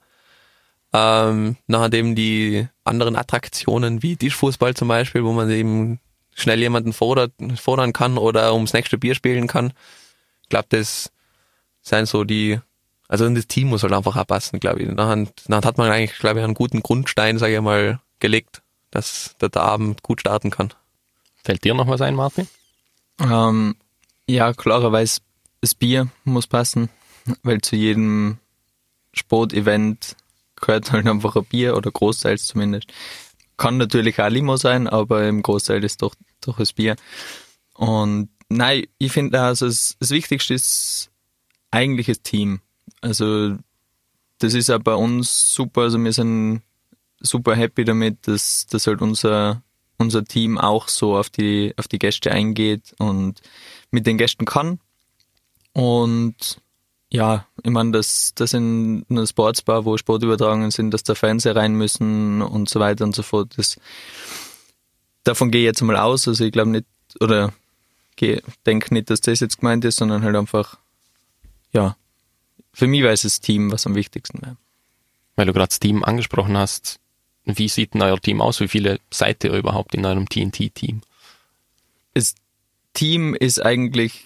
Ähm, 0.93 1.57
nachdem 1.67 2.15
die 2.15 2.67
anderen 2.83 3.15
Attraktionen 3.15 4.03
wie 4.03 4.15
Tischfußball 4.15 4.75
zum 4.75 4.87
Beispiel, 4.87 5.23
wo 5.23 5.31
man 5.31 5.49
eben 5.49 5.99
schnell 6.35 6.59
jemanden 6.59 6.93
fordert, 6.93 7.33
fordern 7.55 7.93
kann 7.93 8.17
oder 8.17 8.53
ums 8.53 8.73
nächste 8.73 8.97
Bier 8.97 9.15
spielen 9.15 9.47
kann. 9.47 9.73
Ich 10.43 10.49
glaube, 10.49 10.67
das 10.69 11.11
sind 11.81 12.07
so 12.07 12.23
die 12.23 12.59
also 13.13 13.25
und 13.25 13.35
das 13.35 13.45
Team 13.45 13.67
muss 13.67 13.83
halt 13.83 13.93
einfach 13.93 14.15
auch 14.15 14.25
passen, 14.25 14.59
glaube 14.59 14.81
ich. 14.81 14.89
Nachher, 14.89 15.27
nachher 15.47 15.67
hat 15.67 15.77
man 15.77 15.91
eigentlich, 15.91 16.17
glaube 16.17 16.39
ich, 16.39 16.43
einen 16.43 16.55
guten 16.55 16.81
Grundstein, 16.81 17.37
sage 17.37 17.53
ich 17.53 17.61
mal, 17.61 17.99
gelegt, 18.17 18.63
dass 18.89 19.35
der 19.39 19.55
Abend 19.55 20.01
gut 20.01 20.21
starten 20.21 20.49
kann. 20.49 20.73
Fällt 21.43 21.63
dir 21.63 21.75
noch 21.75 21.87
was 21.87 22.01
ein, 22.01 22.15
Martin? 22.15 22.47
Ähm, 23.19 23.75
ja, 24.27 24.51
klarerweise 24.53 25.19
das 25.61 25.75
Bier 25.75 26.07
muss 26.23 26.47
passen, 26.47 26.89
weil 27.43 27.61
zu 27.61 27.75
jedem 27.75 28.39
Sportevent 29.13 30.15
gehört 30.55 30.91
halt 30.91 31.05
einfach 31.05 31.35
ein 31.35 31.45
Bier 31.45 31.77
oder 31.77 31.91
großteils 31.91 32.47
zumindest. 32.47 32.87
Kann 33.57 33.77
natürlich 33.77 34.19
auch 34.19 34.29
Limo 34.29 34.57
sein, 34.57 34.87
aber 34.87 35.27
im 35.27 35.43
Großteil 35.43 35.83
ist 35.83 36.01
doch, 36.01 36.15
doch 36.41 36.57
das 36.57 36.73
Bier. 36.73 36.95
Und 37.75 38.29
nein, 38.49 38.87
ich 38.97 39.11
finde 39.11 39.39
also 39.39 39.67
das, 39.67 39.97
das 39.99 40.09
Wichtigste 40.09 40.55
ist 40.55 41.11
eigentlich 41.69 42.07
das 42.07 42.23
Team. 42.23 42.61
Also 43.03 43.57
das 44.39 44.53
ist 44.53 44.69
auch 44.69 44.79
bei 44.79 44.95
uns 44.95 45.53
super. 45.53 45.81
Also 45.81 46.01
wir 46.01 46.13
sind 46.13 46.61
super 47.19 47.55
happy 47.55 47.83
damit, 47.83 48.27
dass, 48.27 48.65
dass 48.67 48.87
halt 48.87 49.01
unser, 49.01 49.61
unser 49.97 50.23
Team 50.23 50.57
auch 50.57 50.87
so 50.87 51.17
auf 51.17 51.29
die, 51.29 51.73
auf 51.77 51.87
die 51.87 51.99
Gäste 51.99 52.31
eingeht 52.31 52.95
und 52.97 53.41
mit 53.91 54.07
den 54.07 54.17
Gästen 54.17 54.45
kann. 54.45 54.79
Und 55.73 56.61
ja, 57.11 57.45
ich 57.61 57.71
meine, 57.71 57.91
dass, 57.91 58.33
dass 58.35 58.53
in 58.53 59.05
einer 59.09 59.27
Sportsbar, 59.27 59.85
wo 59.85 59.97
Sportübertragungen 59.97 60.71
sind, 60.71 60.91
dass 60.91 61.03
da 61.03 61.13
Fernseher 61.13 61.55
rein 61.55 61.73
müssen 61.73 62.41
und 62.41 62.69
so 62.69 62.79
weiter 62.79 63.03
und 63.03 63.15
so 63.15 63.21
fort. 63.21 63.53
Das, 63.57 63.77
davon 65.23 65.51
gehe 65.51 65.61
ich 65.61 65.65
jetzt 65.65 65.81
mal 65.81 65.97
aus. 65.97 66.27
Also 66.27 66.45
ich 66.45 66.53
glaube 66.53 66.71
nicht, 66.71 66.85
oder 67.19 67.53
denke 68.65 68.93
nicht, 68.93 69.09
dass 69.09 69.21
das 69.21 69.41
jetzt 69.41 69.59
gemeint 69.59 69.83
ist, 69.83 69.97
sondern 69.97 70.23
halt 70.23 70.35
einfach, 70.35 70.77
ja, 71.73 71.97
für 72.73 72.87
mich 72.87 73.01
wäre 73.01 73.13
es 73.13 73.21
das 73.21 73.39
Team, 73.39 73.71
was 73.71 73.85
am 73.85 73.95
wichtigsten 73.95 74.41
wäre. 74.41 74.57
Weil 75.35 75.45
du 75.45 75.53
gerade 75.53 75.69
das 75.69 75.79
Team 75.79 76.03
angesprochen 76.03 76.57
hast, 76.57 76.99
wie 77.45 77.67
sieht 77.67 77.93
denn 77.93 78.01
euer 78.01 78.19
Team 78.19 78.41
aus? 78.41 78.59
Wie 78.59 78.67
viele 78.67 78.99
seid 79.11 79.43
ihr 79.43 79.53
überhaupt 79.53 79.95
in 79.95 80.05
eurem 80.05 80.27
TNT-Team? 80.27 81.01
Das 82.13 82.35
Team 82.93 83.33
ist 83.35 83.63
eigentlich 83.63 84.23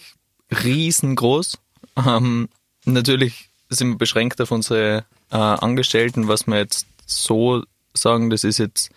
riesengroß. 0.52 1.58
Ähm, 2.06 2.50
natürlich 2.86 3.50
sind 3.70 3.90
wir 3.90 3.98
beschränkt 3.98 4.40
auf 4.42 4.52
unsere 4.52 5.06
äh, 5.32 5.36
Angestellten, 5.36 6.28
was 6.28 6.48
wir 6.48 6.58
jetzt 6.58 6.86
so 7.06 7.64
sagen, 7.94 8.30
das 8.30 8.44
ist 8.44 8.60
jetzt 8.60 8.92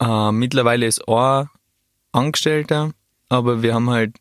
äh, 0.00 0.32
mittlerweile 0.32 0.86
ist 0.86 1.06
ein 1.06 1.48
Angestellter, 2.10 2.92
aber 3.28 3.62
wir 3.62 3.74
haben 3.74 3.88
halt 3.88 4.16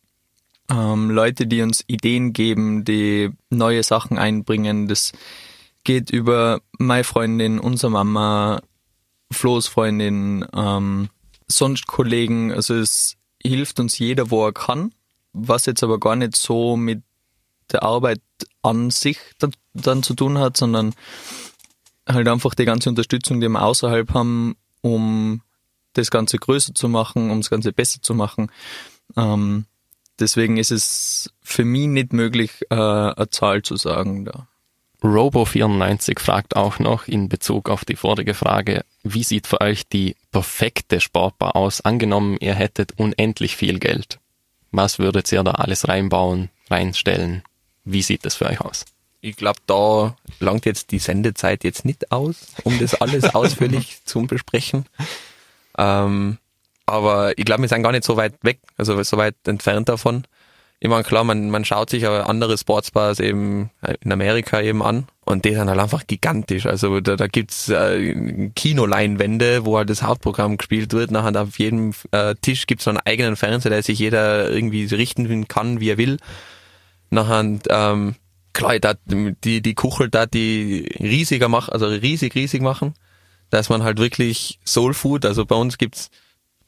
ähm, 0.70 1.10
Leute, 1.10 1.48
die 1.48 1.62
uns 1.62 1.84
Ideen 1.88 2.34
geben, 2.34 2.86
die 2.86 3.32
neue 3.50 3.84
Sachen 3.84 4.18
einbringen. 4.18 4.88
Das 4.88 5.12
geht 5.84 6.12
über 6.12 6.62
meine 6.78 7.04
Freundin, 7.04 7.60
unsere 7.60 7.92
Mama, 7.92 8.62
Flo's 9.32 9.68
Freundin, 9.68 10.46
ähm, 10.56 11.10
sonst 11.48 11.88
Kollegen. 11.88 12.52
Also 12.52 12.76
es 12.76 13.18
hilft 13.42 13.80
uns 13.80 13.98
jeder, 13.98 14.30
wo 14.32 14.46
er 14.46 14.54
kann, 14.54 14.94
was 15.34 15.66
jetzt 15.66 15.84
aber 15.84 16.00
gar 16.00 16.16
nicht 16.16 16.36
so 16.36 16.78
mit 16.78 17.04
der 17.72 17.84
Arbeit 17.84 18.22
an 18.62 18.92
sich 18.92 19.18
dann, 19.40 19.52
dann 19.74 20.04
zu 20.04 20.14
tun 20.14 20.38
hat, 20.38 20.58
sondern 20.58 20.94
halt 22.08 22.28
einfach 22.28 22.54
die 22.54 22.66
ganze 22.66 22.90
Unterstützung, 22.90 23.40
die 23.40 23.50
wir 23.50 23.62
außerhalb 23.62 24.14
haben, 24.14 24.56
um 24.82 25.42
das 25.94 26.12
Ganze 26.12 26.38
größer 26.38 26.74
zu 26.74 26.90
machen, 26.90 27.32
um 27.32 27.42
das 27.42 27.50
Ganze 27.50 27.74
besser 27.74 28.02
zu 28.02 28.14
machen. 28.14 28.52
Ähm, 29.18 29.66
deswegen 30.22 30.58
ist 30.58 30.72
es 30.72 31.32
für 31.42 31.66
mich 31.66 31.88
nicht 31.88 32.14
möglich, 32.14 32.52
äh, 32.70 32.76
eine 32.76 33.30
Zahl 33.30 33.62
zu 33.64 33.76
sagen 33.76 34.26
da. 34.26 34.48
Robo94 35.04 36.20
fragt 36.20 36.56
auch 36.56 36.78
noch 36.78 37.08
in 37.08 37.28
Bezug 37.28 37.70
auf 37.70 37.86
die 37.86 37.96
vorige 37.96 38.36
Frage, 38.36 38.86
wie 39.04 39.24
sieht 39.24 39.48
für 39.48 39.60
euch 39.60 39.88
die 39.88 40.16
perfekte 40.32 41.02
Sportbar 41.02 41.56
aus? 41.56 41.82
Angenommen, 41.82 42.38
ihr 42.40 42.54
hättet 42.54 42.94
unendlich 42.98 43.56
viel 43.56 43.80
Geld. 43.80 44.20
Was 44.70 45.00
würdet 45.00 45.32
ihr 45.32 45.44
da 45.44 45.52
alles 45.52 45.88
reinbauen, 45.88 46.50
reinstellen? 46.70 47.42
Wie 47.84 48.04
sieht 48.04 48.26
das 48.26 48.36
für 48.36 48.46
euch 48.46 48.62
aus? 48.62 48.86
Ich 49.22 49.36
glaube, 49.36 49.60
da 49.66 50.16
langt 50.40 50.66
jetzt 50.66 50.92
die 50.92 51.00
Sendezeit 51.00 51.64
jetzt 51.64 51.84
nicht 51.84 52.12
aus, 52.12 52.48
um 52.64 52.78
das 52.80 52.96
alles 52.96 53.24
ausführlich 53.36 54.04
zu 54.06 54.28
besprechen. 54.28 54.86
Ähm, 55.78 56.38
aber 56.86 57.38
ich 57.38 57.46
glaube, 57.46 57.62
wir 57.62 57.70
sind 57.70 57.84
gar 57.84 57.92
nicht 57.92 58.04
so 58.04 58.18
weit 58.18 58.36
weg, 58.44 58.60
also 58.78 59.02
so 59.04 59.18
weit 59.18 59.36
entfernt 59.46 59.90
davon. 59.90 60.26
Ich 60.84 60.90
meine, 60.90 61.04
klar, 61.04 61.24
man, 61.24 61.52
man 61.52 61.64
schaut 61.64 61.92
sich 61.92 62.08
aber 62.08 62.28
andere 62.28 62.58
Sportsbars 62.58 63.20
eben 63.20 63.70
äh, 63.84 63.94
in 64.02 64.12
Amerika 64.12 64.62
eben 64.62 64.82
an 64.82 65.06
und 65.26 65.46
die 65.46 65.54
sind 65.54 65.70
halt 65.70 65.80
einfach 65.80 66.08
gigantisch. 66.08 66.66
Also 66.66 67.00
da, 67.02 67.16
da 67.16 67.28
gibt's 67.28 67.70
äh, 67.70 68.50
Kinoleinwände, 68.56 69.64
wo 69.64 69.78
halt 69.78 69.92
das 69.92 70.02
Hauptprogramm 70.02 70.58
gespielt 70.58 70.92
wird. 70.94 71.12
Nachher 71.12 71.40
auf 71.40 71.60
jedem 71.60 71.94
äh, 72.10 72.34
Tisch 72.42 72.66
gibt's 72.66 72.86
so 72.86 72.90
einen 72.90 73.00
eigenen 73.06 73.36
Fernseher, 73.36 73.70
der 73.70 73.84
sich 73.84 74.00
jeder 74.00 74.50
irgendwie 74.50 74.86
richten 74.86 75.48
kann, 75.48 75.80
wie 75.80 75.92
er 75.92 76.00
will. 76.00 76.18
Nachher, 77.12 77.60
ähm, 77.70 78.16
klar, 78.54 78.80
da, 78.80 78.96
die, 79.06 79.62
die 79.62 79.76
Kuchel 79.76 80.10
da, 80.10 80.26
die 80.26 80.92
riesiger 81.00 81.48
machen, 81.48 81.74
also 81.74 81.86
riesig, 81.86 82.34
riesig 82.34 82.64
machen, 82.64 82.96
dass 83.52 83.70
man 83.70 83.84
halt 83.84 84.00
wirklich 84.00 84.60
Soul 84.66 84.96
Food, 84.96 85.26
also 85.28 85.46
bei 85.46 85.56
uns 85.56 85.78
gibt's 85.78 86.10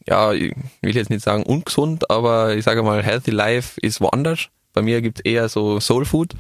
ja, 0.08 0.34
ich 0.34 0.54
will 0.82 0.96
jetzt 0.96 1.10
nicht 1.10 1.24
sagen 1.24 1.44
ungesund, 1.44 2.10
aber 2.10 2.56
ich 2.56 2.66
sage 2.66 2.84
mal, 2.84 3.04
Healthy 3.04 3.32
Life 3.32 3.80
ist 3.82 4.02
woanders. 4.02 4.50
Bei 4.74 4.82
mir 4.82 5.02
gibt's 5.02 5.22
eher 5.22 5.50
so 5.50 5.80
Soul 5.80 6.06
Food. 6.06 6.34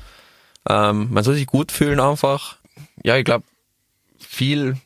Ähm, 0.68 1.09
man 1.11 1.24
soll 1.24 1.36
sich 1.36 1.47
gut 1.47 1.72
fühlen 1.72 1.99
einfach. 1.99 2.57
Ja, 3.03 3.18
ich 3.18 3.26
glaube, 3.26 3.45
viel 4.18 4.78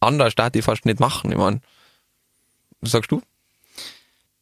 anders 0.00 0.34
darf 0.34 0.54
ich 0.54 0.64
fast 0.64 0.86
nicht 0.86 1.00
machen. 1.00 1.30
Ich 1.30 1.38
meine, 1.38 1.60
was 2.80 2.92
sagst 2.92 3.10
du? 3.12 3.22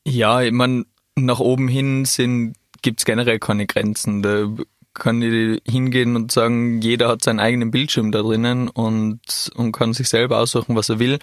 Ja, 0.05 0.41
ich 0.43 0.53
meine, 0.53 0.87
nach 1.17 1.41
oben 1.41 1.69
hin 1.69 2.05
sind, 2.05 2.55
gibt's 2.83 3.05
generell 3.05 3.39
keine 3.39 3.67
Grenzen. 3.67 4.23
Da 4.23 4.49
kann 4.95 5.23
ich 5.23 5.63
hingehen 5.71 6.17
und 6.17 6.33
sagen, 6.33 6.81
jeder 6.81 7.09
hat 7.09 7.23
seinen 7.23 7.41
eigenen 7.41 7.71
Bildschirm 7.71 8.13
da 8.13 8.23
drinnen 8.23 8.69
und, 8.69 9.51
und 9.55 9.73
kann 9.73 9.93
sich 9.93 10.09
selber 10.09 10.39
aussuchen, 10.39 10.77
was 10.77 10.89
er 10.89 10.99
will. 10.99 11.19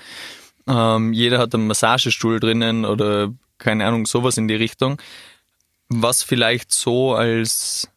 Ähm, 0.68 1.13
jeder 1.13 1.39
hat 1.39 1.53
einen 1.53 1.68
Massagestuhl 1.68 2.39
drinnen 2.39 2.86
oder 2.86 3.34
keine 3.57 3.86
Ahnung, 3.86 4.05
sowas 4.05 4.38
in 4.38 4.47
die 4.47 4.55
Richtung. 4.55 5.01
Was 5.89 6.24
vielleicht 6.24 6.72
so 6.72 7.15
als, 7.15 7.89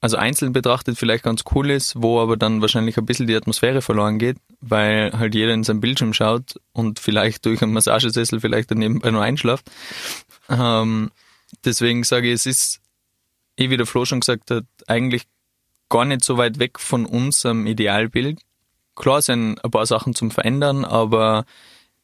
also 0.00 0.16
einzeln 0.16 0.52
betrachtet 0.52 0.98
vielleicht 0.98 1.24
ganz 1.24 1.44
cool 1.54 1.70
ist, 1.70 1.94
wo 1.96 2.20
aber 2.20 2.36
dann 2.36 2.60
wahrscheinlich 2.60 2.98
ein 2.98 3.06
bisschen 3.06 3.26
die 3.26 3.36
Atmosphäre 3.36 3.80
verloren 3.80 4.18
geht, 4.18 4.38
weil 4.60 5.12
halt 5.16 5.34
jeder 5.34 5.54
in 5.54 5.64
seinem 5.64 5.80
Bildschirm 5.80 6.12
schaut 6.12 6.60
und 6.72 6.98
vielleicht 6.98 7.46
durch 7.46 7.62
einen 7.62 7.72
Massagesessel 7.72 8.40
vielleicht 8.40 8.70
daneben 8.70 9.00
nur 9.10 9.22
einschlaft. 9.22 9.70
Ähm, 10.48 11.10
deswegen 11.64 12.02
sage 12.04 12.28
ich, 12.28 12.34
es 12.34 12.46
ist, 12.46 12.80
eh 13.56 13.70
wie 13.70 13.76
der 13.76 13.86
Flo 13.86 14.04
schon 14.04 14.20
gesagt 14.20 14.50
hat, 14.50 14.64
eigentlich 14.86 15.22
gar 15.88 16.04
nicht 16.04 16.24
so 16.24 16.36
weit 16.36 16.58
weg 16.58 16.80
von 16.80 17.06
unserem 17.06 17.66
Idealbild. 17.66 18.40
Klar 18.94 19.22
sind 19.22 19.64
ein 19.64 19.70
paar 19.70 19.86
Sachen 19.86 20.14
zum 20.14 20.30
Verändern, 20.30 20.84
aber 20.84 21.44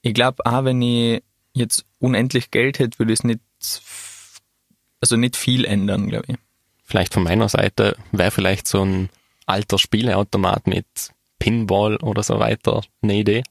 ich 0.04 0.12
glaube, 0.12 0.44
auch 0.44 0.64
wenn 0.64 0.82
ich 0.82 1.22
jetzt 1.54 1.86
unendlich 1.98 2.50
Geld 2.50 2.78
hätte, 2.78 2.98
würde 2.98 3.14
ich 3.14 3.20
es 3.20 3.24
nicht, 3.24 3.40
also 5.00 5.16
nicht 5.16 5.34
viel 5.34 5.64
ändern, 5.64 6.10
glaube 6.10 6.26
ich. 6.28 6.36
Vielleicht 6.84 7.14
von 7.14 7.22
meiner 7.22 7.48
Seite 7.48 7.96
wäre 8.12 8.30
vielleicht 8.30 8.68
so 8.68 8.84
ein 8.84 9.08
alter 9.46 9.78
Spieleautomat 9.78 10.66
mit 10.66 10.86
Pinball 11.38 11.96
oder 11.96 12.22
so 12.22 12.38
weiter 12.38 12.82
eine 13.00 13.14
Idee. 13.14 13.44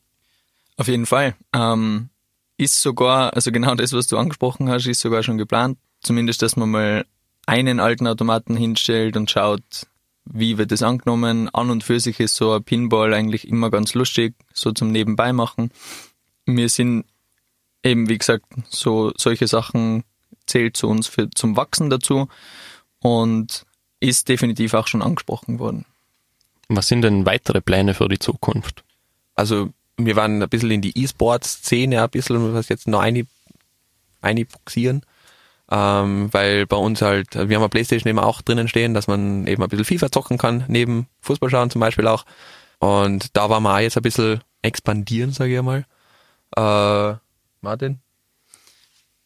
Auf 0.77 0.87
jeden 0.87 1.07
Fall. 1.07 1.35
Ähm, 1.53 2.09
ist 2.57 2.81
sogar, 2.81 3.33
also 3.33 3.51
genau 3.51 3.73
das, 3.73 3.91
was 3.93 4.05
du 4.05 4.17
angesprochen 4.19 4.69
hast, 4.69 4.85
ist 4.85 4.99
sogar 4.99 5.23
schon 5.23 5.39
geplant. 5.39 5.79
Zumindest, 6.01 6.43
dass 6.43 6.55
man 6.55 6.69
mal 6.69 7.05
einen 7.47 7.79
alten 7.79 8.05
Automaten 8.05 8.55
hinstellt 8.55 9.17
und 9.17 9.31
schaut, 9.31 9.87
wie 10.25 10.59
wird 10.59 10.71
das 10.71 10.83
angenommen. 10.83 11.49
An 11.49 11.71
und 11.71 11.83
für 11.83 11.99
sich 11.99 12.19
ist 12.19 12.35
so 12.35 12.53
ein 12.53 12.63
Pinball 12.63 13.11
eigentlich 13.15 13.47
immer 13.47 13.71
ganz 13.71 13.95
lustig, 13.95 14.35
so 14.53 14.71
zum 14.71 14.91
Nebenbei 14.91 15.33
machen 15.33 15.71
wir 16.45 16.69
sind 16.69 17.05
eben, 17.83 18.09
wie 18.09 18.17
gesagt, 18.17 18.45
so 18.69 19.11
solche 19.17 19.47
Sachen 19.47 20.03
zählt 20.45 20.77
zu 20.77 20.87
uns 20.87 21.07
für, 21.07 21.29
zum 21.31 21.55
Wachsen 21.55 21.89
dazu 21.89 22.27
und 22.99 23.65
ist 23.99 24.29
definitiv 24.29 24.73
auch 24.73 24.87
schon 24.87 25.01
angesprochen 25.01 25.59
worden. 25.59 25.85
Was 26.67 26.87
sind 26.87 27.01
denn 27.01 27.25
weitere 27.25 27.61
Pläne 27.61 27.93
für 27.93 28.07
die 28.07 28.19
Zukunft? 28.19 28.83
Also 29.35 29.69
wir 29.97 30.15
waren 30.15 30.41
ein 30.41 30.49
bisschen 30.49 30.71
in 30.71 30.81
die 30.81 30.97
E-Sport-Szene, 31.01 32.01
ein 32.01 32.09
bisschen, 32.09 32.53
was 32.53 32.69
jetzt 32.69 32.87
noch 32.87 32.99
eine, 32.99 33.25
eine 34.21 34.45
buxieren, 34.45 35.03
ähm, 35.69 36.29
weil 36.31 36.65
bei 36.65 36.77
uns 36.77 37.01
halt, 37.01 37.35
wir 37.35 37.55
haben 37.55 37.63
eine 37.63 37.69
Playstation 37.69 38.09
eben 38.09 38.19
auch 38.19 38.41
drinnen 38.41 38.67
stehen, 38.67 38.93
dass 38.93 39.07
man 39.07 39.47
eben 39.47 39.63
ein 39.63 39.69
bisschen 39.69 39.85
FIFA 39.85 40.11
zocken 40.11 40.37
kann, 40.37 40.65
neben 40.67 41.07
Fußball 41.21 41.49
schauen 41.49 41.69
zum 41.69 41.81
Beispiel 41.81 42.07
auch. 42.07 42.25
Und 42.79 43.35
da 43.37 43.49
waren 43.49 43.63
wir 43.63 43.75
auch 43.75 43.79
jetzt 43.79 43.97
ein 43.97 44.03
bisschen 44.03 44.41
expandieren, 44.61 45.31
sage 45.31 45.55
ich 45.55 45.61
mal. 45.61 45.85
Äh, 46.55 47.15
Martin? 47.61 47.99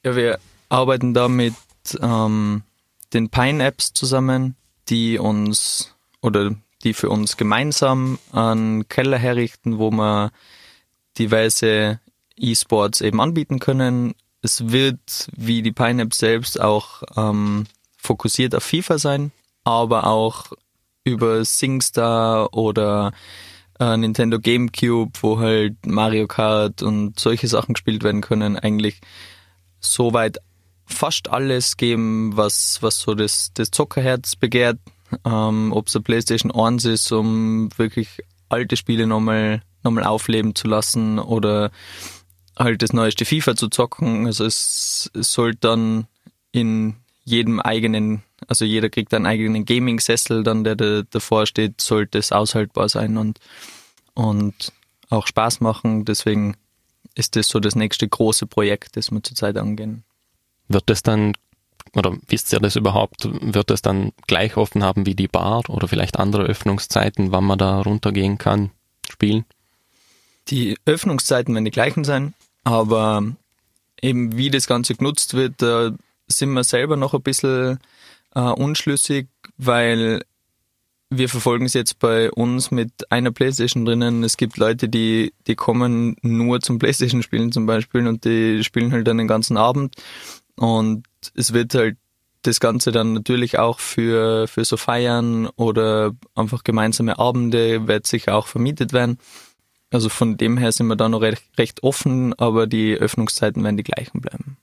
Ja, 0.04 0.16
wir 0.16 0.40
arbeiten 0.70 1.14
da 1.14 1.28
mit 1.28 1.56
ähm, 2.02 2.64
den 3.14 3.30
Pine-Apps 3.30 3.94
zusammen, 3.94 4.56
die 4.90 5.18
uns 5.18 5.94
oder 6.22 6.56
die 6.84 6.94
für 6.94 7.10
uns 7.10 7.38
gemeinsam 7.38 8.20
einen 8.32 8.88
Keller 8.88 9.18
herrichten, 9.18 9.80
wo 9.80 9.92
wir 9.92 10.32
diverse 11.18 12.00
E-Sports 12.36 13.02
eben 13.02 13.20
anbieten 13.20 13.60
können. 13.60 14.14
Es 14.42 14.70
wird, 14.70 15.30
wie 15.36 15.62
die 15.62 15.72
Pine-App 15.72 16.14
selbst, 16.14 16.62
auch 16.62 17.04
ähm, 17.16 17.66
fokussiert 17.98 18.54
auf 18.56 18.64
FIFA 18.64 19.00
sein, 19.00 19.32
aber 19.64 20.06
auch 20.08 20.52
über 21.04 21.44
SingStar 21.44 22.54
oder 22.54 23.12
äh, 23.80 23.98
Nintendo 23.98 24.40
GameCube, 24.40 25.12
wo 25.22 25.40
halt 25.40 25.86
Mario 25.86 26.28
Kart 26.28 26.82
und 26.82 27.20
solche 27.20 27.48
Sachen 27.48 27.74
gespielt 27.74 28.04
werden 28.04 28.22
können, 28.22 28.58
eigentlich 28.58 29.02
soweit 29.80 30.38
fast 30.86 31.30
alles 31.30 31.78
geben, 31.78 32.36
was, 32.36 32.82
was 32.82 33.00
so 33.00 33.14
das, 33.14 33.52
das 33.54 33.72
Zockerherz 33.72 34.36
begehrt. 34.36 34.80
Ähm, 35.26 35.72
Ob 35.74 35.88
es 35.88 35.96
eine 35.96 36.04
PlayStation 36.04 36.52
1 36.52 36.86
ist, 36.86 37.12
um 37.12 37.70
wirklich 37.78 38.20
alte 38.50 38.78
Spiele 38.78 39.08
nochmal 39.08 39.62
nochmal 39.84 40.04
aufleben 40.04 40.56
zu 40.56 40.68
lassen 40.68 41.20
oder 41.20 41.72
halt 42.58 42.82
das 42.82 42.94
neueste 42.94 43.26
FIFA 43.26 43.56
zu 43.56 43.70
zocken. 43.70 44.26
Also 44.26 44.46
es, 44.46 45.10
es 45.14 45.32
soll 45.32 45.56
dann 45.56 46.08
in 46.52 46.96
jedem 47.24 47.60
eigenen, 47.60 48.24
also 48.48 48.66
jeder 48.66 48.90
kriegt 48.90 49.14
einen 49.14 49.26
eigenen 49.26 49.66
Gaming-Sessel, 49.66 50.44
dann 50.44 50.64
der, 50.64 50.76
der 50.76 51.04
davor 51.04 51.46
steht, 51.46 51.82
sollte 51.82 52.18
es 52.18 52.32
aushaltbar 52.32 52.90
sein 52.90 53.18
und, 53.18 53.40
und 54.14 54.72
auch 55.10 55.28
Spaß 55.28 55.60
machen. 55.60 56.06
Deswegen 56.06 56.56
ist 57.16 57.36
das 57.36 57.50
so 57.50 57.60
das 57.60 57.76
nächste 57.76 58.08
große 58.08 58.48
Projekt, 58.48 58.96
das 58.96 59.12
wir 59.12 59.22
zurzeit 59.22 59.58
angehen. 59.58 60.04
Wird 60.70 60.84
das 60.88 61.04
dann, 61.04 61.34
oder 61.94 62.18
wisst 62.28 62.54
ihr 62.54 62.60
das 62.60 62.76
überhaupt, 62.76 63.28
wird 63.30 63.70
das 63.70 63.82
dann 63.82 64.14
gleich 64.28 64.56
offen 64.56 64.84
haben 64.84 65.06
wie 65.06 65.16
die 65.16 65.28
Bar 65.28 65.70
oder 65.70 65.88
vielleicht 65.88 66.18
andere 66.18 66.44
Öffnungszeiten, 66.44 67.32
wann 67.32 67.44
man 67.44 67.58
da 67.58 67.82
runtergehen 67.82 68.38
kann, 68.38 68.72
spielen? 69.10 69.46
Die 70.50 70.78
Öffnungszeiten 70.86 71.54
werden 71.54 71.66
die 71.66 71.72
gleichen 71.72 72.06
sein, 72.06 72.34
aber 72.64 73.24
eben 74.02 74.38
wie 74.38 74.50
das 74.50 74.68
Ganze 74.68 74.96
genutzt 74.96 75.34
wird, 75.34 75.62
da 75.62 75.92
sind 76.28 76.54
wir 76.54 76.64
selber 76.64 76.96
noch 76.96 77.14
ein 77.14 77.22
bisschen 77.22 77.80
äh, 78.38 78.52
unschlüssig, 78.52 79.30
weil 79.58 80.22
wir 81.10 81.30
verfolgen 81.30 81.66
es 81.66 81.74
jetzt 81.74 82.00
bei 82.00 82.32
uns 82.32 82.70
mit 82.70 83.12
einer 83.12 83.32
Playstation 83.32 83.86
drinnen. 83.86 84.24
Es 84.24 84.38
gibt 84.38 84.58
Leute, 84.58 84.90
die, 84.90 85.34
die 85.48 85.56
kommen 85.56 86.18
nur 86.22 86.60
zum 86.60 86.80
Playstation 86.80 87.24
spielen 87.24 87.52
zum 87.52 87.66
Beispiel 87.66 88.06
und 88.08 88.26
die 88.26 88.64
spielen 88.64 88.92
halt 88.92 89.08
dann 89.08 89.18
den 89.18 89.28
ganzen 89.28 89.58
Abend 89.58 89.96
und 90.56 91.06
es 91.34 91.54
wird 91.54 91.74
halt 91.74 91.98
das 92.44 92.60
Ganze 92.60 92.92
dann 92.92 93.14
natürlich 93.14 93.58
auch 93.58 93.80
für, 93.80 94.48
für 94.48 94.64
so 94.64 94.78
Feiern 94.78 95.48
oder 95.56 96.12
einfach 96.36 96.64
gemeinsame 96.64 97.18
Abende 97.18 97.88
wird 97.88 98.06
sicher 98.06 98.36
auch 98.36 98.48
vermietet 98.48 98.94
werden. 98.94 99.18
Also 99.90 100.10
von 100.10 100.38
dem 100.38 100.58
her 100.58 100.72
sind 100.72 100.88
wir 100.88 100.96
da 100.96 101.10
noch 101.10 101.22
recht, 101.22 101.44
recht 101.58 101.82
offen, 101.82 102.34
aber 102.38 102.68
die 102.68 102.94
Öffnungszeiten 102.94 103.64
werden 103.64 103.78
die 103.78 103.84
gleichen 103.84 104.22
bleiben. 104.22 104.58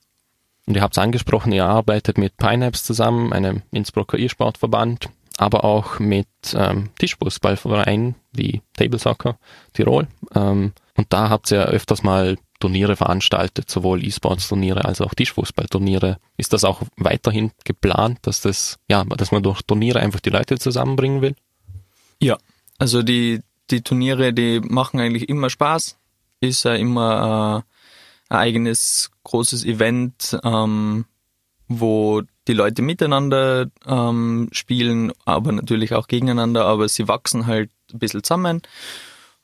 Und 0.66 0.76
ihr 0.76 0.82
habt 0.82 0.94
es 0.94 1.02
angesprochen, 1.02 1.52
ihr 1.52 1.66
arbeitet 1.66 2.18
mit 2.18 2.36
Pineapps 2.36 2.84
zusammen, 2.84 3.32
einem 3.32 3.62
Innsbrucker 3.70 4.18
E-Sportverband, 4.18 5.10
aber 5.36 5.64
auch 5.64 5.98
mit 5.98 6.26
ähm, 6.54 6.90
Tischfußballvereinen 6.98 8.14
wie 8.32 8.62
Table 8.72 8.98
Soccer 8.98 9.38
Tirol. 9.72 10.06
Ähm, 10.34 10.72
und 10.96 11.12
da 11.12 11.28
habt 11.28 11.50
ihr 11.50 11.66
öfters 11.66 12.02
mal 12.02 12.38
Turniere 12.60 12.96
veranstaltet, 12.96 13.70
sowohl 13.70 14.02
E-Sports-Turniere 14.04 14.84
als 14.86 15.00
auch 15.00 15.12
Tischfußballturniere. 15.12 16.18
Ist 16.38 16.52
das 16.52 16.64
auch 16.64 16.82
weiterhin 16.96 17.50
geplant, 17.64 18.20
dass 18.22 18.40
das, 18.40 18.78
ja, 18.88 19.04
dass 19.04 19.32
man 19.32 19.42
durch 19.42 19.60
Turniere 19.62 20.00
einfach 20.00 20.20
die 20.20 20.30
Leute 20.30 20.58
zusammenbringen 20.58 21.20
will? 21.20 21.34
Ja, 22.20 22.38
also 22.78 23.02
die, 23.02 23.40
die 23.70 23.82
Turniere, 23.82 24.32
die 24.32 24.60
machen 24.60 25.00
eigentlich 25.00 25.28
immer 25.28 25.50
Spaß. 25.50 25.98
Ist 26.40 26.64
ja 26.64 26.74
immer 26.74 27.64
äh, 28.30 28.32
ein 28.32 28.38
eigenes 28.38 29.10
großes 29.24 29.64
Event, 29.64 30.38
ähm, 30.44 31.06
wo 31.68 32.22
die 32.46 32.52
Leute 32.52 32.82
miteinander 32.82 33.70
ähm, 33.86 34.48
spielen, 34.52 35.12
aber 35.24 35.52
natürlich 35.52 35.94
auch 35.94 36.06
gegeneinander, 36.06 36.66
aber 36.66 36.88
sie 36.88 37.08
wachsen 37.08 37.46
halt 37.46 37.70
ein 37.92 37.98
bisschen 37.98 38.22
zusammen. 38.22 38.62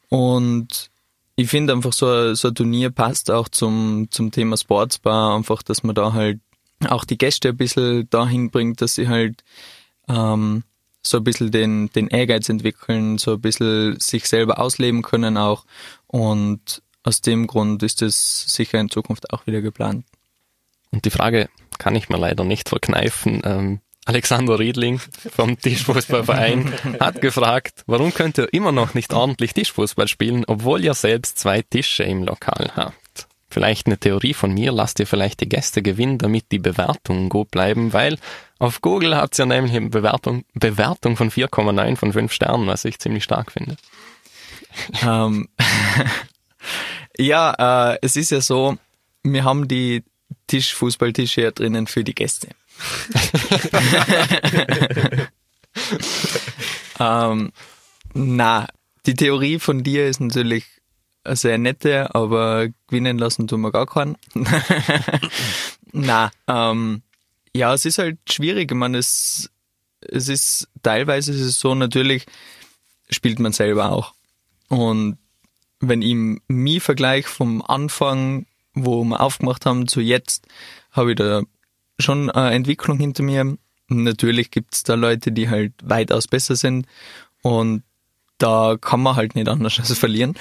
Und 0.09 0.91
ich 1.37 1.49
finde 1.49 1.72
einfach 1.72 1.93
so, 1.93 2.07
ein, 2.07 2.35
so 2.35 2.49
ein 2.49 2.55
Turnier 2.55 2.91
passt 2.91 3.31
auch 3.31 3.49
zum, 3.49 4.09
zum 4.11 4.31
Thema 4.31 4.57
Sportsbar, 4.57 5.35
einfach, 5.35 5.62
dass 5.62 5.83
man 5.83 5.95
da 5.95 6.12
halt 6.12 6.41
auch 6.89 7.05
die 7.05 7.18
Gäste 7.18 7.51
ein 7.51 7.57
bisschen 7.57 8.09
dahin 8.11 8.51
bringt, 8.51 8.81
dass 8.81 8.95
sie 8.95 9.09
halt 9.09 9.43
ähm, 10.09 10.64
so 11.03 11.18
ein 11.18 11.24
bisschen 11.24 11.51
den, 11.51 11.91
den 11.91 12.09
Ehrgeiz 12.09 12.49
entwickeln, 12.49 13.18
so 13.18 13.35
ein 13.35 13.41
bisschen 13.41 13.99
sich 13.99 14.28
selber 14.28 14.59
ausleben 14.59 15.03
können 15.03 15.37
auch. 15.37 15.64
Und 16.07 16.83
aus 17.03 17.21
dem 17.21 17.47
Grund 17.47 17.83
ist 17.83 18.03
es 18.03 18.45
sicher 18.53 18.79
in 18.79 18.91
Zukunft 18.91 19.33
auch 19.33 19.47
wieder 19.47 19.61
geplant. 19.61 20.05
Und 20.91 21.05
die 21.05 21.11
Frage 21.11 21.49
kann 21.79 21.97
ich 21.97 22.09
mir 22.09 22.19
leider 22.19 22.45
nicht 22.45 22.69
verkneifen. 22.69 23.43
Ähm, 23.45 23.81
Alexander 24.07 24.59
Riedling 24.59 24.99
vom 24.99 25.59
Tischfußballverein 25.59 26.73
hat 27.01 27.21
gefragt, 27.21 27.85
warum 27.87 28.13
könnt 28.13 28.39
ihr 28.39 28.53
immer 28.53 28.73
noch 28.73 28.95
nicht 28.95 29.13
ordentlich 29.13 29.55
Tischfußball 29.55 30.09
spielen, 30.09 30.45
obwohl 30.47 30.85
ihr 30.85 30.95
selbst 30.95 31.39
zwei 31.39 31.63
Tische 31.63 32.03
im 32.03 32.25
Lokal 32.25 32.73
habt? 32.75 33.29
Vielleicht 33.49 33.87
eine 33.87 33.99
Theorie 33.99 34.35
von 34.35 34.53
mir, 34.53 34.73
lasst 34.73 35.01
ihr 35.01 35.07
vielleicht 35.07 35.41
die 35.41 35.49
Gäste 35.49 35.83
gewinnen, 35.83 36.19
damit 36.19 36.53
die 36.53 36.61
Bewertungen 36.61 37.29
gut 37.29 37.51
bleiben, 37.51 37.93
weil 37.93 38.19
auf 38.59 38.81
Google 38.81 39.17
hat 39.17 39.33
es 39.33 39.39
ja 39.39 39.47
nämlich 39.47 39.75
eine 39.75 39.91
Bewertung, 39.91 40.45
Bewertung 40.55 41.17
von 41.17 41.31
4,9 41.31 41.97
von 41.97 42.13
5 42.13 42.33
Sternen, 42.33 42.67
was 42.69 42.85
ich 42.85 42.99
ziemlich 42.99 43.25
stark 43.25 43.53
finde. 43.53 43.77
Ähm, 45.03 45.49
ja, 47.19 47.93
äh, 47.93 47.99
es 48.03 48.17
ist 48.17 48.31
ja 48.31 48.41
so, 48.41 48.79
wir 49.23 49.45
haben 49.45 49.69
die 49.69 50.05
Tischfußballtische 50.47 51.43
ja 51.43 51.51
drinnen 51.51 51.87
für 51.87 52.05
die 52.05 52.15
Gäste. 52.15 52.49
ähm, 56.99 57.53
na, 58.15 58.67
die 59.07 59.15
Theorie 59.15 59.59
von 59.59 59.83
dir 59.83 60.07
ist 60.07 60.21
natürlich 60.21 60.65
eine 61.25 61.37
sehr 61.37 61.59
nette, 61.59 62.15
aber 62.15 62.69
gewinnen 62.89 63.19
lassen 63.19 63.47
tun 63.47 63.61
wir 63.61 63.73
gar 63.73 63.87
keinen. 63.87 64.17
na, 65.93 66.31
ähm, 66.47 67.03
ja, 67.55 67.75
es 67.75 67.85
ist 67.85 67.99
halt 67.99 68.19
schwierig. 68.31 68.71
Ich 68.71 68.77
meine, 68.77 68.99
es, 68.99 69.51
es 70.01 70.29
ist 70.29 70.69
teilweise 70.83 71.33
ist 71.33 71.41
es 71.41 71.61
so, 71.61 71.75
natürlich 71.75 72.27
spielt 73.11 73.39
man 73.39 73.53
selber 73.53 73.91
auch. 73.91 74.15
Und 74.69 75.19
wenn 75.81 76.03
ich 76.03 76.41
mich 76.47 76.83
vergleiche 76.83 77.28
vom 77.28 77.62
Anfang, 77.62 78.47
wo 78.74 79.03
wir 79.05 79.20
aufgemacht 79.20 79.66
haben, 79.66 79.89
zu 79.89 80.01
jetzt, 80.01 80.47
habe 80.93 81.11
ich 81.11 81.16
da 81.16 81.43
schon 81.99 82.31
eine 82.31 82.55
Entwicklung 82.55 82.99
hinter 82.99 83.22
mir. 83.22 83.57
Natürlich 83.89 84.51
gibt 84.51 84.74
es 84.74 84.83
da 84.85 84.95
Leute, 84.95 85.33
die 85.33 85.49
halt 85.49 85.72
weitaus 85.83 86.28
besser 86.28 86.55
sind 86.55 86.87
und 87.43 87.83
da 88.39 88.76
kann 88.81 89.03
man 89.03 89.16
halt 89.16 89.35
nicht 89.35 89.49
anders 89.49 89.78
als 89.78 89.99
verlieren. 89.99 90.35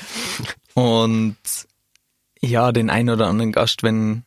Und 0.73 1.37
ja, 2.41 2.71
den 2.71 2.89
einen 2.89 3.09
oder 3.09 3.27
anderen 3.27 3.51
Gast, 3.51 3.83
wenn 3.83 4.23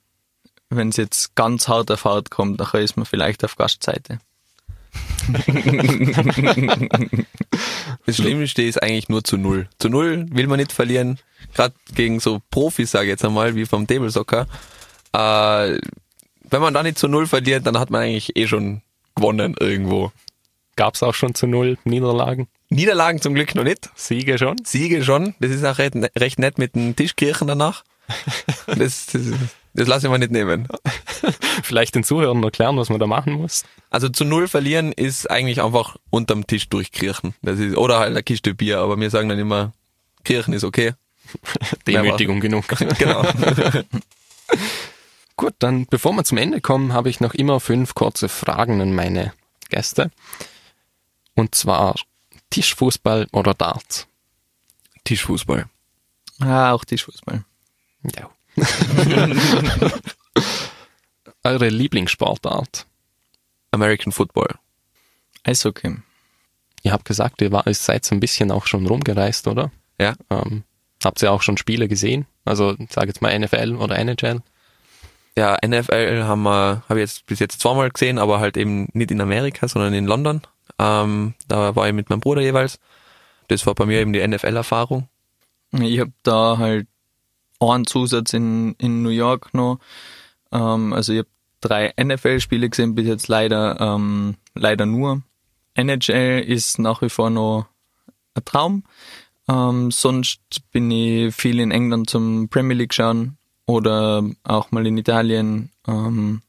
es 0.71 0.97
jetzt 0.97 1.35
ganz 1.35 1.69
hart 1.69 1.91
auf 1.91 2.05
hart 2.05 2.31
kommt, 2.31 2.59
nachher 2.59 2.81
ist 2.81 2.97
man 2.97 3.07
vielleicht 3.07 3.45
auf 3.45 3.57
Gastseite. 3.57 4.19
das 8.07 8.17
Schlimmste 8.17 8.63
ist 8.63 8.83
eigentlich 8.83 9.09
nur 9.09 9.25
zu 9.25 9.37
null. 9.37 9.69
Zu 9.79 9.89
null 9.89 10.27
will 10.31 10.47
man 10.47 10.59
nicht 10.59 10.73
verlieren. 10.73 11.19
Gerade 11.55 11.75
gegen 11.95 12.21
so 12.21 12.41
Profis, 12.51 12.91
sage 12.91 13.07
ich 13.07 13.11
jetzt 13.11 13.25
einmal, 13.25 13.55
wie 13.55 13.67
vom 13.67 13.87
Table 13.87 14.11
Soccer. 14.11 14.47
Äh, 15.13 15.79
wenn 16.51 16.61
man 16.61 16.75
da 16.75 16.83
nicht 16.83 16.99
zu 16.99 17.09
null 17.09 17.27
verliert, 17.27 17.67
dann 17.67 17.79
hat 17.79 17.91
man 17.91 18.03
eigentlich 18.03 18.37
eh 18.37 18.47
schon 18.47 18.83
gewonnen 19.15 19.55
irgendwo. 19.59 20.13
Gab 20.77 20.95
es 20.95 21.03
auch 21.03 21.15
schon 21.15 21.35
zu 21.35 21.47
null 21.47 21.79
Niederlagen? 21.85 22.49
Niederlagen 22.71 23.21
zum 23.21 23.35
Glück 23.35 23.55
noch 23.55 23.65
nicht. 23.65 23.91
Siege 23.95 24.39
schon? 24.39 24.57
Siege 24.65 25.05
schon. 25.05 25.35
Das 25.41 25.51
ist 25.51 25.65
auch 25.65 25.79
recht, 25.79 25.95
recht 26.19 26.39
nett 26.39 26.59
mit 26.59 26.75
den 26.75 26.97
Tischkirchen 26.97 27.47
danach. 27.47 27.85
Das, 28.67 29.07
das, 29.07 29.23
das 29.75 29.89
lasse 29.89 30.07
ich 30.07 30.11
mir 30.11 30.19
nicht 30.19 30.31
nehmen. 30.31 30.69
Vielleicht 31.63 31.95
den 31.95 32.05
Zuhörern 32.05 32.43
erklären, 32.43 32.77
was 32.77 32.91
man 32.91 33.01
da 33.01 33.07
machen 33.07 33.35
muss. 33.35 33.65
Also 33.91 34.09
zu 34.09 34.25
null 34.25 34.49
verlieren 34.49 34.93
ist 34.93 35.31
eigentlich 35.31 35.63
einfach 35.63 35.97
unterm 36.11 36.47
Tisch 36.47 36.69
durchkirchen. 36.69 37.35
Das 37.43 37.59
ist, 37.59 37.77
oder 37.77 37.99
halt 37.99 38.11
eine 38.11 38.23
Kiste 38.23 38.55
Bier, 38.55 38.79
aber 38.79 38.99
wir 38.99 39.11
sagen 39.11 39.29
dann 39.29 39.39
immer, 39.39 39.73
Kirchen 40.25 40.55
ist 40.55 40.65
okay. 40.65 40.95
Demütigung 41.87 42.41
genug. 42.41 42.67
genau. 42.99 43.25
Gut, 45.37 45.55
dann 45.59 45.87
bevor 45.87 46.13
wir 46.13 46.25
zum 46.25 46.39
Ende 46.39 46.61
kommen, 46.61 46.93
habe 46.93 47.11
ich 47.11 47.21
noch 47.21 47.35
immer 47.35 47.61
fünf 47.61 47.95
kurze 47.95 48.29
Fragen 48.29 48.81
an 48.81 48.95
meine 48.95 49.33
Gäste. 49.71 50.11
Und 51.35 51.55
zwar 51.55 51.97
Tischfußball 52.51 53.29
oder 53.33 53.55
Darts? 53.55 54.07
Tischfußball. 55.05 55.67
Ah, 56.41 56.73
auch 56.73 56.85
Tischfußball. 56.85 57.45
Ja. 58.17 58.31
Eure 61.45 61.69
Lieblingssportart? 61.69 62.87
American 63.71 64.13
Football. 64.13 64.55
Eishockey. 65.45 65.97
Ihr 66.83 66.93
habt 66.93 67.05
gesagt, 67.05 67.41
ihr, 67.43 67.53
war, 67.53 67.67
ihr 67.67 67.75
seid 67.75 68.05
so 68.05 68.15
ein 68.15 68.21
bisschen 68.21 68.51
auch 68.51 68.67
schon 68.67 68.87
rumgereist, 68.87 69.47
oder? 69.49 69.71
Ja. 69.99 70.15
Ähm, 70.31 70.65
habt 71.03 71.23
ihr 71.23 71.33
auch 71.33 71.43
schon 71.43 71.57
Spiele 71.57 71.89
gesehen? 71.89 72.27
Also 72.45 72.77
sage 72.91 73.09
jetzt 73.09 73.23
mal 73.23 73.37
NFL 73.39 73.77
oder 73.77 73.99
NHL? 73.99 74.43
Ja, 75.37 75.57
NFL 75.67 76.25
haben 76.25 76.43
wir, 76.43 76.83
habe 76.89 77.01
ich 77.01 77.09
jetzt 77.09 77.27
bis 77.27 77.39
jetzt 77.39 77.61
zweimal 77.61 77.91
gesehen, 77.91 78.19
aber 78.19 78.41
halt 78.41 78.57
eben 78.57 78.89
nicht 78.93 79.11
in 79.11 79.21
Amerika, 79.21 79.67
sondern 79.67 79.95
in 79.95 80.07
London. 80.07 80.43
Ähm, 80.79 81.35
da 81.49 81.75
war 81.75 81.87
ich 81.89 81.95
mit 81.95 82.11
meinem 82.11 82.21
Bruder 82.21 82.43
jeweils. 82.43 82.79
Das 83.49 83.67
war 83.67 83.75
bei 83.75 83.87
mir 83.87 84.01
eben 84.01 84.13
die 84.13 84.27
NFL-Erfahrung. 84.27 85.09
Ich 85.73 86.01
habe 86.01 86.13
da 86.23 86.59
halt 86.59 86.87
einen 87.71 87.87
Zusatz 87.87 88.33
in, 88.33 88.75
in 88.79 89.03
New 89.03 89.11
York 89.11 89.55
noch. 89.55 89.79
Ähm, 90.51 90.93
also 90.93 91.13
ich 91.13 91.21
habe 91.21 91.29
drei 91.61 91.93
NFL-Spiele 92.01 92.69
gesehen, 92.69 92.95
bis 92.95 93.07
jetzt 93.07 93.29
leider, 93.29 93.81
ähm, 93.81 94.37
leider 94.55 94.87
nur. 94.87 95.23
NHL 95.75 96.41
ist 96.47 96.79
nach 96.79 97.03
wie 97.03 97.09
vor 97.09 97.31
noch 97.31 97.67
ein 98.35 98.45
Traum. 98.45 98.85
Ähm, 99.49 99.91
sonst 99.91 100.41
bin 100.71 100.91
ich 100.91 101.35
viel 101.35 101.59
in 101.61 101.71
England 101.71 102.11
zum 102.11 102.49
Premier 102.49 102.77
League 102.77 102.95
schauen 102.95 103.39
oder 103.67 104.23
auch 104.45 104.71
mal 104.71 104.87
in 104.87 104.99
Italien. 104.99 105.71
Ähm, 105.87 106.43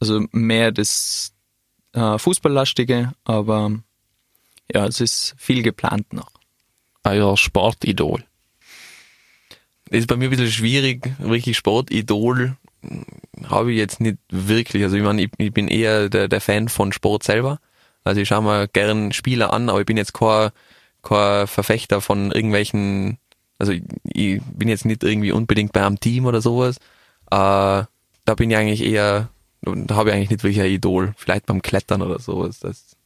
also 0.00 0.24
mehr 0.32 0.72
das 0.72 1.32
äh, 1.92 2.18
Fußballlastige, 2.18 3.12
aber 3.24 3.72
ja, 4.72 4.86
es 4.86 5.00
ist 5.00 5.34
viel 5.38 5.62
geplant 5.62 6.12
noch. 6.12 6.30
Euer 7.04 7.36
Sportidol? 7.36 8.24
Ist 9.90 10.08
bei 10.08 10.16
mir 10.16 10.24
ein 10.24 10.30
bisschen 10.30 10.50
schwierig, 10.50 11.10
wirklich 11.18 11.56
Sportidol 11.56 12.56
habe 13.48 13.72
ich 13.72 13.78
jetzt 13.78 14.00
nicht 14.00 14.18
wirklich. 14.30 14.82
Also 14.82 14.96
ich 14.96 15.02
meine, 15.02 15.22
ich, 15.22 15.30
ich 15.38 15.52
bin 15.52 15.68
eher 15.68 16.08
der, 16.08 16.28
der 16.28 16.40
Fan 16.40 16.68
von 16.68 16.92
Sport 16.92 17.22
selber. 17.22 17.58
Also 18.04 18.20
ich 18.20 18.28
schaue 18.28 18.42
mir 18.42 18.68
gern 18.68 19.12
Spieler 19.12 19.52
an, 19.52 19.68
aber 19.68 19.80
ich 19.80 19.86
bin 19.86 19.96
jetzt 19.96 20.14
kein, 20.14 20.50
kein 21.02 21.46
Verfechter 21.46 22.00
von 22.00 22.32
irgendwelchen, 22.32 23.18
also 23.58 23.72
ich, 23.72 23.82
ich 24.04 24.42
bin 24.42 24.68
jetzt 24.68 24.84
nicht 24.84 25.02
irgendwie 25.02 25.32
unbedingt 25.32 25.72
bei 25.72 25.84
einem 25.84 26.00
Team 26.00 26.26
oder 26.26 26.40
sowas. 26.40 26.76
Äh, 27.30 27.84
da 28.26 28.34
bin 28.36 28.50
ich 28.50 28.56
eigentlich 28.56 28.82
eher, 28.82 29.30
da 29.62 29.96
habe 29.96 30.10
ich 30.10 30.14
eigentlich 30.14 30.30
nicht 30.30 30.44
wirklich 30.44 30.60
ein 30.60 30.70
Idol. 30.70 31.14
Vielleicht 31.16 31.46
beim 31.46 31.62
Klettern 31.62 32.02
oder 32.02 32.18
sowas. 32.18 32.60
Das, 32.60 32.96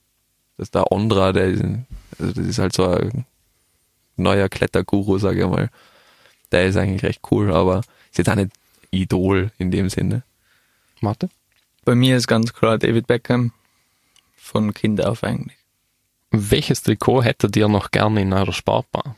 das 0.56 0.70
der 0.70 0.90
Ondra, 0.90 1.32
der 1.32 1.44
also 1.44 2.32
das 2.32 2.46
ist 2.46 2.58
halt 2.58 2.74
so 2.74 2.88
ein 2.88 3.24
neuer 4.16 4.48
Kletterguru, 4.48 5.18
sage 5.18 5.42
ich 5.42 5.48
mal. 5.48 5.70
Der 6.52 6.66
ist 6.66 6.76
eigentlich 6.76 7.02
recht 7.02 7.20
cool, 7.30 7.52
aber 7.52 7.82
ist 8.10 8.18
jetzt 8.18 8.28
auch 8.28 8.34
nicht 8.34 8.52
Idol 8.90 9.50
in 9.58 9.70
dem 9.70 9.88
Sinne. 9.88 10.22
Mathe? 11.00 11.28
Bei 11.84 11.94
mir 11.94 12.16
ist 12.16 12.26
ganz 12.26 12.52
klar 12.52 12.78
David 12.78 13.06
Beckham 13.06 13.52
von 14.36 14.74
Kind 14.74 15.04
auf 15.04 15.24
eigentlich. 15.24 15.56
Welches 16.30 16.82
Trikot 16.82 17.22
hättet 17.22 17.56
ihr 17.56 17.68
noch 17.68 17.90
gerne 17.90 18.20
in 18.22 18.32
eurer 18.32 18.52
Sportbar? 18.52 19.16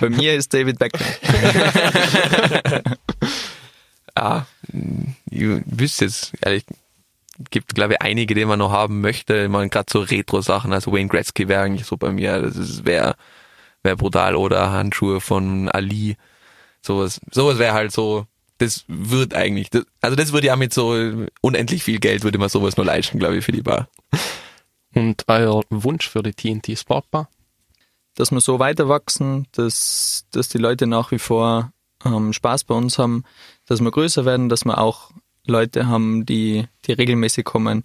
Bei 0.00 0.10
mir 0.10 0.34
ist 0.34 0.52
David 0.52 0.78
Beckham. 0.78 1.06
Ah, 4.14 4.44
ich 5.30 5.62
wüsste 5.66 6.06
jetzt, 6.06 6.32
ehrlich, 6.42 6.64
gibt, 7.50 7.74
glaube 7.74 7.94
ich, 7.94 8.02
einige, 8.02 8.34
die 8.34 8.44
man 8.44 8.58
noch 8.58 8.72
haben 8.72 9.00
möchte. 9.00 9.48
Man 9.48 9.70
gerade 9.70 9.90
so 9.90 10.00
Retro-Sachen, 10.00 10.72
also 10.72 10.92
Wayne 10.92 11.08
Gretzky 11.08 11.48
wäre 11.48 11.62
eigentlich 11.62 11.86
so 11.86 11.96
bei 11.96 12.12
mir, 12.12 12.42
das 12.42 12.84
wäre 12.84 13.14
wär 13.82 13.96
brutal. 13.96 14.36
Oder 14.36 14.70
Handschuhe 14.72 15.20
von 15.20 15.68
Ali. 15.68 16.16
Sowas, 16.82 17.20
sowas 17.30 17.58
wäre 17.58 17.74
halt 17.74 17.92
so, 17.92 18.26
das 18.58 18.84
wird 18.88 19.34
eigentlich, 19.34 19.70
das, 19.70 19.84
also 20.00 20.16
das 20.16 20.32
würde 20.32 20.48
ja 20.48 20.56
mit 20.56 20.72
so 20.72 20.94
unendlich 21.40 21.82
viel 21.82 21.98
Geld, 21.98 22.24
würde 22.24 22.38
man 22.38 22.48
sowas 22.48 22.76
nur 22.76 22.86
leisten, 22.86 23.18
glaube 23.18 23.36
ich, 23.36 23.44
für 23.44 23.52
die 23.52 23.62
Bar. 23.62 23.88
Und 24.94 25.24
euer 25.28 25.62
Wunsch 25.70 26.08
für 26.08 26.22
die 26.22 26.32
TNT 26.32 26.78
Sportbar? 26.78 27.28
Dass 28.14 28.32
wir 28.32 28.40
so 28.40 28.58
weiter 28.58 28.88
wachsen, 28.88 29.46
dass, 29.52 30.26
dass 30.32 30.48
die 30.48 30.58
Leute 30.58 30.86
nach 30.86 31.10
wie 31.10 31.18
vor 31.18 31.72
ähm, 32.04 32.32
Spaß 32.32 32.64
bei 32.64 32.74
uns 32.74 32.98
haben, 32.98 33.24
dass 33.66 33.80
wir 33.80 33.90
größer 33.90 34.24
werden, 34.24 34.48
dass 34.48 34.64
wir 34.64 34.78
auch 34.78 35.10
Leute 35.46 35.86
haben, 35.86 36.26
die, 36.26 36.66
die 36.86 36.92
regelmäßig 36.92 37.44
kommen 37.44 37.82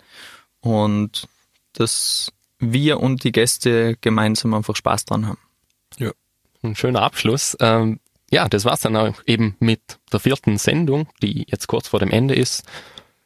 und 0.61 1.27
dass 1.73 2.31
wir 2.59 2.99
und 2.99 3.23
die 3.23 3.31
Gäste 3.31 3.97
gemeinsam 4.01 4.53
einfach 4.53 4.75
Spaß 4.75 5.05
dran 5.05 5.27
haben. 5.27 5.44
Ja. 5.97 6.11
Ein 6.63 6.75
schöner 6.75 7.01
Abschluss. 7.01 7.55
Ähm, 7.59 7.99
ja, 8.31 8.47
das 8.49 8.65
war's 8.65 8.81
dann 8.81 8.95
auch 8.95 9.13
eben 9.25 9.55
mit 9.59 9.99
der 10.11 10.19
vierten 10.19 10.57
Sendung, 10.57 11.07
die 11.21 11.45
jetzt 11.49 11.67
kurz 11.67 11.87
vor 11.87 11.99
dem 11.99 12.11
Ende 12.11 12.35
ist. 12.35 12.63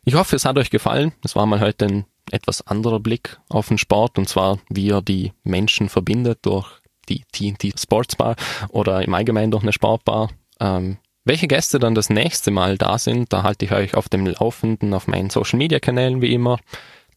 Ich 0.04 0.14
hoffe, 0.16 0.36
es 0.36 0.46
hat 0.46 0.58
euch 0.58 0.70
gefallen. 0.70 1.14
Es 1.24 1.36
war 1.36 1.46
mal 1.46 1.60
heute 1.60 1.86
ein 1.86 2.06
etwas 2.32 2.66
anderer 2.68 3.00
Blick 3.00 3.40
auf 3.50 3.70
den 3.70 3.78
Sport 3.78 4.18
und 4.18 4.30
zwar, 4.30 4.60
wie 4.70 4.90
er 4.90 5.02
die 5.02 5.34
Menschen 5.44 5.90
verbindet 5.90 6.40
durch 6.44 6.68
die 7.08 7.24
TNT 7.32 7.80
Sportsbar 7.80 8.36
oder 8.70 9.02
im 9.02 9.14
Allgemeinen 9.14 9.52
durch 9.52 9.64
eine 9.64 9.74
Sportbar. 9.74 10.30
Ähm, 10.60 10.98
welche 11.26 11.48
Gäste 11.48 11.80
dann 11.80 11.96
das 11.96 12.10
nächste 12.10 12.52
Mal 12.52 12.78
da 12.78 12.98
sind, 12.98 13.34
da 13.34 13.44
halte 13.44 13.66
ich 13.66 13.72
euch 13.72 13.96
auf 13.96 14.10
dem 14.10 14.26
Laufenden 14.26 14.94
auf 14.94 15.08
meinen 15.08 15.30
Social 15.30 15.58
Media 15.58 15.80
Kanälen 15.80 16.22
wie 16.22 16.34
immer. 16.34 16.60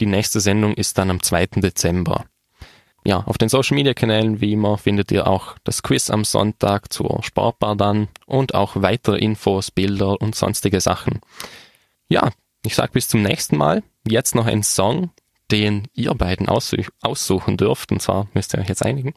Die 0.00 0.06
nächste 0.06 0.40
Sendung 0.40 0.74
ist 0.74 0.98
dann 0.98 1.10
am 1.10 1.22
2. 1.22 1.46
Dezember. 1.56 2.24
Ja, 3.04 3.24
auf 3.26 3.36
den 3.36 3.48
Social 3.48 3.74
Media 3.74 3.94
Kanälen 3.94 4.40
wie 4.40 4.52
immer 4.52 4.78
findet 4.78 5.10
ihr 5.10 5.26
auch 5.26 5.56
das 5.64 5.82
Quiz 5.82 6.08
am 6.08 6.24
Sonntag 6.24 6.92
zur 6.92 7.22
Sportbar 7.22 7.74
dann 7.74 8.08
und 8.26 8.54
auch 8.54 8.76
weitere 8.76 9.18
Infos, 9.18 9.70
Bilder 9.70 10.20
und 10.20 10.36
sonstige 10.36 10.80
Sachen. 10.80 11.20
Ja, 12.08 12.30
ich 12.64 12.76
sag 12.76 12.92
bis 12.92 13.08
zum 13.08 13.22
nächsten 13.22 13.56
Mal. 13.56 13.82
Jetzt 14.06 14.34
noch 14.34 14.46
ein 14.46 14.62
Song, 14.62 15.10
den 15.50 15.88
ihr 15.94 16.14
beiden 16.14 16.48
aussuchen 16.48 17.56
dürft, 17.56 17.90
und 17.90 18.00
zwar 18.00 18.28
müsst 18.34 18.54
ihr 18.54 18.60
euch 18.60 18.68
jetzt 18.68 18.84
einigen. 18.84 19.14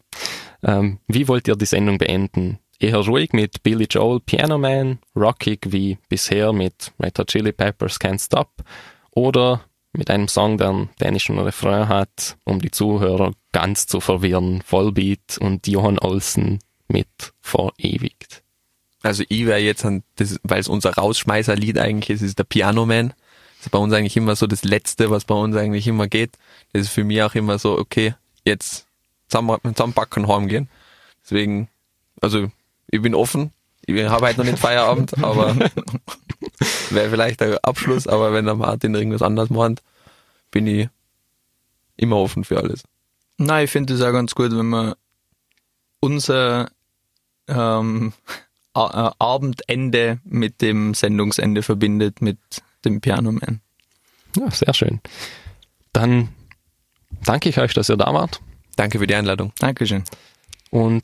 Ähm, 0.63 0.99
wie 1.07 1.27
wollt 1.27 1.47
ihr 1.47 1.55
die 1.55 1.65
Sendung 1.65 1.99
beenden? 1.99 2.59
Eher 2.79 2.97
ruhig 2.97 3.33
mit 3.33 3.63
Billy 3.63 3.86
Joel 3.89 4.19
Piano 4.19 4.57
Man, 4.57 4.99
rockig 5.15 5.71
wie 5.71 5.97
bisher 6.09 6.51
mit 6.53 6.91
Red 7.01 7.21
Chili 7.27 7.51
Peppers 7.51 7.99
Can't 7.99 8.23
Stop 8.23 8.49
oder 9.11 9.61
mit 9.97 10.09
einem 10.09 10.27
Song, 10.27 10.57
der 10.57 10.69
einen 10.69 10.89
dänischen 10.99 11.39
Refrain 11.39 11.87
hat, 11.87 12.37
um 12.43 12.61
die 12.61 12.71
Zuhörer 12.71 13.33
ganz 13.51 13.87
zu 13.87 13.99
verwirren, 14.01 14.61
Vollbeat 14.61 15.37
und 15.39 15.67
Johann 15.67 15.99
Olsen 15.99 16.59
mit 16.87 17.07
Verewigt. 17.41 18.43
Also 19.01 19.23
ich 19.29 19.45
wäre 19.45 19.59
jetzt, 19.59 19.85
weil 19.85 20.59
es 20.59 20.67
unser 20.67 20.95
Rausschmeißerlied 20.95 21.77
eigentlich 21.77 22.09
ist, 22.09 22.21
ist 22.21 22.39
der 22.39 22.43
Piano 22.43 22.85
Man. 22.85 23.09
Das 23.57 23.67
ist 23.67 23.71
bei 23.71 23.77
uns 23.77 23.93
eigentlich 23.93 24.17
immer 24.17 24.35
so 24.35 24.47
das 24.47 24.63
Letzte, 24.63 25.09
was 25.11 25.25
bei 25.25 25.35
uns 25.35 25.55
eigentlich 25.55 25.87
immer 25.87 26.07
geht. 26.07 26.37
Das 26.73 26.83
ist 26.83 26.89
für 26.89 27.03
mich 27.03 27.21
auch 27.21 27.35
immer 27.35 27.59
so, 27.59 27.77
okay, 27.77 28.15
jetzt 28.45 28.87
zusammen, 29.27 29.59
zusammenpacken 29.63 30.27
heimgehen. 30.27 30.69
Deswegen, 31.23 31.69
also 32.21 32.51
ich 32.89 33.01
bin 33.01 33.15
offen. 33.15 33.51
Ich 33.88 34.09
habe 34.09 34.25
halt 34.25 34.38
noch 34.38 34.45
nicht 34.45 34.59
Feierabend, 34.59 35.23
aber 35.23 35.55
wäre 36.89 37.09
vielleicht 37.09 37.41
der 37.41 37.59
Abschluss. 37.63 38.07
Aber 38.07 38.33
wenn 38.33 38.45
der 38.45 38.55
Martin 38.55 38.95
irgendwas 38.95 39.21
anderes 39.21 39.49
macht, 39.49 39.83
bin 40.51 40.65
ich 40.67 40.89
immer 41.95 42.17
offen 42.17 42.43
für 42.43 42.57
alles. 42.57 42.83
Nein, 43.38 43.65
ich 43.65 43.71
finde 43.71 43.93
es 43.93 44.01
auch 44.01 44.11
ganz 44.11 44.33
gut, 44.33 44.51
wenn 44.51 44.65
man 44.65 44.95
unser 45.99 46.69
ähm, 47.47 48.13
Abendende 48.73 50.19
mit 50.23 50.61
dem 50.61 50.93
Sendungsende 50.93 51.61
verbindet, 51.61 52.21
mit 52.21 52.39
dem 52.83 53.01
Piano 53.01 53.31
Man. 53.31 53.61
Ja, 54.36 54.51
sehr 54.51 54.73
schön. 54.73 54.99
Dann 55.93 56.29
danke 57.23 57.49
ich 57.49 57.57
euch, 57.57 57.73
dass 57.73 57.89
ihr 57.89 57.97
da 57.97 58.13
wart. 58.13 58.41
Danke 58.75 58.99
für 58.99 59.07
die 59.07 59.15
Einladung. 59.15 59.53
Dankeschön. 59.59 60.03
Und 60.71 61.03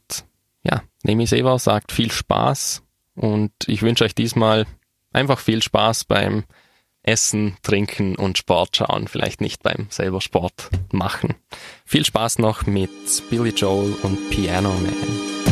Nemi 1.04 1.26
Seva 1.26 1.58
sagt 1.58 1.92
viel 1.92 2.12
Spaß 2.12 2.84
und 3.16 3.52
ich 3.68 3.82
wünsche 3.82 4.04
euch 4.04 4.16
diesmal 4.16 4.66
einfach 5.12 5.40
viel 5.40 5.62
Spaß 5.62 6.06
beim 6.06 6.44
Essen, 7.04 7.58
Trinken 7.64 8.16
und 8.16 8.38
Sport 8.38 8.78
schauen, 8.78 9.08
vielleicht 9.08 9.42
nicht 9.42 9.64
beim 9.64 9.88
selber 9.90 10.22
Sport 10.22 10.70
machen. 10.92 11.36
Viel 11.86 12.06
Spaß 12.06 12.40
noch 12.40 12.68
mit 12.68 12.92
Billy 13.30 13.50
Joel 13.50 13.94
und 14.04 14.30
Piano 14.30 14.72
Man. 14.74 15.51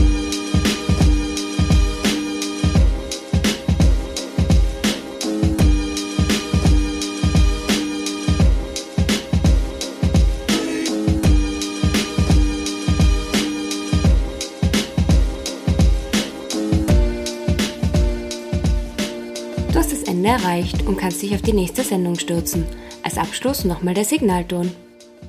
Erreicht 20.30 20.86
und 20.86 20.98
kannst 20.98 21.22
dich 21.22 21.34
auf 21.34 21.42
die 21.42 21.54
nächste 21.54 21.84
Sendung 21.84 22.18
stürzen. 22.18 22.66
Als 23.04 23.18
Abschluss 23.18 23.66
nochmal 23.66 23.96
der 23.96 24.06
Signalton. 24.06 24.72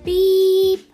Piep. 0.05 0.89